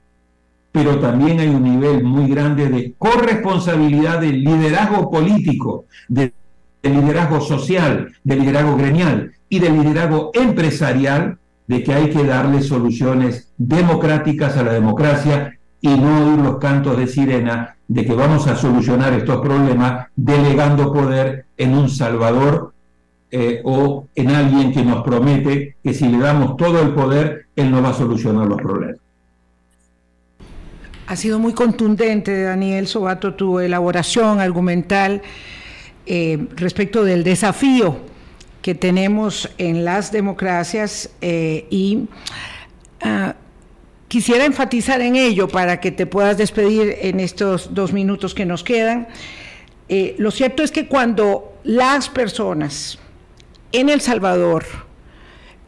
pero 0.73 0.99
también 0.99 1.41
hay 1.41 1.49
un 1.49 1.63
nivel 1.63 2.05
muy 2.05 2.29
grande 2.29 2.69
de 2.69 2.95
corresponsabilidad 2.99 4.21
del 4.21 4.43
liderazgo 4.43 5.11
político, 5.11 5.87
del 6.09 6.33
liderazgo 6.83 7.41
social, 7.41 8.13
del 8.23 8.41
liderazgo 8.41 8.77
gremial 8.77 9.33
y 9.49 9.59
del 9.59 9.81
liderazgo 9.81 10.31
empresarial 10.35 11.39
de 11.67 11.83
que 11.83 11.95
hay 11.95 12.11
que 12.11 12.25
darle 12.25 12.63
soluciones 12.63 13.53
democráticas 13.57 14.57
a 14.57 14.63
la 14.63 14.73
democracia 14.73 15.59
y 15.81 15.89
no 15.89 16.31
oír 16.31 16.39
los 16.39 16.59
cantos 16.59 16.97
de 16.97 17.07
sirena 17.07 17.77
de 17.89 18.05
que 18.05 18.15
vamos 18.15 18.47
a 18.47 18.57
solucionar 18.57 19.13
estos 19.15 19.41
problemas 19.41 20.09
delegando 20.17 20.93
poder 20.93 21.47
en 21.57 21.75
un 21.75 21.89
salvador 21.89 22.73
eh, 23.29 23.61
o 23.65 24.07
en 24.15 24.31
alguien 24.31 24.73
que 24.73 24.85
nos 24.85 25.03
promete 25.03 25.75
que 25.83 25.93
si 25.93 26.09
le 26.09 26.19
damos 26.19 26.57
todo 26.57 26.81
el 26.81 26.91
poder, 26.91 27.47
él 27.57 27.73
nos 27.73 27.83
va 27.83 27.89
a 27.89 27.95
solucionar 27.95 28.47
los 28.47 28.61
problemas. 28.61 28.99
Ha 31.09 31.17
sido 31.17 31.41
muy 31.41 31.53
contundente, 31.53 32.43
Daniel 32.43 32.87
Sobato, 32.87 33.35
tu 33.35 33.59
elaboración 33.59 34.41
argumental 34.41 35.23
eh, 36.07 36.47
respecto 36.55 37.03
del 37.05 37.25
desafío 37.25 37.97
que 38.63 38.77
tenemos 38.77 39.51
en 39.59 39.85
las 39.85 40.13
democracias 40.13 41.11
eh, 41.21 41.67
y 41.69 42.09
ah, 43.03 43.35
quisiera 44.07 44.45
enfatizar 44.45 45.01
en 45.01 45.17
ello 45.17 45.49
para 45.49 45.81
que 45.81 45.91
te 45.91 46.07
puedas 46.07 46.39
despedir 46.39 46.97
en 47.01 47.19
estos 47.19 47.75
dos 47.75 47.93
minutos 47.93 48.35
que 48.35 48.45
nos 48.45 48.63
quedan. 48.63 49.09
lo 50.19 50.31
cierto 50.31 50.63
es 50.63 50.71
que 50.71 50.87
cuando 50.87 51.55
las 51.65 52.09
personas 52.09 53.01
en 53.77 53.89
El 53.89 54.01
Salvador 54.01 54.65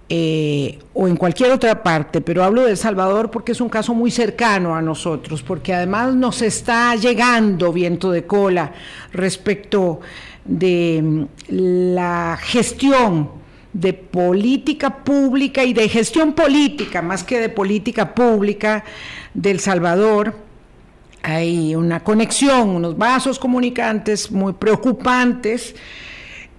eh, 0.09 0.79
o 0.95 1.07
en 1.07 1.17
cualquier 1.17 1.51
otra 1.51 1.83
parte, 1.83 2.23
pero 2.23 2.43
hablo 2.43 2.65
de 2.65 2.71
El 2.71 2.77
Salvador 2.79 3.31
porque 3.31 3.53
es 3.53 3.61
un 3.61 3.69
caso 3.69 3.93
muy 3.95 4.11
cercano 4.11 4.75
a 4.75 4.81
nosotros, 4.81 5.43
porque 5.43 5.75
además 5.75 6.15
nos 6.15 6.41
está 6.41 6.95
llegando 6.97 7.73
viento 7.73 8.11
de 8.11 8.25
cola 8.25 8.73
respecto 9.13 10.01
de 10.47 11.03
mm, 11.03 11.25
la 11.51 12.39
gestión 12.41 13.31
de 13.75 13.93
política 13.93 15.05
pública 15.05 15.63
y 15.63 15.75
de 15.75 15.89
gestión 15.91 16.33
política, 16.33 17.03
más 17.03 17.23
que 17.23 17.39
de 17.39 17.51
política 17.51 18.15
pública 18.15 18.85
del 19.35 19.61
Salvador, 19.61 20.35
hay 21.23 21.75
una 21.75 22.03
conexión, 22.03 22.71
unos 22.71 22.97
vasos 22.97 23.39
comunicantes 23.39 24.31
muy 24.31 24.55
preocupantes. 24.55 25.75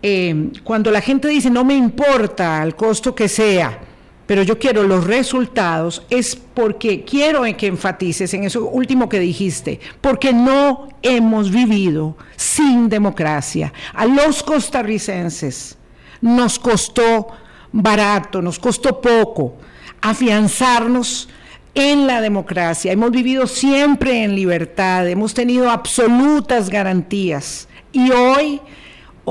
Eh, 0.01 0.51
cuando 0.63 0.91
la 0.91 1.01
gente 1.01 1.27
dice 1.27 1.49
no 1.49 1.65
me 1.65 1.75
importa 1.75 2.61
al 2.61 2.75
costo 2.75 3.13
que 3.13 3.27
sea, 3.27 3.79
pero 4.25 4.43
yo 4.43 4.59
quiero 4.59 4.83
los 4.83 5.05
resultados, 5.07 6.03
es 6.09 6.35
porque 6.35 7.03
quiero 7.03 7.43
que 7.57 7.67
enfatices 7.67 8.33
en 8.33 8.43
eso 8.43 8.65
último 8.67 9.09
que 9.09 9.19
dijiste, 9.19 9.79
porque 10.01 10.31
no 10.31 10.87
hemos 11.01 11.49
vivido 11.49 12.15
sin 12.35 12.89
democracia. 12.89 13.73
A 13.93 14.05
los 14.05 14.43
costarricenses 14.43 15.77
nos 16.21 16.59
costó 16.59 17.29
barato, 17.71 18.41
nos 18.41 18.59
costó 18.59 19.01
poco 19.01 19.55
afianzarnos 20.01 21.27
en 21.73 22.07
la 22.07 22.21
democracia. 22.21 22.91
Hemos 22.91 23.11
vivido 23.11 23.47
siempre 23.47 24.23
en 24.23 24.35
libertad, 24.35 25.07
hemos 25.07 25.33
tenido 25.33 25.69
absolutas 25.69 26.69
garantías. 26.69 27.67
Y 27.91 28.11
hoy, 28.11 28.61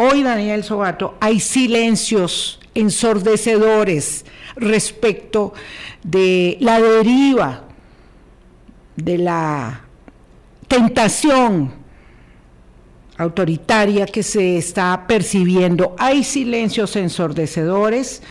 hoy 0.00 0.22
Daniel 0.22 0.62
Sobato, 0.62 1.16
hay 1.18 1.40
silencios 1.40 2.60
ensordecedores 2.74 4.24
respecto 4.54 5.52
de 6.04 6.56
la 6.60 6.80
deriva, 6.80 7.64
de 8.94 9.18
la 9.18 9.80
tentación 10.68 11.72
autoritaria 13.16 14.06
que 14.06 14.22
se 14.22 14.56
está 14.56 15.04
percibiendo. 15.08 15.96
Hay 15.98 16.22
silencios 16.22 16.94
ensordecedores 16.94 18.22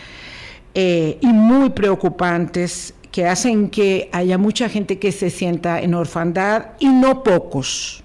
eh, 0.73 1.17
y 1.19 1.27
muy 1.27 1.71
preocupantes 1.71 2.93
que 3.11 3.25
hacen 3.25 3.69
que 3.69 4.09
haya 4.13 4.37
mucha 4.37 4.69
gente 4.69 4.99
que 4.99 5.11
se 5.11 5.29
sienta 5.29 5.81
en 5.81 5.95
orfandad 5.95 6.67
y 6.79 6.87
no 6.87 7.23
pocos 7.23 8.03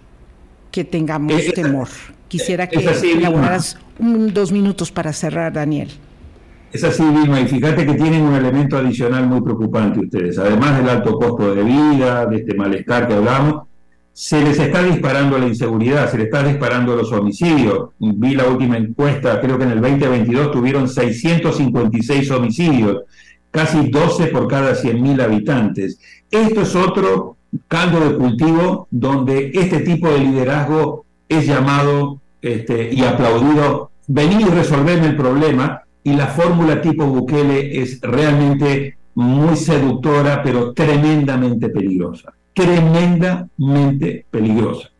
que 0.72 0.82
tengamos 0.82 1.40
eh, 1.40 1.52
temor. 1.52 1.88
Quisiera 2.32 2.66
que 2.66 2.78
elaboraras 2.78 3.76
dos 3.98 4.52
minutos 4.52 4.90
para 4.90 5.12
cerrar, 5.12 5.52
Daniel. 5.52 5.90
Es 6.72 6.82
así, 6.82 7.02
Vilma, 7.02 7.42
y 7.42 7.46
fíjate 7.46 7.84
que 7.84 7.92
tienen 7.92 8.22
un 8.22 8.34
elemento 8.34 8.78
adicional 8.78 9.26
muy 9.26 9.42
preocupante 9.42 10.00
ustedes. 10.00 10.38
Además 10.38 10.78
del 10.78 10.88
alto 10.88 11.18
costo 11.18 11.54
de 11.54 11.62
vida, 11.62 12.24
de 12.24 12.36
este 12.36 12.54
malestar 12.54 13.06
que 13.06 13.12
hablamos, 13.12 13.64
se 14.14 14.42
les 14.42 14.58
está 14.58 14.82
disparando 14.82 15.36
la 15.36 15.46
inseguridad, 15.46 16.10
se 16.10 16.16
les 16.16 16.28
está 16.28 16.42
disparando 16.42 16.96
los 16.96 17.12
homicidios. 17.12 17.90
Vi 17.98 18.34
la 18.34 18.46
última 18.46 18.78
encuesta, 18.78 19.38
creo 19.38 19.58
que 19.58 19.64
en 19.64 19.72
el 19.72 19.82
2022 19.82 20.52
tuvieron 20.52 20.88
656 20.88 22.30
homicidios, 22.30 23.02
casi 23.50 23.90
12 23.90 24.28
por 24.28 24.48
cada 24.48 24.72
100.000 24.72 25.22
habitantes. 25.22 26.00
Esto 26.30 26.62
es 26.62 26.74
otro 26.74 27.36
caldo 27.68 28.00
de 28.00 28.16
cultivo 28.16 28.88
donde 28.90 29.50
este 29.52 29.80
tipo 29.80 30.08
de 30.08 30.20
liderazgo 30.20 31.04
es 31.28 31.46
llamado 31.46 32.21
este, 32.42 32.92
y 32.92 33.02
aplaudido. 33.04 33.90
Venir 34.08 34.40
y 34.42 34.50
resolverme 34.50 35.06
el 35.06 35.16
problema, 35.16 35.82
y 36.04 36.14
la 36.14 36.26
fórmula 36.26 36.82
tipo 36.82 37.06
Bukele 37.06 37.80
es 37.80 38.00
realmente 38.02 38.98
muy 39.14 39.56
seductora, 39.56 40.42
pero 40.42 40.72
tremendamente 40.72 41.68
peligrosa, 41.68 42.32
tremendamente 42.52 44.26
peligrosa. 44.30 44.90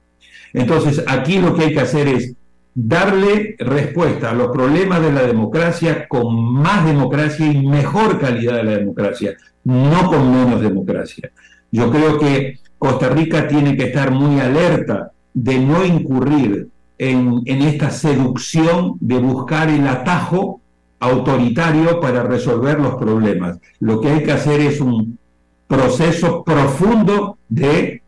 Entonces, 0.53 1.03
aquí 1.07 1.38
lo 1.38 1.55
que 1.55 1.64
hay 1.64 1.74
que 1.74 1.80
hacer 1.80 2.09
es 2.09 2.34
darle 2.74 3.57
respuesta 3.59 4.30
a 4.30 4.34
los 4.34 4.49
problemas 4.49 5.03
de 5.03 5.12
la 5.12 5.22
democracia 5.22 6.07
con 6.09 6.55
más 6.55 6.86
democracia 6.86 7.47
y 7.47 7.66
mejor 7.66 8.18
calidad 8.18 8.57
de 8.57 8.64
la 8.64 8.76
democracia, 8.78 9.34
no 9.64 10.07
con 10.09 10.30
menos 10.30 10.61
democracia. 10.61 11.30
Yo 11.70 11.90
creo 11.90 12.18
que 12.18 12.61
Costa 12.78 13.09
Rica 13.09 13.49
tiene 13.49 13.76
que 13.76 13.84
estar 13.84 14.11
muy 14.11 14.40
alerta 14.40 15.11
de 15.34 15.59
no 15.59 15.84
incurrir 15.84 16.68
en, 17.11 17.42
en 17.46 17.62
esta 17.62 17.90
seducción 17.90 18.96
de 19.00 19.18
buscar 19.18 19.68
el 19.68 19.86
atajo 19.88 20.61
autoritario 21.00 22.00
para 22.00 22.22
resolver 22.22 22.78
los 22.78 22.94
problemas. 22.94 23.59
Lo 23.80 24.00
que 24.00 24.09
hay 24.09 24.22
que 24.22 24.32
hacer 24.32 24.61
es 24.61 24.80
un 24.80 25.18
proceso 25.66 26.44
profundo 26.44 27.38
de 27.48 28.03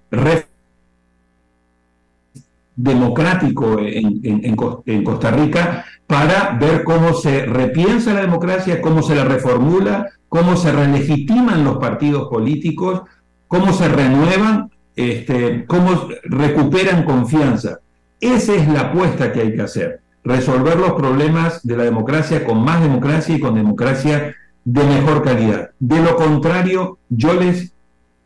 democrático 2.76 3.78
en, 3.80 4.56
Costa 5.04 5.30
Rica 5.30 5.84
para 6.06 6.56
ver 6.60 6.84
cómo 6.84 7.14
se 7.14 7.46
repiensa 7.46 8.14
la 8.14 8.20
democracia, 8.20 8.80
cómo 8.80 9.02
se 9.02 9.14
la 9.14 9.24
reformula, 9.24 10.10
cómo 10.28 10.56
se 10.56 10.72
relegitiman 10.72 11.64
los 11.64 11.78
partidos 11.78 12.28
políticos, 12.28 13.02
cómo 13.48 13.72
se 13.72 13.88
renuevan, 13.88 14.70
este, 14.94 15.64
cómo 15.66 16.08
recuperan 16.24 17.04
confianza. 17.04 17.80
Esa 18.20 18.54
es 18.54 18.68
la 18.68 18.80
apuesta 18.80 19.32
que 19.32 19.40
hay 19.40 19.54
que 19.54 19.62
hacer 19.62 20.04
resolver 20.24 20.78
los 20.78 20.94
problemas 20.94 21.64
de 21.64 21.76
la 21.76 21.84
democracia 21.84 22.44
con 22.44 22.64
más 22.64 22.80
democracia 22.82 23.36
y 23.36 23.40
con 23.40 23.54
democracia 23.54 24.34
de 24.64 24.84
mejor 24.84 25.22
calidad. 25.22 25.70
De 25.78 26.02
lo 26.02 26.16
contrario, 26.16 26.98
yo 27.10 27.34
les 27.34 27.72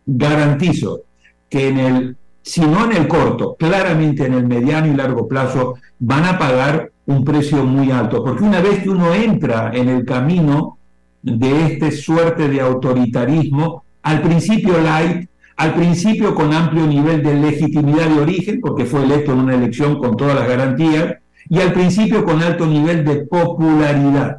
garantizo 0.07 1.03
que 1.51 1.69
en 1.69 1.79
el, 1.79 2.17
si 2.43 2.61
no 2.61 2.85
en 2.85 2.97
el 2.97 3.09
corto, 3.09 3.57
claramente 3.59 4.25
en 4.25 4.35
el 4.35 4.47
mediano 4.47 4.87
y 4.87 4.95
largo 4.95 5.27
plazo, 5.27 5.75
van 5.99 6.25
a 6.25 6.39
pagar 6.39 6.93
un 7.07 7.25
precio 7.25 7.65
muy 7.65 7.91
alto, 7.91 8.23
porque 8.23 8.45
una 8.45 8.61
vez 8.61 8.83
que 8.83 8.91
uno 8.91 9.13
entra 9.13 9.73
en 9.75 9.89
el 9.89 10.05
camino 10.05 10.79
de 11.23 11.67
este 11.67 11.91
suerte 11.91 12.49
de 12.49 12.61
autoritarismo, 12.61 13.83
al 14.03 14.23
principio 14.23 14.79
light, 14.81 15.29
al 15.59 15.75
principio 15.75 16.37
con 16.37 16.55
amplio 16.55 16.87
nivel 16.87 17.21
de 17.21 17.35
legitimidad 17.35 18.09
de 18.09 18.21
origen, 18.21 18.61
porque 18.61 18.85
fue 18.85 19.03
electo 19.03 19.33
en 19.33 19.41
una 19.41 19.57
elección 19.57 19.99
con 19.99 20.17
todas 20.17 20.37
las 20.37 20.49
garantías, 20.49 21.17
y 21.49 21.59
al 21.59 21.73
principio 21.73 22.25
con 22.25 22.41
alto 22.41 22.65
nivel 22.65 23.05
de 23.05 23.27
popularidad. 23.27 24.39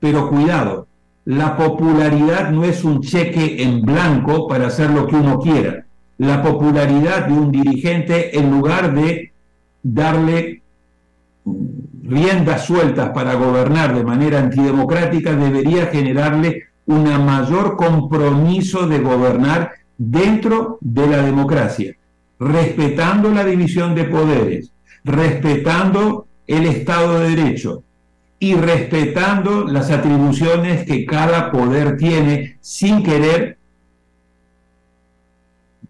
Pero 0.00 0.30
cuidado, 0.30 0.86
la 1.26 1.54
popularidad 1.54 2.50
no 2.50 2.64
es 2.64 2.82
un 2.82 3.02
cheque 3.02 3.62
en 3.62 3.82
blanco 3.82 4.48
para 4.48 4.68
hacer 4.68 4.88
lo 4.88 5.06
que 5.06 5.16
uno 5.16 5.38
quiera. 5.38 5.84
La 6.16 6.42
popularidad 6.42 7.26
de 7.26 7.34
un 7.34 7.52
dirigente, 7.52 8.38
en 8.38 8.50
lugar 8.50 8.94
de 8.94 9.32
darle 9.82 10.62
riendas 12.02 12.64
sueltas 12.64 13.10
para 13.10 13.34
gobernar 13.34 13.94
de 13.94 14.02
manera 14.02 14.38
antidemocrática, 14.38 15.36
debería 15.36 15.88
generarle 15.88 16.62
un 16.86 17.04
mayor 17.26 17.76
compromiso 17.76 18.86
de 18.86 18.98
gobernar 19.00 19.72
dentro 19.98 20.78
de 20.80 21.06
la 21.08 21.22
democracia, 21.22 21.96
respetando 22.38 23.30
la 23.30 23.44
división 23.44 23.94
de 23.94 24.04
poderes, 24.04 24.70
respetando 25.04 26.26
el 26.46 26.66
Estado 26.66 27.20
de 27.20 27.34
Derecho 27.34 27.82
y 28.38 28.54
respetando 28.54 29.64
las 29.64 29.90
atribuciones 29.90 30.86
que 30.86 31.04
cada 31.04 31.50
poder 31.50 31.96
tiene 31.96 32.58
sin 32.60 33.02
querer 33.02 33.58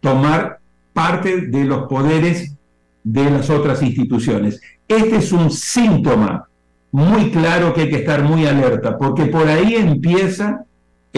tomar 0.00 0.58
parte 0.94 1.42
de 1.42 1.64
los 1.64 1.86
poderes 1.86 2.54
de 3.04 3.30
las 3.30 3.50
otras 3.50 3.82
instituciones. 3.82 4.60
Este 4.86 5.16
es 5.16 5.32
un 5.32 5.50
síntoma 5.50 6.48
muy 6.90 7.30
claro 7.30 7.74
que 7.74 7.82
hay 7.82 7.90
que 7.90 7.96
estar 7.96 8.22
muy 8.22 8.46
alerta, 8.46 8.96
porque 8.96 9.26
por 9.26 9.46
ahí 9.46 9.74
empieza 9.74 10.64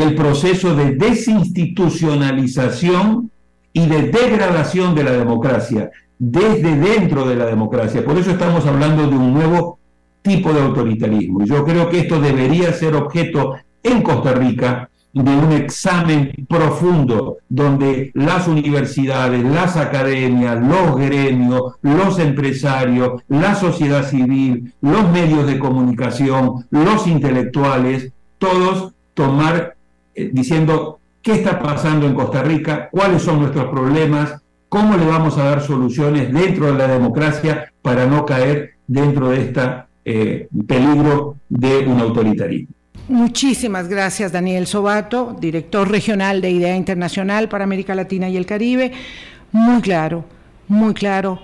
el 0.03 0.15
proceso 0.15 0.75
de 0.75 0.97
desinstitucionalización 0.97 3.31
y 3.73 3.87
de 3.87 4.11
degradación 4.11 4.95
de 4.95 5.05
la 5.05 5.13
democracia 5.13 5.91
desde 6.19 6.77
dentro 6.77 7.27
de 7.27 7.37
la 7.37 7.47
democracia. 7.47 8.05
Por 8.05 8.19
eso 8.19 8.31
estamos 8.31 8.67
hablando 8.67 9.07
de 9.07 9.17
un 9.17 9.33
nuevo 9.33 9.79
tipo 10.23 10.53
de 10.53 10.61
autoritarismo. 10.61 11.45
Yo 11.45 11.65
creo 11.65 11.89
que 11.89 12.01
esto 12.01 12.21
debería 12.21 12.73
ser 12.73 12.95
objeto 12.95 13.55
en 13.83 14.03
Costa 14.03 14.33
Rica 14.33 14.91
de 15.13 15.35
un 15.35 15.53
examen 15.53 16.33
profundo 16.49 17.39
donde 17.49 18.11
las 18.15 18.47
universidades, 18.47 19.43
las 19.43 19.77
academias, 19.77 20.61
los 20.61 20.97
gremios, 20.97 21.75
los 21.83 22.19
empresarios, 22.19 23.23
la 23.29 23.55
sociedad 23.55 24.07
civil, 24.07 24.73
los 24.81 25.11
medios 25.11 25.47
de 25.47 25.59
comunicación, 25.59 26.67
los 26.71 27.07
intelectuales, 27.07 28.13
todos 28.39 28.93
tomar 29.15 29.77
eh, 30.15 30.31
diciendo 30.33 31.01
qué 31.23 31.33
está 31.33 31.59
pasando 31.61 32.07
en 32.07 32.15
Costa 32.15 32.43
Rica, 32.43 32.89
cuáles 32.91 33.23
son 33.23 33.41
nuestros 33.41 33.67
problemas, 33.67 34.41
cómo 34.69 34.97
le 34.97 35.07
vamos 35.07 35.37
a 35.39 35.45
dar 35.45 35.63
soluciones 35.63 36.33
dentro 36.33 36.67
de 36.67 36.79
la 36.79 36.89
democracia 36.89 37.73
para 37.83 38.07
no 38.07 38.25
caer 38.25 38.75
dentro 38.87 39.31
de 39.31 39.43
este 39.43 39.61
peligro 40.67 41.37
de 41.49 41.87
un 41.87 42.01
autoritarismo. 42.01 42.75
Muchísimas 43.09 43.89
gracias, 43.89 44.33
Daniel 44.33 44.67
Sobato, 44.67 45.37
director 45.41 45.91
regional 45.91 46.41
de 46.41 46.51
Idea 46.51 46.77
Internacional 46.77 47.49
para 47.49 47.65
América 47.65 47.95
Latina 47.95 48.29
y 48.29 48.37
el 48.37 48.47
Caribe. 48.47 48.93
Muy 49.53 49.83
claro, 49.83 50.25
muy 50.69 50.95
claro 50.95 51.41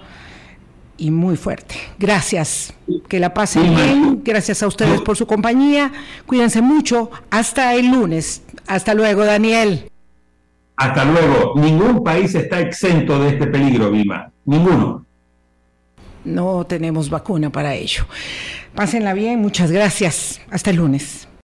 y 0.99 1.11
muy 1.11 1.37
fuerte. 1.37 1.77
Gracias. 1.99 2.73
Que 3.09 3.21
la 3.21 3.35
pasen 3.35 3.75
bien. 3.75 4.21
Gracias 4.25 4.63
a 4.63 4.67
ustedes 4.67 5.01
por 5.01 5.17
su 5.17 5.27
compañía. 5.27 5.93
Cuídense 6.27 6.63
mucho. 6.63 7.11
Hasta 7.31 7.75
el 7.75 7.91
lunes. 7.91 8.43
Hasta 8.67 8.95
luego, 8.95 9.25
Daniel. 9.25 9.91
Hasta 10.77 11.05
luego. 11.05 11.55
Ningún 11.57 12.03
país 12.05 12.35
está 12.35 12.61
exento 12.61 13.19
de 13.19 13.31
este 13.31 13.47
peligro, 13.47 13.91
Vilma. 13.91 14.31
Ninguno. 14.45 15.05
No 16.25 16.67
tenemos 16.67 17.09
vacuna 17.09 17.51
para 17.51 17.75
ello. 17.75 18.05
Pásenla 18.75 19.15
bien, 19.15 19.41
muchas 19.41 19.71
gracias. 19.71 20.41
Hasta 20.51 20.71
el 20.71 20.77
lunes. 20.77 21.29